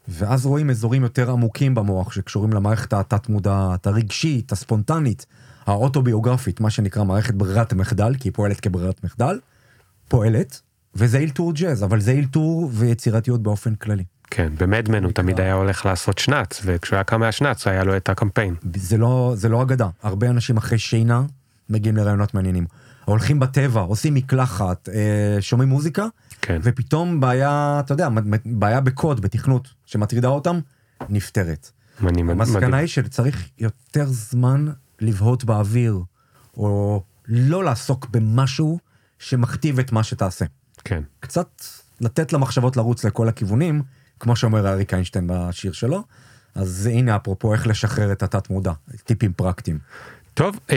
[0.09, 5.27] ואז רואים אזורים יותר עמוקים במוח שקשורים למערכת התת מודעת, הרגשית, הספונטנית,
[5.67, 9.39] האוטוביוגרפית, מה שנקרא מערכת ברירת המחדל, כי היא פועלת כברירת מחדל,
[10.09, 10.61] פועלת,
[10.95, 14.05] וזה אילתור ג'אז, אבל זה אילתור ויצירתיות באופן כללי.
[14.31, 18.09] כן, במדמן הוא תמיד היה הולך לעשות שנץ, וכשהוא היה קם מהשנץ היה לו את
[18.09, 18.55] הקמפיין.
[18.77, 21.23] זה לא, זה לא אגדה, הרבה אנשים אחרי שינה
[21.69, 22.67] מגיעים לרעיונות מעניינים.
[23.05, 26.07] הולכים בטבע, עושים מקלחת, אה, שומעים מוזיקה,
[26.43, 28.09] כן, ופתאום בעיה, אתה יודע,
[28.45, 30.61] בעיה בקוד, בתכנות, שמטרידה אותם,
[31.09, 31.71] נפתרת.
[32.07, 32.75] אני מד- המסקנה מדהים.
[32.75, 34.67] היא שצריך יותר זמן
[35.01, 35.99] לבהות באוויר,
[36.57, 38.79] או לא לעסוק במשהו
[39.19, 40.45] שמכתיב את מה שתעשה.
[40.85, 41.63] כן, קצת
[42.01, 43.83] לתת למחשבות לרוץ לכל הכיוונים,
[44.21, 46.03] כמו שאומר אריק איינשטיין בשיר שלו.
[46.55, 48.73] אז הנה אפרופו איך לשחרר את התת מודע,
[49.05, 49.79] טיפים פרקטיים.
[50.35, 50.77] טוב, אה,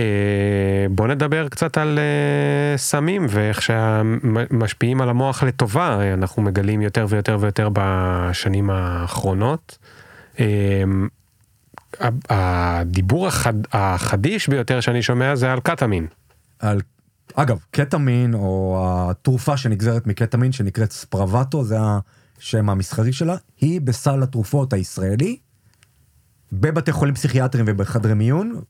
[0.91, 7.37] בוא נדבר קצת על אה, סמים ואיך שמשפיעים על המוח לטובה, אנחנו מגלים יותר ויותר
[7.39, 9.77] ויותר בשנים האחרונות.
[10.39, 10.83] אה,
[11.99, 16.07] ה- הדיבור החד, החדיש ביותר שאני שומע זה על קטמין.
[16.59, 16.81] על,
[17.35, 21.77] אגב, קטמין, או התרופה שנגזרת מקטמין, שנקראת ספרבטו, זה
[22.41, 25.37] השם המסחרי שלה, היא בסל התרופות הישראלי,
[26.51, 28.61] בבתי חולים פסיכיאטריים ובחדרי מיון,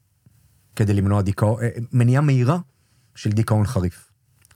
[0.75, 2.57] כדי למנוע דיכאון, אה, מניעה מהירה
[3.15, 4.11] של דיכאון חריף.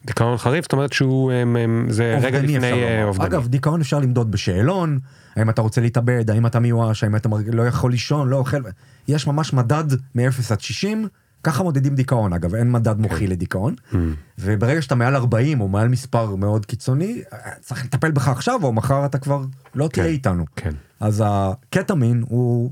[0.06, 3.04] דיכאון חריף זאת אומרת שהוא הם, הם, זה רגע לפני אה.
[3.04, 3.26] אובדני.
[3.28, 5.00] אגב, דיכאון אפשר למדוד בשאלון,
[5.36, 8.62] האם אתה רוצה להתאבד, האם אתה מיואש, האם אתה לא יכול לישון, לא אוכל,
[9.08, 11.08] יש ממש מדד מ-0 עד 60,
[11.46, 13.96] ככה מודדים דיכאון אגב, אין מדד מוחי לדיכאון, Mm.
[14.40, 17.22] וברגע שאתה מעל 40 או מעל מספר מאוד קיצוני,
[17.62, 20.12] צריך לטפל בך עכשיו או מחר אתה כבר לא תהיה כן.
[20.12, 20.46] איתנו.
[20.56, 20.74] כן.
[21.00, 22.72] אז הקטמין הוא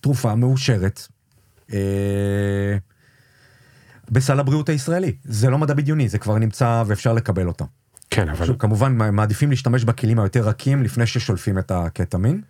[0.00, 1.06] תרופה מאושרת
[1.72, 1.78] אה,
[4.10, 7.66] בסל הבריאות הישראלי, זה לא מדע בדיוני, זה כבר נמצא ואפשר לקבל אותו.
[8.10, 12.40] כן אבל כמובן מעדיפים להשתמש בכלים היותר רכים לפני ששולפים את הקטמין,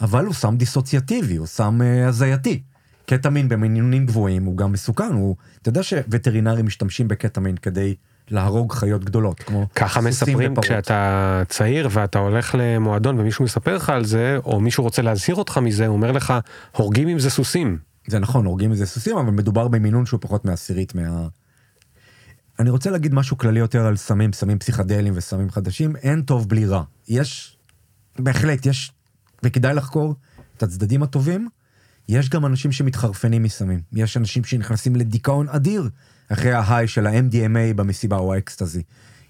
[0.00, 2.62] אבל הוא סם דיסוציאטיבי, הוא סם אה, הזייתי.
[3.06, 7.94] קטמין במינונים גבוהים הוא גם מסוכן, הוא, אתה יודע שווטרינרים משתמשים בקטמין כדי
[8.30, 10.64] להרוג חיות גדולות, כמו ככה מספרים ופרות.
[10.64, 15.58] כשאתה צעיר ואתה הולך למועדון ומישהו מספר לך על זה או מישהו רוצה להזהיר אותך
[15.58, 16.34] מזה הוא אומר לך
[16.76, 17.78] הורגים עם זה סוסים.
[18.06, 21.26] זה נכון, הורגים מזה סוסים, אבל מדובר במינון שהוא פחות מעשירית מה...
[22.58, 26.66] אני רוצה להגיד משהו כללי יותר על סמים, סמים פסיכדליים וסמים חדשים, אין טוב בלי
[26.66, 26.82] רע.
[27.08, 27.56] יש,
[28.18, 28.92] בהחלט, יש,
[29.42, 30.14] וכדאי לחקור
[30.56, 31.48] את הצדדים הטובים.
[32.08, 33.80] יש גם אנשים שמתחרפנים מסמים.
[33.92, 35.88] יש אנשים שנכנסים לדיכאון אדיר
[36.28, 38.82] אחרי ההיי של ה-MDMA במסיבה או האקסטזי.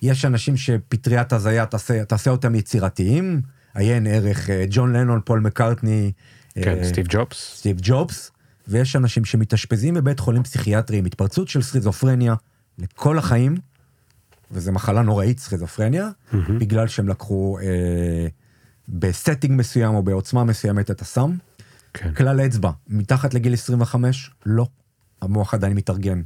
[0.03, 3.43] יש אנשים שפטריית הזיה תעשה, תעשה אותם יצירתיים,
[3.75, 6.12] עיין ערך אה, ג'ון לנון, פול מקארטני.
[6.55, 7.57] כן אה, סטיב ג'ובס.
[7.57, 8.31] סטיב ג'ובס,
[8.68, 12.35] ויש אנשים שמתאשפזים בבית חולים פסיכיאטרי עם התפרצות של סכיזופרניה
[12.79, 13.57] לכל החיים,
[14.51, 16.09] וזו מחלה נוראית סכיזופרניה,
[16.59, 18.27] בגלל שהם לקחו אה,
[18.89, 21.37] ב setting מסוים או בעוצמה מסוימת את הסם.
[21.95, 22.15] כן.
[22.15, 24.67] כלל אצבע, מתחת לגיל 25, לא.
[25.23, 26.23] המוח עדיין מתארגן.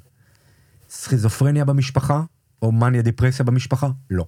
[0.91, 2.23] סכיזופרניה במשפחה,
[2.63, 4.25] או מניה דיפרסיה במשפחה, לא.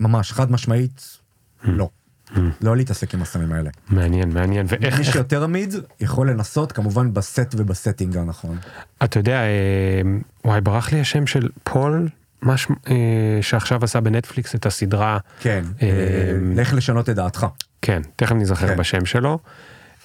[0.00, 1.18] ממש, חד משמעית,
[1.64, 1.90] לא.
[2.60, 3.70] לא להתעסק עם הסמים האלה.
[3.88, 8.58] מעניין מעניין ואיך מי שיותר עמיד יכול לנסות כמובן ב set וב setting הנכון.
[9.04, 10.00] אתה יודע אה,
[10.44, 12.08] וואי ברח לי השם של פול
[12.42, 12.94] מש, אה,
[13.42, 15.88] שעכשיו עשה בנטפליקס את הסדרה כן, אה,
[16.54, 17.46] איך לשנות את דעתך.
[17.82, 18.76] כן תכף נזכר כן.
[18.76, 19.38] בשם שלו.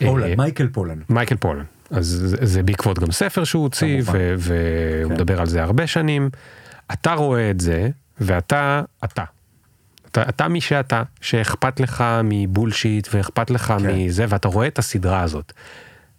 [0.01, 0.99] אה, פולן, מייקל פולן.
[1.09, 4.37] מייקל פולן אז זה- בעקבות גם ספר שהוא הוציא והוא
[5.09, 5.13] כן.
[5.13, 6.29] מדבר על זה הרבה שנים.
[6.93, 7.89] אתה רואה את זה
[8.19, 9.23] ואתה אתה.
[10.11, 13.95] אתה, אתה מי שאתה שאכפת לך מבולשיט ואכפת לך כן.
[13.95, 15.53] מזה ואתה רואה את הסדרה הזאת.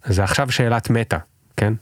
[0.05, 1.17] זה עכשיו שאלת מטה
[1.57, 1.73] כן.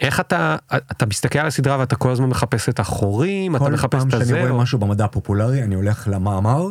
[0.00, 3.90] איך אתה אתה מסתכל על הסדרה ואתה כל הזמן מחפש את החורים אתה כל מחפש
[3.98, 6.66] פעם את שאני הזה רואה או- משהו במדע הפופולרי אני הולך למאמר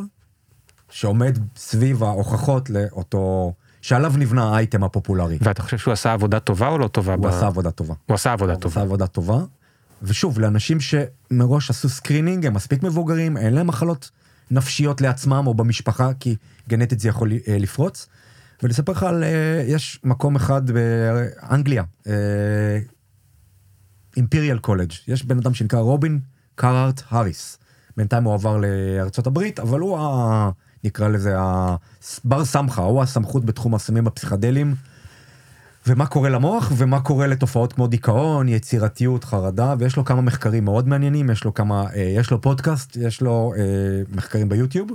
[0.89, 5.37] שעומד סביב ההוכחות לאותו, שעליו נבנה האייטם הפופולרי.
[5.41, 7.13] ואתה חושב שהוא עשה עבודה טובה או לא טובה?
[7.13, 7.93] הוא ב- עשה עבודה טובה.
[8.05, 8.73] הוא עשה עבודה הוא טובה.
[8.73, 9.39] עשה עבודה טובה.
[10.03, 14.11] ושוב, לאנשים שמראש עשו screening, הם מספיק מבוגרים, אין להם מחלות
[14.51, 16.35] נפשיות לעצמם או במשפחה, כי
[16.69, 18.07] גנטית זה יכול אה, לפרוץ.
[18.63, 21.83] ולספר לך על, אה, יש מקום אחד באנגליה,
[24.17, 26.19] אימפריאל קולג', יש בן אדם שנקרא רובין
[26.55, 27.57] קארט האריס.
[27.97, 30.49] בינתיים הוא עבר לארצות הברית, אבל הוא ה...
[30.83, 34.75] נקרא לזה הבר סמכה, הוא הסמכות בתחום הסמים הפסיכדליים.
[35.87, 40.87] ומה קורה למוח ומה קורה לתופעות כמו דיכאון, יצירתיות, חרדה, ויש לו כמה מחקרים מאוד
[40.87, 43.61] מעניינים, יש לו כמה, אה, יש לו פודקאסט, יש לו אה,
[44.15, 44.91] מחקרים ביוטיוב,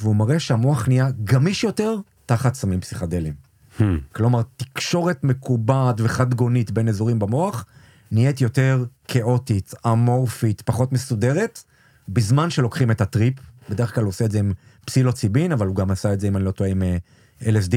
[0.00, 1.96] והוא מראה שהמוח נהיה גמיש יותר
[2.26, 3.34] תחת סמים פסיכדליים.
[3.78, 3.82] Hmm.
[4.12, 7.64] כלומר, תקשורת מקובעת וחד גונית בין אזורים במוח
[8.12, 11.62] נהיית יותר כאוטית, אמורפית, פחות מסודרת,
[12.08, 13.34] בזמן שלוקחים את הטריפ,
[13.70, 14.52] בדרך כלל הוא עושה את זה עם
[14.86, 16.96] פסילוציבין, אבל הוא גם עשה את זה, אם אני לא טועה, עם אה,
[17.42, 17.76] LSD.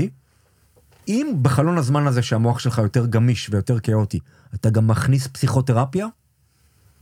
[1.07, 4.19] אם בחלון הזמן הזה שהמוח שלך יותר גמיש ויותר כאוטי,
[4.55, 6.07] אתה גם מכניס פסיכותרפיה,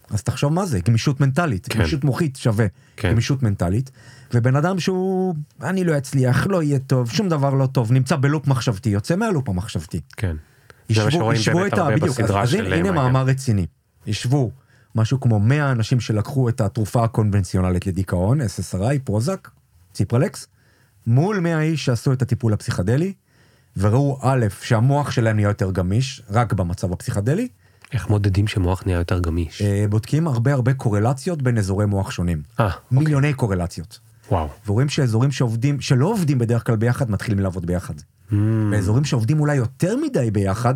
[0.10, 1.80] אז תחשוב מה זה, גמישות מנטלית, כן.
[1.80, 2.66] גמישות מוחית שווה
[2.98, 3.12] כן.
[3.12, 3.92] גמישות מנטלית,
[4.34, 8.48] ובן אדם שהוא, אני לא אצליח, לא יהיה טוב, שום דבר לא טוב, נמצא בלופ
[8.48, 10.00] מחשבתי, יוצא מהלופ המחשבתי.
[10.18, 10.36] כן.
[10.90, 11.90] ישבו, ישבו את ה...
[11.92, 12.92] בדיוק, אז, אז הנה, הנה מייקל.
[12.92, 13.66] מאמר רציני.
[14.06, 14.52] ישבו
[14.96, 19.48] משהו כמו 100 אנשים שלקחו את התרופה הקונבנציונלית לדיכאון, SSRI, פרוזק,
[19.98, 20.48] ציפרלקס,
[21.08, 23.14] מול 100 איש שעשו את הטיפול הפסיכדלי,
[23.78, 27.48] וראו א', שהמוח שלהם נהיה יותר גמיש, רק במצב הפסיכדלי,
[27.94, 29.62] איך מודדים שמוח נהיה יותר גמיש?
[29.62, 32.42] אה, בודקים הרבה הרבה קורלציות בין אזורי מוח שונים.
[32.60, 34.00] אה, מיליוני קורלציות.
[34.32, 34.50] וואו.
[34.68, 37.94] ורואים שאזורים שעובדים, שלא עובדים בדרך כלל ביחד, מתחילים לעבוד ביחד.
[37.98, 38.34] Hmm.
[38.72, 40.76] באזורים שעובדים אולי יותר מדי ביחד,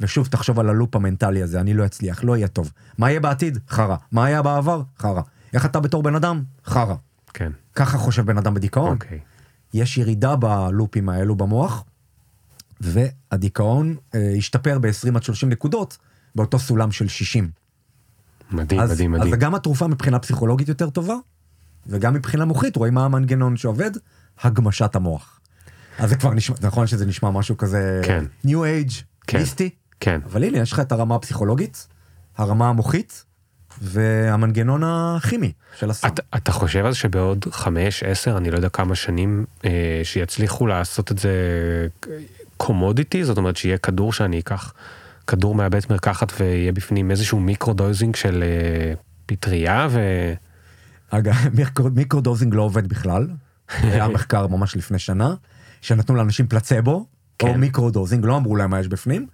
[0.00, 2.72] ושוב תחשוב על הלופ המנטלי הזה, אני לא אצליח, לא יהיה טוב.
[2.98, 3.58] מה יהיה בעתיד?
[3.68, 3.96] חרא.
[4.12, 4.82] מה היה בעבר?
[4.98, 5.22] חרא.
[5.52, 6.42] איך אתה בתור בן אדם?
[6.64, 6.94] חרא.
[7.34, 7.52] כן.
[7.74, 8.92] ככה חושב בן אדם בדיכאון.
[8.92, 9.18] אוקיי.
[9.74, 11.84] יש ירידה בלופים האלו במוח,
[12.80, 15.98] והדיכאון אה, השתפר ב-20 עד 30 נקודות
[16.34, 17.50] באותו סולם של 60.
[18.50, 19.34] מדהים, אז, מדהים, אז מדהים.
[19.34, 21.14] גם התרופה מבחינה פסיכולוגית יותר טובה,
[21.86, 23.90] וגם מבחינה מוחית רואים מה המנגנון שעובד,
[24.42, 25.40] הגמשת המוח.
[25.98, 28.24] אז זה כבר נשמע, נכון שזה נשמע משהו כזה, כן.
[28.46, 29.38] New Age, כן.
[29.38, 29.70] מיסטי,
[30.00, 30.20] כן.
[30.24, 31.88] אבל הנה יש לך את הרמה הפסיכולוגית,
[32.36, 33.24] הרמה המוחית,
[33.80, 36.08] והמנגנון הכימי של הסם.
[36.08, 41.12] אתה, אתה חושב אז שבעוד חמש, עשר, אני לא יודע כמה שנים, אה, שיצליחו לעשות
[41.12, 41.32] את זה
[42.56, 44.72] commodity, זאת אומרת שיהיה כדור שאני אקח
[45.26, 48.94] כדור מהבית מרקחת ויהיה בפנים איזשהו micro dosing של אה,
[49.26, 50.00] פטריה ו...
[51.10, 53.26] אגב, micro, micro dosing לא עובד בכלל.
[53.68, 55.34] היה מחקר ממש לפני שנה,
[55.80, 57.06] שנתנו לאנשים פלצבו,
[57.38, 57.48] כן.
[57.48, 59.26] או מיקרו דוזינג, לא אמרו להם מה יש בפנים.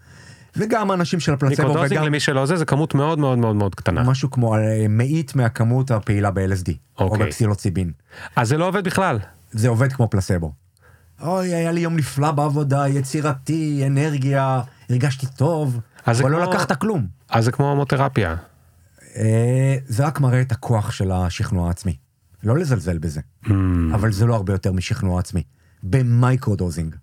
[0.57, 4.03] וגם האנשים של הפלצבו, וגם למי שלא זה, זה כמות מאוד מאוד מאוד מאוד קטנה.
[4.03, 7.27] משהו כמו אה, מאית מהכמות הפעילה ב-LSD, או אוקיי.
[7.27, 7.91] בפסילוציבין.
[8.37, 9.19] אז זה לא עובד בכלל.
[9.53, 10.53] זה עובד כמו פלסבו.
[11.23, 14.61] אוי, היה לי יום נפלא בעבודה, יצירתי, אנרגיה,
[14.91, 17.07] הרגשתי טוב, אבל לא כמו- לקחת כלום.
[17.31, 18.37] אז זה כמו המוטרפיה.
[19.17, 21.97] אה, זה רק מראה את הכוח של השכנוע העצמי.
[22.45, 23.51] לא לזלזל בזה, Mm,
[23.95, 25.43] אבל זה לא הרבה יותר משכנוע עצמי.
[25.83, 26.95] ב microdosing.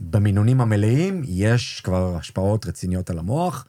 [0.00, 3.64] במינונים המלאים יש כבר השפעות רציניות על המוח.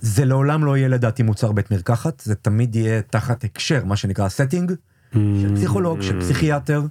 [0.00, 4.28] זה לעולם לא יהיה לדעתי מוצר בית מרקחת, זה תמיד יהיה תחת הקשר, מה שנקרא
[4.28, 4.72] setting,
[5.14, 6.82] של פסיכולוג, של פסיכיאטר.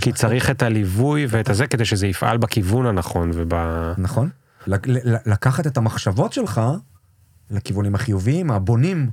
[0.00, 3.52] כי צריך את הליווי ואת הזה כדי שזה יפעל בכיוון הנכון וב...
[3.98, 4.28] נכון.
[5.26, 6.60] לקחת את המחשבות שלך
[7.50, 9.10] לכיוונים החיוביים, הבונים,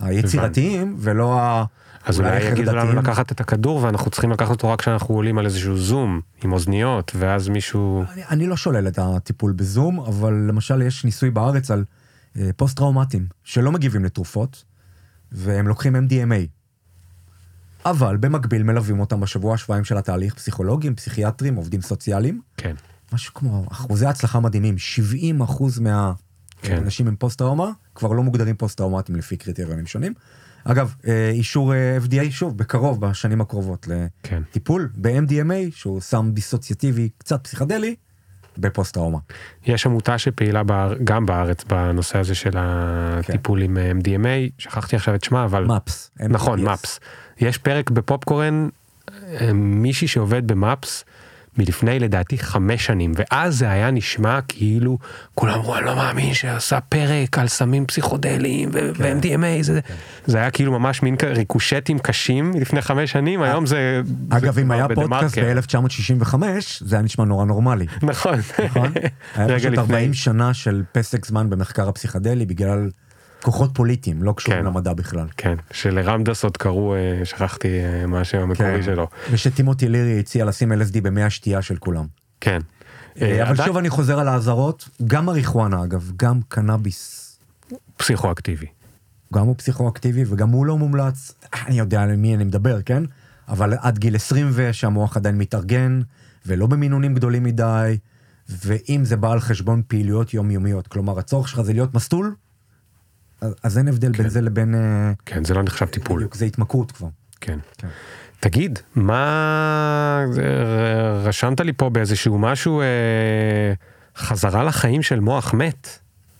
[0.00, 1.64] היצירתיים, ולא ה...
[2.04, 3.00] אז אולי יגידו לנו.
[3.00, 7.12] לקחת את הכדור ואנחנו צריכים לקחת אותו רק כשאנחנו עולים על איזשהו זום עם אוזניות
[7.18, 11.84] ואז מישהו אני, אני לא שולל את הטיפול בזום, אבל למשל יש ניסוי בארץ על
[12.36, 14.64] אה, פוסט טראומטיים שלא מגיבים לתרופות,
[15.32, 16.46] והם לוקחים MDMA.
[17.86, 22.40] אבל במקביל מלווים אותם בשבוע שבועיים של התהליך פסיכולוגים, פסיכיאטרים, עובדים סוציאליים.
[22.56, 22.74] כן
[23.12, 25.84] משהו כמו אחוזי הצלחה מדהימים, 70 אחוז כן.
[26.74, 30.14] מהאנשים עם פוסט טראומה כבר לא מוגדרים פוסט טראומטיים לפי קריטריונים שונים.
[30.64, 33.88] אגב, אה, אישור אה, FDA שוב בקרוב בשנים הקרובות
[34.22, 34.42] כן.
[34.50, 37.94] לטיפול ב-MDMA שהוא סם דיסוציאטיבי קצת פסיכדלי
[38.58, 39.18] בפוסט טראומה.
[39.66, 40.94] יש עמותה שפעילה באר...
[41.04, 46.10] גם בארץ בנושא הזה של הטיפול עם אה, MDMA שכחתי עכשיו את שמה אבל MAPS.
[46.28, 47.00] נכון MAPS
[47.40, 48.68] יש פרק בפופקורן
[49.54, 51.04] מישהי שעובד ב MAPS
[51.58, 54.98] מלפני לדעתי חמש שנים ואז זה היה נשמע כאילו
[55.34, 59.80] כולם אמרו אני לא מאמין שעשה פרק על סמים פסיכודליים ו-MDMA זה,
[60.26, 64.00] זה היה כאילו ממש מין ריקושטים קשים לפני חמש שנים היום זה
[64.30, 65.76] אגב, זה אם היה פודקאסט בדה-מרקר.
[65.78, 66.34] ב-1965,
[66.80, 68.92] זה היה נשמע נורא נורמלי, נכון נכון?
[69.34, 69.78] היה פשוט לפני.
[69.78, 72.90] 40 שנה של פסק זמן במחקר הפסיכדלי בגלל
[73.44, 74.66] כוחות פוליטיים, לא קשורים כן.
[74.66, 75.26] למדע בכלל.
[75.36, 80.72] כן שלרמדס עוד קראו אה, שכחתי אה, מה השם המקורי שלו ושטימותי לירי הציע לשים
[80.72, 82.06] LSD במי השתייה של כולם.
[82.40, 82.60] כן.
[83.20, 87.38] אה, אה, אבל שוב אני חוזר על האזהרות, גם מריחואנה אגב, גם קנאביס,
[87.96, 88.66] פסיכואקטיבי.
[89.34, 91.32] גם הוא פסיכואקטיבי וגם הוא לא מומלץ,
[91.66, 93.02] אני יודע על מי אני מדבר, כן?
[93.48, 96.00] אבל עד גיל 20 ושהמוח עדיין מתארגן,
[96.46, 97.96] ולא במינונים גדולים מדי,
[98.48, 102.34] ואם זה בא על חשבון פעילויות יומיומיות, כלומר הצורך שלך זה להיות מסטול,
[103.62, 104.74] אז, אין הבדל בין זה לבין...
[104.74, 106.28] אה, כן זה לא נחשב טיפול.
[106.34, 107.08] זה התמכרות כבר.
[107.40, 107.58] כן.
[107.78, 107.88] כן.
[108.40, 110.24] תגיד מה
[111.24, 112.86] רשמת לי פה באיזשהו משהו אה,
[114.16, 115.88] חזרה לחיים של מוח מת.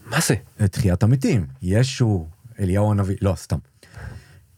[0.06, 0.34] מה זה?
[0.64, 2.26] את תחיית המתים, ישו,
[2.60, 3.56] אליהו הנביא, לא סתם.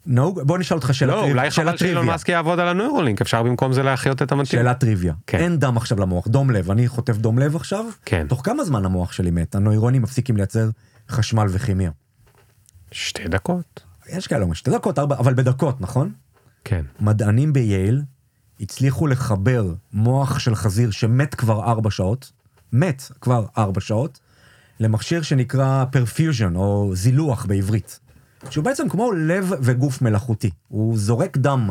[0.07, 1.35] נהוג, בוא נשאל אותך שאלה לא טריוויה.
[1.35, 2.07] אולי שאלה חבל שאילון.
[2.07, 4.47] מאסק יעבוד על הנוירולינק אפשר במקום זה להחיות את המתים.
[4.47, 5.15] שאלה טריוויה.
[5.27, 5.39] כן.
[5.39, 8.27] אין דם עכשיו למוח, דום לב, אני חוטף דום לב עכשיו, כן.
[8.29, 9.55] תוך כמה זמן המוח שלי מת?
[9.55, 10.69] הנוירונים מפסיקים לייצר
[11.09, 11.91] חשמל וכימיה.
[12.93, 13.83] שתי דקות.
[14.09, 16.13] יש כאלה, שתי דקות, ארבע, אבל בדקות, נכון?
[16.65, 16.85] כן.
[17.01, 18.03] מדענים בייל
[18.61, 22.33] הצליחו לחבר מוח של חזיר שמת כבר ארבע שעות,
[22.73, 24.21] מת כבר ארבע שעות,
[24.81, 28.01] למכשיר שנקרא perfusion או זילוח בעברית.
[28.51, 30.51] שהוא בעצם כמו לב וגוף מלאכותי.
[30.69, 31.71] הוא זורק דם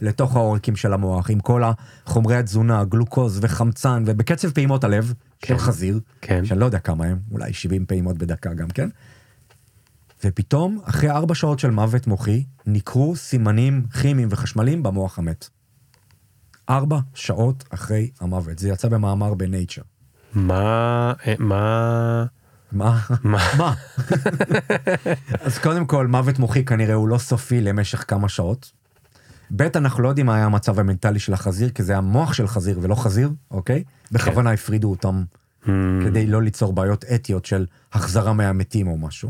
[0.00, 5.14] לתוך העורקים של המוח עם כל החומרי התזונה, גלוקוז וחמצן ובקצב פעימות הלב
[5.44, 6.44] של חזיר, כן.
[6.44, 8.88] שאני לא יודע כמה הם, אולי 70 פעימות בדקה גם כן.
[10.24, 15.48] ופתאום, אחרי ארבע שעות של מוות מוחי, ניכרו סימנים כימיים וחשמליים במוח המת.
[16.68, 18.58] ארבע שעות אחרי המוות.
[18.58, 19.34] זה יצא במאמר.
[20.34, 22.24] מה אה, מה
[22.72, 23.00] מה?
[23.22, 23.38] מה?
[23.58, 23.74] מה?
[25.40, 28.72] אז קודם כל, מוות מוחי כנראה הוא לא סופי למשך כמה שעות.
[29.56, 32.48] ב', אנחנו לא יודעים מה היה המצב המנטלי של החזיר, כי זה היה מוח של
[32.48, 33.84] חזיר ולא חזיר, אוקיי?
[34.12, 35.22] בכוונה הפרידו אותם
[35.64, 35.68] Hmm,
[36.04, 39.28] כדי לא ליצור בעיות אתיות של החזרה מהמתים או משהו.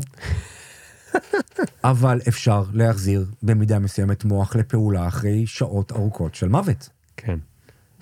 [1.83, 6.89] אבל אפשר להחזיר במידה מסוימת מוח לפעולה אחרי שעות ארוכות של מוות.
[7.17, 7.39] כן.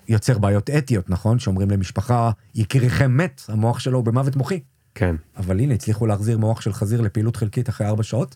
[0.07, 1.40] יוצר בעיות אתיות, נכון?
[1.40, 4.60] שאומרים למשפחה, יקיריכם מת, המוח שלו הוא במוות מוחי.
[4.95, 5.15] כן.
[5.38, 8.36] אבל הנה, הצליחו להחזיר מוח של חזיר לפעילות חלקית אחרי ארבע שעות.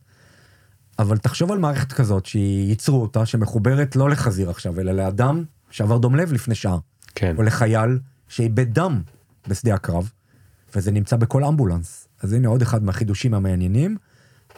[0.99, 6.15] אבל תחשוב על מערכת כזאת שייצרו אותה, שמחוברת לא לחזיר עכשיו, אלא לאדם שעבר דום
[6.15, 6.77] לב לפני שעה.
[7.15, 7.35] כן.
[7.37, 9.01] או לחייל שאיבד דם
[9.47, 10.11] בשדה הקרב,
[10.75, 12.07] וזה נמצא בכל אמבולנס.
[12.21, 13.97] אז הנה עוד אחד מהחידושים המעניינים.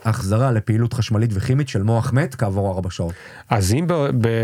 [0.06, 3.14] החזרה לפעילות חשמלית וכימית של מוח מת כעבור ארבע שעות.
[3.49, 3.88] אז אם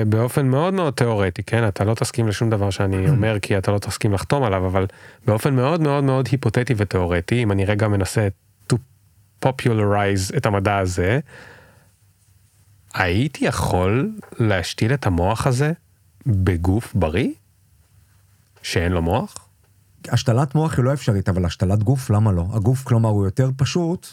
[0.10, 3.80] באופן מאוד מאוד תיאורטי, כן, אתה לא תסכים לשום דבר שאני אומר כי אתה לא
[3.80, 4.86] תסכים לחתום עליו, אבל
[5.28, 8.28] באופן מאוד מאוד מאוד היפותטי ותיאורטי, אם אני רגע מנסה
[8.74, 8.76] to
[9.46, 11.20] popularize את המדע הזה,
[12.94, 15.72] הייתי יכול להשתיל את המוח הזה
[16.26, 17.30] בגוף בריא?
[18.64, 19.36] שאין לו מוח?
[20.10, 22.46] השתלת מוח היא לא אפשרית, אבל השתלת גוף, למה לא?
[22.54, 24.08] הגוף, כלומר, הוא יותר פשוט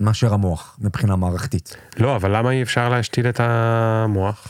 [0.00, 1.76] מאשר המוח, מבחינה מערכתית.
[1.96, 4.48] לא, אבל למה אי אפשר להשתיל את המוח?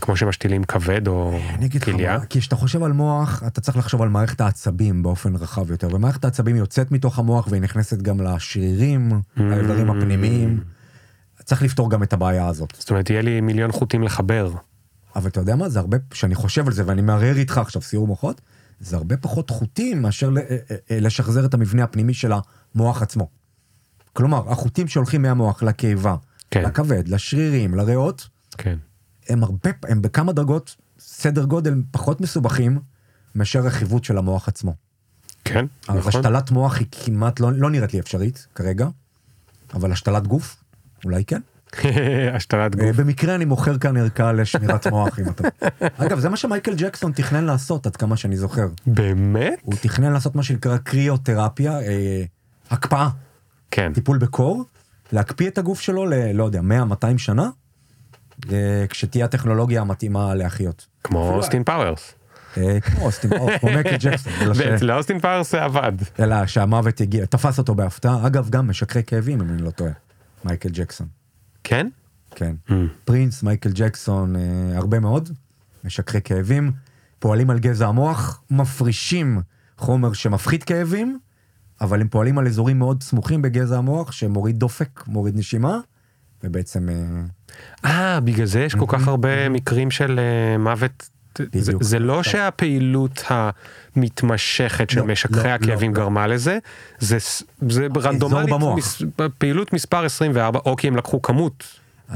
[0.00, 1.38] כמו שמשתילים כבד או
[1.84, 2.20] כליה?
[2.30, 6.24] כי כשאתה חושב על מוח, אתה צריך לחשוב על מערכת העצבים באופן רחב יותר, ומערכת
[6.24, 9.40] העצבים יוצאת מתוך המוח והיא נכנסת גם לשרירים, Mm.
[9.40, 10.60] לאיברים הפנימיים.
[11.44, 12.72] צריך לפתור גם את הבעיה הזאת.
[12.78, 14.52] זאת אומרת, יהיה לי מיליון חוטים לחבר.
[15.16, 18.06] אבל אתה יודע מה, זה הרבה, כשאני חושב על זה ואני מהרהר איתך עכשיו סיור
[18.06, 18.40] מוחות,
[18.80, 20.56] זה הרבה פחות חוטים מאשר אה,
[20.90, 22.32] אה, לשחזר את המבנה הפנימי של
[22.74, 23.28] המוח עצמו.
[24.14, 26.16] כלומר, החוטים שהולכים מהמוח לקיבה,
[26.50, 26.62] כן.
[26.62, 28.28] לכבד, לשרירים, לריאות,
[28.58, 28.78] כן.
[29.28, 32.78] הם הרבה, הם בכמה דרגות סדר גודל פחות מסובכים
[33.34, 34.74] מאשר החיווט של המוח עצמו.
[35.44, 36.08] כן, נכון.
[36.08, 38.88] השתלת מוח היא כמעט לא, לא נראית לי אפשרית כרגע,
[39.74, 40.56] אבל השתלת גוף,
[41.04, 41.40] אולי כן.
[42.36, 42.96] השתלת אה, גוף.
[42.96, 45.48] במקרה אני מוכר כאן ערכה לשמירת מוח אם אתה...
[46.04, 48.66] אגב, זה מה שמייקל ג'קסון תכנן לעשות, עד כמה שאני זוכר.
[48.86, 49.58] באמת?
[49.62, 52.24] הוא תכנן לעשות מה שנקרא קריותרפיה, אה,
[52.70, 53.08] הקפאה,
[53.70, 53.92] כן.
[53.92, 54.64] טיפול בקור,
[55.12, 56.32] להקפיא את הגוף שלו ל...
[56.32, 56.64] לא יודע, 100-200
[57.18, 57.48] שנה,
[58.52, 60.86] אה, כשתהיה הטכנולוגיה המתאימה להחיות.
[61.04, 62.14] כמו אוסטין פאוורס.
[62.56, 65.92] אה, כמו אוסטין, או, כמו מייקל ג'קסון, אלא ש- ואצל אוסטין פאוורס זה עבד.
[66.20, 69.92] אלא שהמוות הגיע, תפס אותו בהפתעה, אגב גם משככי כאבים אם אני לא טועה,
[70.44, 71.06] מייקל ג'קסון,
[71.64, 71.88] כן?
[72.34, 72.54] כן.
[72.68, 72.72] Mm.
[73.04, 74.40] פרינס, מייקל ג'קסון, אה,
[74.76, 75.30] הרבה מאוד,
[75.84, 76.72] משככי כאבים,
[77.18, 79.40] פועלים על גזע המוח, מפרישים
[79.78, 81.18] חומר שמפחית כאבים,
[81.80, 85.78] אבל הם פועלים על אזורים מאוד סמוכים בגזע המוח, שמוריד דופק, מוריד נשימה,
[86.44, 86.88] ובעצם...
[86.88, 86.94] אה,
[87.84, 91.10] אה, בגלל זה יש כל כך הרבה מקרים של אה, מוות.
[91.54, 91.72] זה-.
[91.80, 93.22] זה לא שהפעילות
[93.96, 96.04] המתמשכת של לא, משככי לא, הכאבים לא, לא.
[96.04, 96.58] גרמה לזה,
[96.98, 98.54] זה ס- זה רנדומלית.
[98.76, 99.02] מס-
[99.38, 101.64] פעילות מספר 24, או כי הם לקחו כמות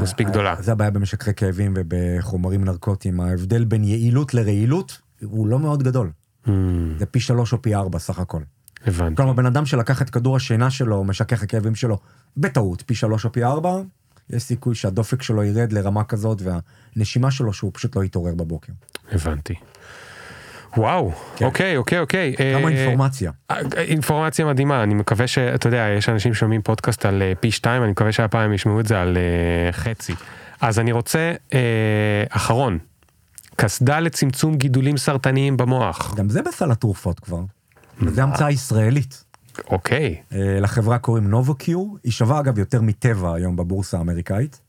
[0.00, 0.54] מספיק אה, גדולה.
[0.54, 6.10] אה, זה הבעיה במשככי כאבים ובחומרים נרקוטיים, ההבדל בין יעילות לרעילות הוא לא מאוד גדול,
[6.46, 6.50] Hmm,
[6.98, 8.40] זה פי שלוש או פי ארבע סך הכל.
[8.86, 9.16] הבנתי.
[9.16, 11.98] כלומר, בן אדם שלקח את כדור השינה שלו, משכך הכאבים שלו,
[12.36, 13.80] בטעות, פי שלוש או פי ארבע,
[14.30, 18.72] יש סיכוי שהדופק שלו ירד לרמה כזאת, והנשימה שלו שהוא פשוט לא יתעורר בבוקר.
[19.12, 19.54] הבנתי.
[20.76, 21.44] וואו, כן.
[21.44, 22.34] אוקיי, אוקיי, אוקיי.
[22.36, 23.32] כמה אה, אינפורמציה.
[23.50, 27.82] אה, אינפורמציה מדהימה, אני מקווה שאתה יודע, יש אנשים ששומעים פודקאסט על אה, פי שתיים,
[27.82, 30.14] אני מקווה שהפעם ישמעו את זה על אה, חצי.
[30.60, 32.78] אז אני רוצה, אה, אחרון,
[33.56, 36.14] קסדה לצמצום גידולים סרטניים במוח.
[36.16, 37.40] גם זה בסל התרופות כבר.
[38.00, 39.24] וזו המצאה ישראלית.
[39.70, 44.60] אוקיי, אה, לחברה קוראים נובוקיור, היא שווה אגב יותר מטבע היום בבורסה האמריקאית,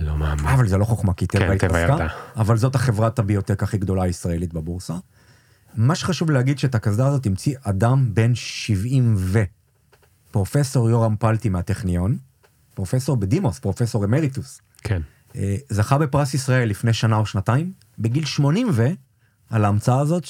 [0.00, 0.46] לא מאמין.
[0.46, 2.06] אבל זה לא חוכמה כי טבע כן, טבע התרסקה.
[2.36, 4.94] אבל זאת החברת הביוטק הכי גדולה הישראלית בבורסה.
[5.76, 9.42] מה שחשוב להגיד שאת הקסדה הזאת המציא אדם בן 70 ו...
[10.30, 12.16] פרופסור יורם פלטי מהטכניון,
[12.74, 15.02] פרופסור בדימוס, פרופסור אמריטוס, כן.
[15.36, 18.86] אה, זכה בפרס ישראל לפני שנה או שנתיים, בגיל 80 ו...
[19.50, 20.24] על ההמצאה הזאת,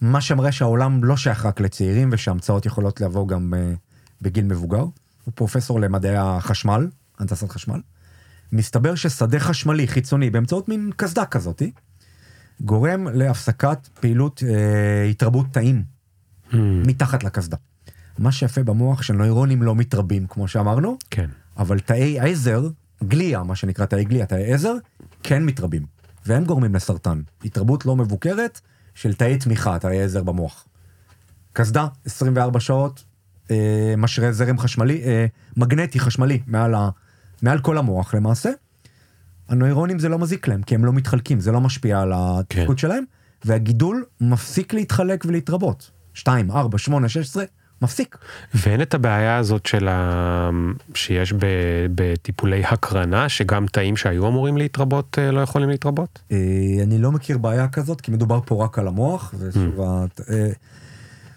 [0.00, 3.72] שמה שמראה שהעולם לא שייך רק לצעירים ושהמצאות יכולות לבוא גם אה,
[4.22, 4.84] בגיל מבוגר.
[5.24, 7.80] הוא פרופסור למדעי החשמל, הנדסת חשמל.
[8.52, 11.70] מסתבר ששדה חשמלי חיצוני באמצעות מין קסדה כזאתי,
[12.60, 16.00] גורם להפסקת פעילות אה, התרבות תאים
[16.52, 16.56] Hmm,
[16.86, 17.56] מתחת לקסדה.
[18.18, 21.30] מה שיפה במוח שנוירונים לא מתרבים, כמו שאמרנו, כן.
[21.56, 22.68] אבל תאי עזר,
[23.04, 24.74] גליה, מה שנקרא תאי גליה, תאי עזר,
[25.22, 25.86] כן מתרבים.
[26.26, 27.22] והם גורמים לסרטן.
[27.44, 28.60] התרבות לא מבוקרת
[29.00, 30.66] של תאי תמיכה, תאי עזר במוח.
[31.52, 33.04] קסדה, 24 שעות,
[33.50, 36.90] אה, משרה זרם חשמלי, אה, מגנטי חשמלי מעל, ה,
[37.42, 38.50] מעל כל המוח למעשה.
[39.48, 42.76] הנוירונים זה לא מזיק להם, כי הם לא מתחלקים, זה לא משפיע על התפקוד כן.
[42.76, 43.04] שלהם,
[43.44, 45.90] והגידול מפסיק להתחלק ולהתרבות.
[46.14, 47.44] 2, 4, 8, 16,
[47.82, 48.18] מפסיק.
[48.54, 50.50] ואין את הבעיה הזאת של ה...
[50.94, 51.46] שיש ב...
[51.94, 56.18] בטיפולי הקרנה, שגם תאים שהיו אמורים להתרבות אה, לא יכולים להתרבות?
[56.32, 56.36] אה,
[56.82, 60.50] אני לא מכיר בעיה כזאת, כי מדובר פה רק על המוח, ושוב, הת- אה,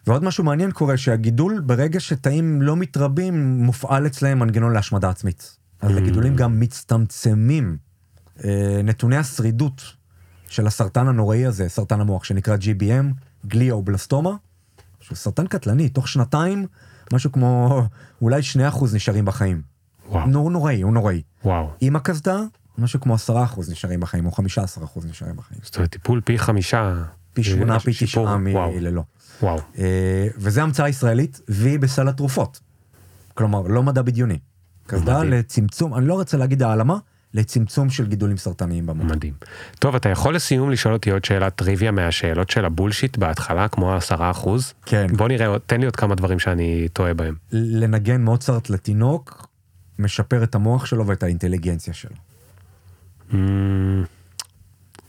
[0.08, 5.58] ועוד משהו מעניין קורה, שהגידול, ברגע שתאים לא מתרבים, מופעל אצלהם מנגנון להשמדה עצמית.
[5.82, 7.78] אז הגידולים גם מצטמצמים.
[8.84, 9.82] נתוני השרידות
[10.50, 13.06] של הסרטן הנוראי הזה, סרטן המוח, שנקרא GBM,
[13.48, 14.32] גליאובלסטומה,
[15.04, 16.68] שהוא סרטן קטלני, תוך שנתיים,
[17.14, 17.84] משהו כמו
[18.22, 18.42] אולי
[18.74, 19.62] 2% נשארים בחיים.
[20.10, 21.22] וואו, נור, נוראי, הוא נוראי.
[21.46, 21.70] וואו.
[21.82, 22.40] עם הקסדה,
[22.78, 23.32] משהו כמו 10%
[23.72, 24.40] נשארים בחיים, או 15%
[25.06, 25.60] נשארים בחיים.
[25.64, 27.04] זאת אומרת, טיפול פי חמישה.
[27.34, 29.04] פי שמונה, פי תשעה מללא.
[29.42, 29.60] וואו.
[29.78, 32.60] אה, וזה המצאה ישראלית, והיא בסל התרופות.
[33.34, 34.40] כלומר, לא מדע בדיוני.
[34.88, 35.24] קסדה.
[35.24, 36.98] לצמצום, אני לא רוצה להגיד העלמה,
[37.34, 39.06] לצמצום של גידולים סרטניים במוח.
[39.06, 39.34] מדהים.
[39.80, 44.32] טוב, אתה יכול לסיום לשאול אותי עוד שאלת טריוויה מהשאלות של הבולשיט בהתחלה, כמו עשרה
[44.32, 44.74] אחוז?
[44.86, 45.08] כן.
[45.18, 47.36] בוא נראה, תן לי עוד כמה דברים שאני טועה בהם.
[47.52, 49.48] לנגן מוצרט לתינוק,
[50.00, 52.16] משפר את המוח שלו ואת האינטליגנציה שלו.
[53.34, 54.04] אמ,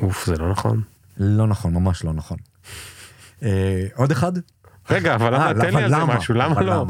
[0.01, 0.83] אוף, זה לא נכון.
[1.17, 2.39] לא נכון, ממש לא נכון.
[3.43, 4.33] אה, עוד אחד?
[4.91, 6.05] רגע, אבל אה, למה, תן לי על זה?
[6.05, 6.87] משהו, למה לא?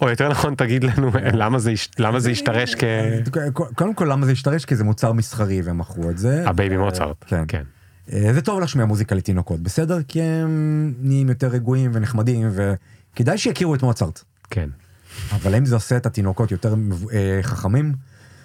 [0.00, 1.10] או יותר נכון, תגיד לנו
[1.42, 2.84] למה זה למה זה השתרש כ...
[3.74, 4.64] קודם כל למה זה השתרש?
[4.64, 6.48] כי זה מוצר מסחרי והם מכרו את זה.
[6.48, 7.24] הבייבי אה, מוצרט.
[7.26, 7.44] כן.
[7.48, 7.62] כן.
[8.12, 9.98] אה, זה טוב להשמיע מוזיקה לתינוקות, בסדר?
[10.08, 14.22] כי הם נהיים יותר רגועים ונחמדים וכדאי שיכירו את מוצרט.
[14.50, 14.68] כן.
[15.32, 16.74] אבל אם זה עושה את התינוקות יותר
[17.12, 17.92] אה, חכמים,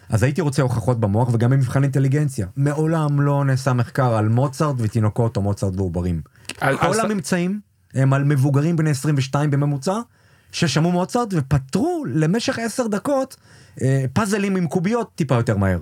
[0.10, 2.48] אז הייתי רוצה הוכחות במוח וגם במבחן אינטליגנציה.
[2.58, 6.22] מעולם לא נעשה מחקר על מוצרט ותינוקות או מוצרט ועוברים.
[6.60, 7.60] כל הממצאים
[7.94, 10.00] הם על מבוגרים בני 22 בממוצע,
[10.52, 13.36] ששמעו מוצרט ופתרו למשך 10 דקות
[13.82, 15.80] אה, פאזלים עם קוביות טיפה יותר מהר.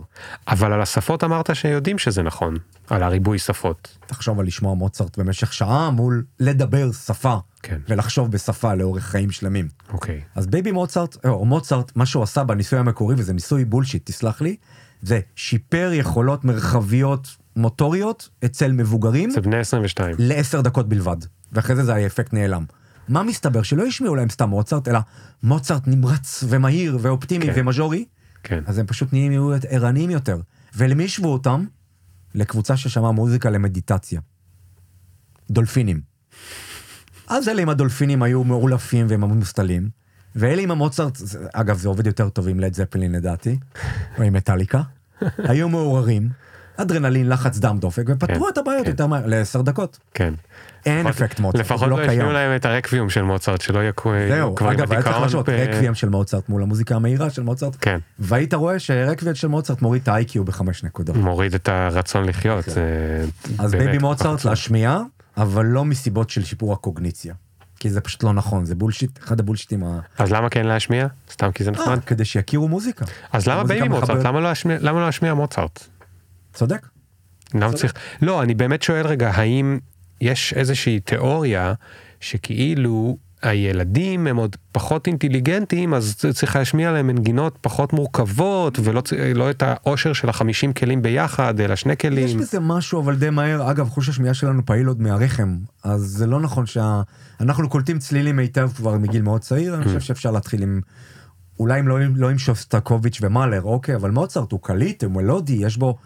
[0.48, 2.58] אבל על השפות אמרת שיודעים שזה נכון,
[2.90, 3.98] על הריבוי שפות.
[4.06, 7.80] תחשוב על לשמוע מוצרט במשך שעה מול לדבר שפה כן.
[7.88, 9.68] ולחשוב בשפה לאורך חיים שלמים.
[9.94, 10.22] אוקיי.
[10.36, 14.56] אז בייבי מוצרט, או מוצרט, מה שהוא עשה בניסוי המקורי, וזה ניסוי בולשיט, תסלח לי,
[15.02, 20.16] זה שיפר יכולות מרחביות מוטוריות אצל מבוגרים זה בני 22.
[20.20, 21.18] לעשר דקות בלבד,
[21.52, 22.66] ואחרי זה זה האפקט נעלם.
[23.10, 23.64] מה מסתבר?
[23.64, 25.00] שלא השמיעו להם סתם מוצרט, אלא
[25.44, 27.54] מוצרט נמרץ ומהיר ואופטימי כן.
[27.56, 28.06] ומז'ורי,
[28.44, 28.64] כן.
[28.68, 30.42] אז הם פשוט נהיים ערניים יותר.
[30.76, 31.66] ולמי השוו אותם?
[32.36, 34.22] לקבוצה ששמעה מוזיקה למדיטציה.
[35.52, 36.02] דולפינים.
[37.28, 39.90] אז אלה עם הדולפינים היו מאולפים והם מוסתלים,
[40.36, 41.18] ואלה עם המוצרט,
[41.54, 43.58] אגב זה עובד יותר טוב עם לד זפלין לדעתי,
[44.18, 44.82] או עם מטאליקה,
[45.50, 46.30] היו מעוררים,
[46.82, 48.90] אדרנלין, לחץ דם דופק, ופתרו כן, את הבעיות כן.
[48.92, 50.00] יותר מהר, לעשר דקות.
[50.14, 50.34] כן.
[50.86, 52.20] אין לפחות- אפקט מוצרט, לפחות הוא לא לא קיים.
[52.20, 53.94] השמיעו להם את הרקוויאם של מוצרט, שלא יהיו
[54.30, 55.18] זהו, אגב, היה צריך.
[55.22, 58.00] לעשות רקוויאם של מוצרט מול המוזיקה המהירה של מוצרט, כן.
[58.20, 61.16] והיית רואה שרקוויאם של מוצרט מוריד את ה-IQ בחמש נקודות.
[61.16, 62.66] מוריד את הרצון לחיות.
[62.66, 62.82] זה
[63.44, 63.52] כן.
[63.64, 64.46] אז בייבי מוצרט.
[64.46, 65.00] להשמיע,
[65.38, 67.34] אבל לא מסיבות של שיפור הקוגניציה.
[67.80, 70.00] כי זה פשוט לא נכון, זה בולשיט, אחד הבולשיטים ה...
[70.18, 71.08] אז למה כן להשמיע?
[71.32, 71.88] סתם כי זה נחמד.
[71.90, 73.06] אה, כדי שיכירו מוזיקה.
[73.34, 74.10] אז למה בייבי מוצרט?
[74.10, 74.42] לא
[74.82, 75.88] למה לא להשמיע מוצרט?
[76.54, 76.88] צודק.
[77.54, 77.94] למה צריך...
[78.22, 79.80] לא, אני באמת שואל רגע, האם
[80.22, 81.74] יש איזושהי תיאוריה
[82.20, 89.02] שכאילו הילדים הם עוד פחות אינטליגנטים, אז צריך להשמיע להם מנגינות פחות מורכבות, ולא
[89.36, 92.38] לא את העושר של החמישים כלים ביחד, אלא שני יש כלים.
[92.40, 96.40] בזה משהו אבל די מהר, אגב חוש השמיעה שלנו פעיל עוד מהרחם, אז זה לא
[96.40, 97.02] נכון שה...
[97.40, 100.82] אנחנו קולטים צלילים היטב כבר מגיל מאוד צעיר, אני חושב שאפשר להתחיל עם...
[101.60, 105.78] אולי עם לא, לא עם שוסטקוביץ' ומאלר, אוקיי, אבל מוצרט הוא קליט, הוא מלודי, יש
[105.78, 105.98] בו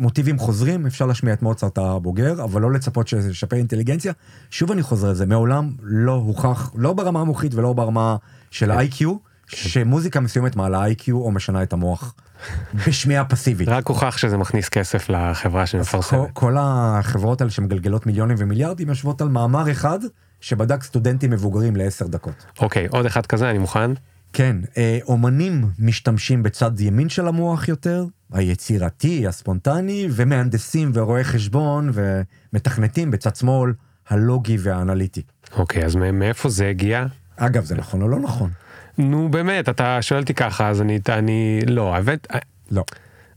[0.00, 4.12] מוטיבים חוזרים, אפשר להשמיע את מוצרט הבוגר, אבל לא לצפות שזה ישפר אינטליגנציה.
[4.50, 8.16] שוב אני חוזר על זה, מעולם לא הוכח, לא ברמה המוחית ולא ברמה
[8.50, 9.04] של ה-IQ,
[9.46, 12.14] שמוזיקה מסוימת מעלה IQ או משנה את המוח.
[12.86, 13.68] בשמיעה פסיבית.
[13.68, 16.30] רק הוכח שזה מכניס כסף לחברה שמפרסמת.
[16.32, 19.98] כל החברות האלה שמגלגלות מיליונים ומיליארדים יושבות על מאמר אחד
[20.40, 22.46] שבדק סטודנטים מבוגרים לעשר דקות.
[22.60, 23.90] אוקיי, עוד אחד כזה, אני מוכן.
[24.32, 33.10] כן, אה, אומנים משתמשים בצד ימין של המוח יותר, היצירתי, הספונטני, ומהנדסים ורואי חשבון ומתכנתים
[33.10, 33.72] בצד שמאל,
[34.08, 35.22] הלוגי והאנליטי.
[35.56, 37.06] אוקיי, אז מ- מאיפה זה הגיע?
[37.36, 38.50] אגב, זה נכון או לא נכון?
[38.98, 42.26] נו באמת, אתה שואל אותי ככה, אז אני, אני, לא, האמת,
[42.70, 42.84] לא.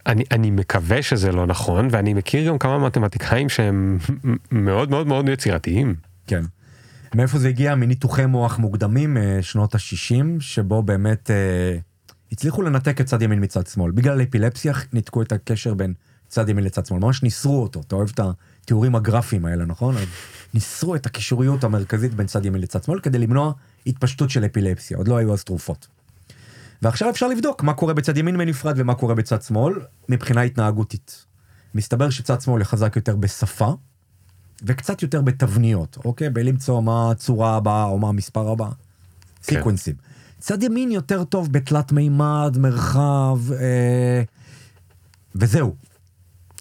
[0.08, 3.98] אני, אני מקווה שזה לא נכון, ואני מכיר גם כמה מתמטיקאים שהם
[4.52, 5.96] מאוד מאוד מאוד יצירתיים.
[6.28, 6.44] כן.
[7.16, 7.76] מאיפה זה הגיע?
[7.76, 11.78] מניתוחי מוח מוקדמים, אה, שנות ה-60, שבו באמת אה,
[12.32, 13.92] הצליחו לנתק את צד ימין מצד שמאל.
[13.92, 15.94] בגלל אפילפסיה ניתקו את הקשר בין
[16.28, 17.82] צד ימין לצד שמאל, ממש ניסרו אותו.
[17.88, 18.20] אתה אוהב את
[18.64, 19.98] התיאורים הגרפיים האלה, נכון?
[19.98, 20.08] אז
[20.54, 23.52] ניסרו את הקישוריות המרכזית בין צד ימין לצד שמאל כדי למנוע
[23.88, 25.88] התפשטות של אפילפסיה, עוד לא היו אז תרופות.
[26.82, 29.74] ועכשיו אפשר לבדוק מה קורה בצד ימין בנפרד ומה קורה בצד שמאל
[30.10, 31.26] מבחינה התנהגותית.
[31.76, 33.74] מסתבר שצד שמאל חזק יותר בשפה,
[34.64, 36.30] וקצת יותר בתבניות, אוקיי?
[36.30, 38.66] בלמצוא מה הצורה הבאה או מה המספר הבא.
[38.66, 38.76] כן.
[39.44, 39.96] סיקוונסים.
[40.46, 44.22] צד ימין יותר טוב בתלת מימד, מרחב, אה,
[45.36, 45.76] וזהו,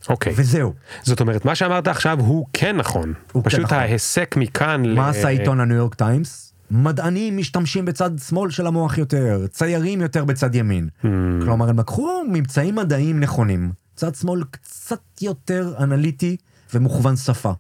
[0.09, 0.32] אוקיי.
[0.36, 0.73] וזהו.
[1.02, 3.12] זאת אומרת, מה שאמרת עכשיו הוא כן נכון.
[3.32, 3.78] הוא כן פשוט נכון.
[3.78, 4.94] ההיסק מכאן ל...
[4.94, 6.52] מה עשה עיתון הניו יורק טיימס?
[6.70, 10.89] מדענים משתמשים בצד שמאל של המוח יותר, ציירים יותר בצד ימין.
[11.02, 11.06] Hmm,
[11.44, 16.36] כלומר, הם לקחו ממצאים מדעיים נכונים, צד שמאל קצת יותר אנליטי
[16.74, 17.52] ומוכוון שפה.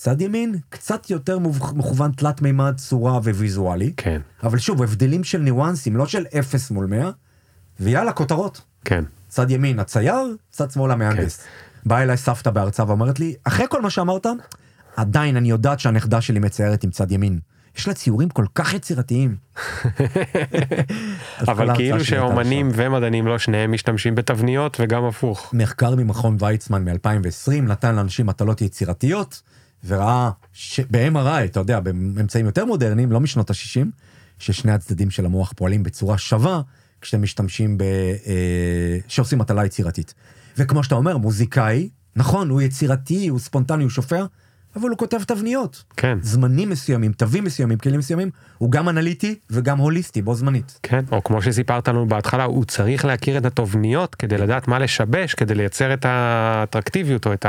[0.00, 1.38] צד ימין קצת יותר
[1.74, 3.92] מכוון תלת מימד, צורה וויזואלי.
[3.96, 7.10] כן, אבל שוב, הבדלים של ניואנסים, לא של 0 מול 100,
[7.80, 8.60] ויאללה, כותרות.
[8.84, 9.04] כן.
[9.28, 11.44] צד ימין הצייר, צד שמאל המהנדס.
[11.86, 14.26] באה אליי סבתא בהרצאה ואומרת לי, אחרי כל מה שאמרת,
[14.96, 17.38] עדיין אני יודעת שהנכדה שלי מציירת עם צד ימין.
[17.76, 19.36] יש לה ציורים כל כך יצירתיים.
[21.48, 22.70] אבל כאילו שאומנים.
[22.74, 25.50] ומדענים לא שניהם משתמשים בתבניות וגם הפוך.
[25.54, 29.42] מחקר ממכון ויצמן מ-2020 נתן לאנשים מטלות יצירתיות,
[29.86, 30.30] וראה
[30.90, 33.86] ב-MRI, אתה יודע, באמצעים יותר מודרניים, לא משנות ה-60,
[34.38, 36.60] ששני הצדדים של המוח פועלים בצורה שווה,
[37.00, 37.82] כשאתם משתמשים ב...
[37.82, 40.14] אה, שעושים מטלה יצירתית.
[40.56, 44.24] וכמו שאתה אומר, מוזיקאי, נכון, הוא יצירתי, הוא ספונטני, הוא שופע,
[44.80, 45.84] אבל הוא כותב תבניות.
[45.96, 50.78] כן, זמנים מסוימים, תווים מסוימים, כלים מסוימים, הוא גם אנליטי וגם הוליסטי בו זמנית.
[50.82, 55.34] כן, או כמו שסיפרת לנו בהתחלה, הוא צריך להכיר את התובניות כדי לדעת מה לשבש,
[55.34, 57.46] כדי לייצר את האטרקטיביות או את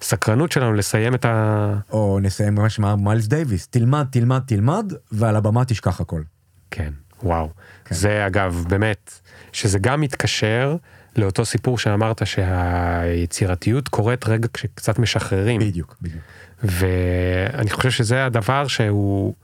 [0.00, 1.74] הסקרנות שלנו לסיים את ה...
[1.90, 6.22] או נסיים ממש שאמר מיילס דייוויס, תלמד, תלמד, תלמד, ועל הבמה תשכח הכל.
[6.70, 6.92] כן,
[7.22, 7.48] וואו.
[7.84, 7.94] כן.
[7.94, 9.20] זה אגב, באמת,
[9.52, 10.76] שזה גם מתקשר
[11.16, 15.60] לאותו סיפור שאמרת שהיצירתיות קורית רגע כשקצת משחררים.
[15.60, 16.22] בדיוק, בדיוק.
[16.62, 19.34] ואני חושב שזה הדבר שהוא,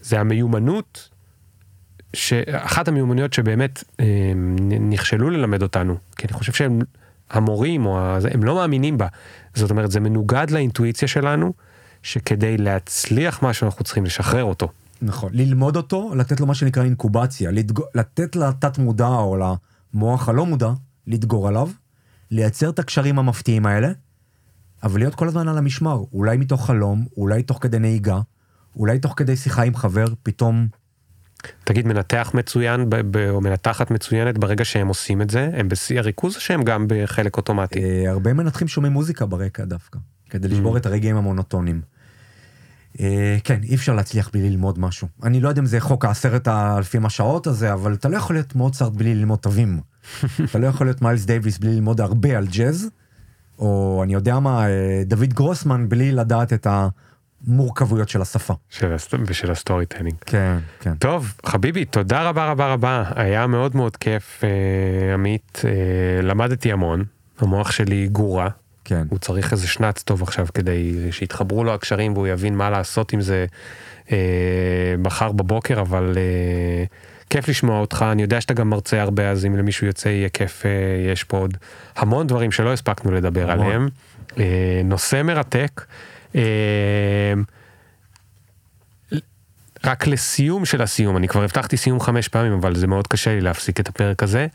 [0.00, 1.08] זה המיומנות,
[2.16, 4.32] שאחת המיומנויות שבאמת אה,
[4.80, 6.78] נכשלו ללמד אותנו, כי אני חושב שהם,
[7.30, 9.06] המורים או הזה, הם לא מאמינים בה.
[9.54, 11.52] זאת אומרת, זה מנוגד לאינטואיציה שלנו,
[12.02, 14.68] שכדי להצליח משהו אנחנו צריכים לשחרר אותו.
[15.02, 15.30] נכון.
[15.34, 17.80] ללמוד אותו, לתת לו מה שנקרא אינקובציה, לתג...
[17.94, 19.36] לתת לתת מודע או
[19.94, 20.70] למוח הלא מודע,
[21.06, 21.68] לדגור עליו,
[22.30, 23.88] לייצר את הקשרים המפתיעים האלה,
[24.82, 28.20] אבל להיות כל הזמן על המשמר, אולי מתוך חלום, אולי תוך כדי נהיגה,
[28.76, 30.68] אולי תוך כדי שיחה עם חבר, פתאום,
[31.64, 32.90] תגיד, מנתח מצוין
[33.30, 37.36] או מנתחת מצוינת ברגע שהם עושים את זה, הם בשיא הריכוז או שהם גם בחלק
[37.36, 37.84] אוטומטי?
[37.84, 39.98] אה, הרבה מנתחים שומעים מוזיקה ברקע דווקא,
[40.30, 41.80] כדי לשבור את הרגעים המונוטונים.
[43.00, 45.08] אה, כן, אי אפשר להצליח בלי ללמוד משהו.
[45.22, 48.54] אני לא יודע אם זה חוק העשרת האלפים השעות הזה, אבל אתה לא יכול להיות
[48.54, 49.80] מוצרט בלי ללמוד תווים.
[50.44, 52.88] אתה לא יכול להיות מיילס דייוויס בלי ללמוד הרבה על ג'אז,
[53.60, 56.66] או אני יודע מה, אה, דוד גרוסמן בלי לדעת את
[57.46, 58.54] המורכבויות של השפה.
[58.68, 60.14] של הסט- ושל ה storytelling.
[60.26, 60.94] כן, כן.
[60.94, 65.70] טוב, חביבי, תודה רבה רבה רבה, היה מאוד מאוד כיף, אה, עמית, אה,
[66.22, 67.04] למדתי המון,
[67.38, 68.48] המוח שלי גורה,
[68.84, 69.02] כן.
[69.10, 73.20] הוא צריך איזה שנץ טוב עכשיו כדי שיתחברו לו הקשרים והוא יבין מה לעשות עם
[73.20, 73.46] זה
[74.12, 74.16] אה,
[74.98, 76.84] מחר בבוקר, אבל אה,
[77.30, 80.66] כיף לשמוע אותך, אני יודע שאתה גם מרצה הרבה, אז אם למישהו יוצא יהיה כיף,
[80.66, 80.70] אה,
[81.12, 81.56] יש פה עוד
[81.96, 83.66] המון דברים שלא הספקנו לדבר המון.
[83.66, 83.88] עליהם.
[84.38, 85.84] אה, נושא מרתק.
[86.34, 87.32] אה,
[89.84, 93.40] רק לסיום של הסיום, אני כבר הבטחתי סיום חמש פעמים, אבל זה מאוד קשה לי
[93.40, 94.46] להפסיק את הפרק הזה.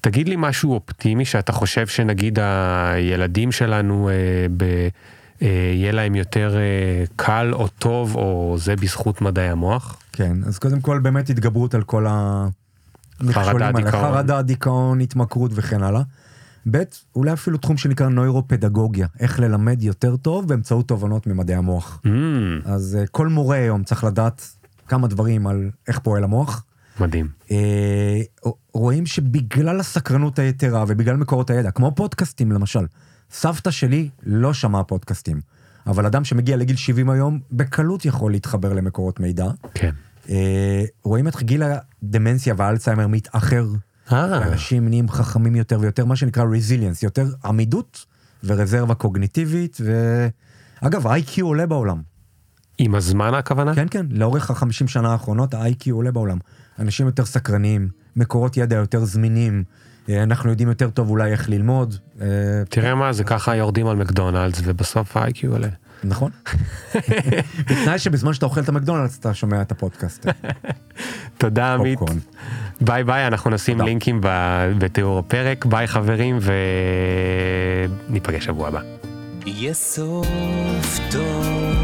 [0.00, 4.14] תגיד לי משהו אופטימי שאתה חושב שנגיד הילדים שלנו אה,
[4.56, 4.62] ב,
[5.42, 10.03] אה, יהיה להם יותר אה, קל או טוב או זה בזכות מדעי המוח?
[10.14, 13.90] כן, אז קודם כל באמת התגברות על כל המכשולים האלה.
[13.90, 16.02] חרדה, דיכאון, התמכרות וכן הלאה.
[16.70, 16.82] ב',
[17.16, 22.00] אולי אפילו תחום שנקרא נוירופדגוגיה, איך ללמד יותר טוב באמצעות תובנות ממדעי המוח.
[22.06, 22.08] Mm,
[22.64, 24.50] אז אה, כל מורה היום צריך לדעת
[24.88, 26.64] כמה דברים על איך פועל המוח.
[27.00, 27.28] מדהים.
[27.50, 28.20] אה,
[28.72, 32.86] רואים שבגלל הסקרנות היתרה ובגלל מקורות הידע, כמו פודקאסטים למשל,
[33.30, 35.40] סבתא שלי לא שמעה פודקאסטים,
[35.86, 39.50] אבל אדם שמגיע לגיל 70 היום, בקלות יכול להתחבר למקורות מידע.
[39.74, 39.90] כן.
[40.30, 43.66] אה, רואים איך גיל הדמנציה והאלצהיימר מתאחר,
[44.12, 48.04] אה, אנשים נהיים חכמים יותר ויותר, מה שנקרא רזיליאנס, יותר עמידות
[48.44, 49.78] ורזרבה קוגניטיבית,
[50.82, 52.02] ואגב, ה-IQ עולה בעולם.
[52.78, 53.74] עם הזמן הכוונה?
[53.74, 56.38] כן, כן, לאורך החמישים שנה האחרונות ה-IQ עולה בעולם.
[56.78, 59.64] אנשים יותר סקרנים, מקורות ידע יותר זמינים,
[60.08, 61.94] אה, אנחנו יודעים יותר טוב אולי איך ללמוד.
[62.20, 62.26] אה,
[62.68, 65.68] תראה מה זה ככה יורדים על מקדונלדס ובסוף ה-IQ עולה.
[66.04, 66.30] נכון.
[67.70, 70.26] בתנאי שבזמן שאתה אוכל את המקדונלדס אתה שומע את הפודקאסט.
[71.38, 71.98] תודה עמית.
[72.80, 73.84] ביי ביי, אנחנו נשים תודה.
[73.84, 75.66] לינקים ב- בתיאור הפרק.
[75.66, 76.38] ביי חברים
[78.08, 78.80] וניפגש שבוע הבא.
[79.46, 80.28] יהיה סוף
[81.10, 81.83] טוב.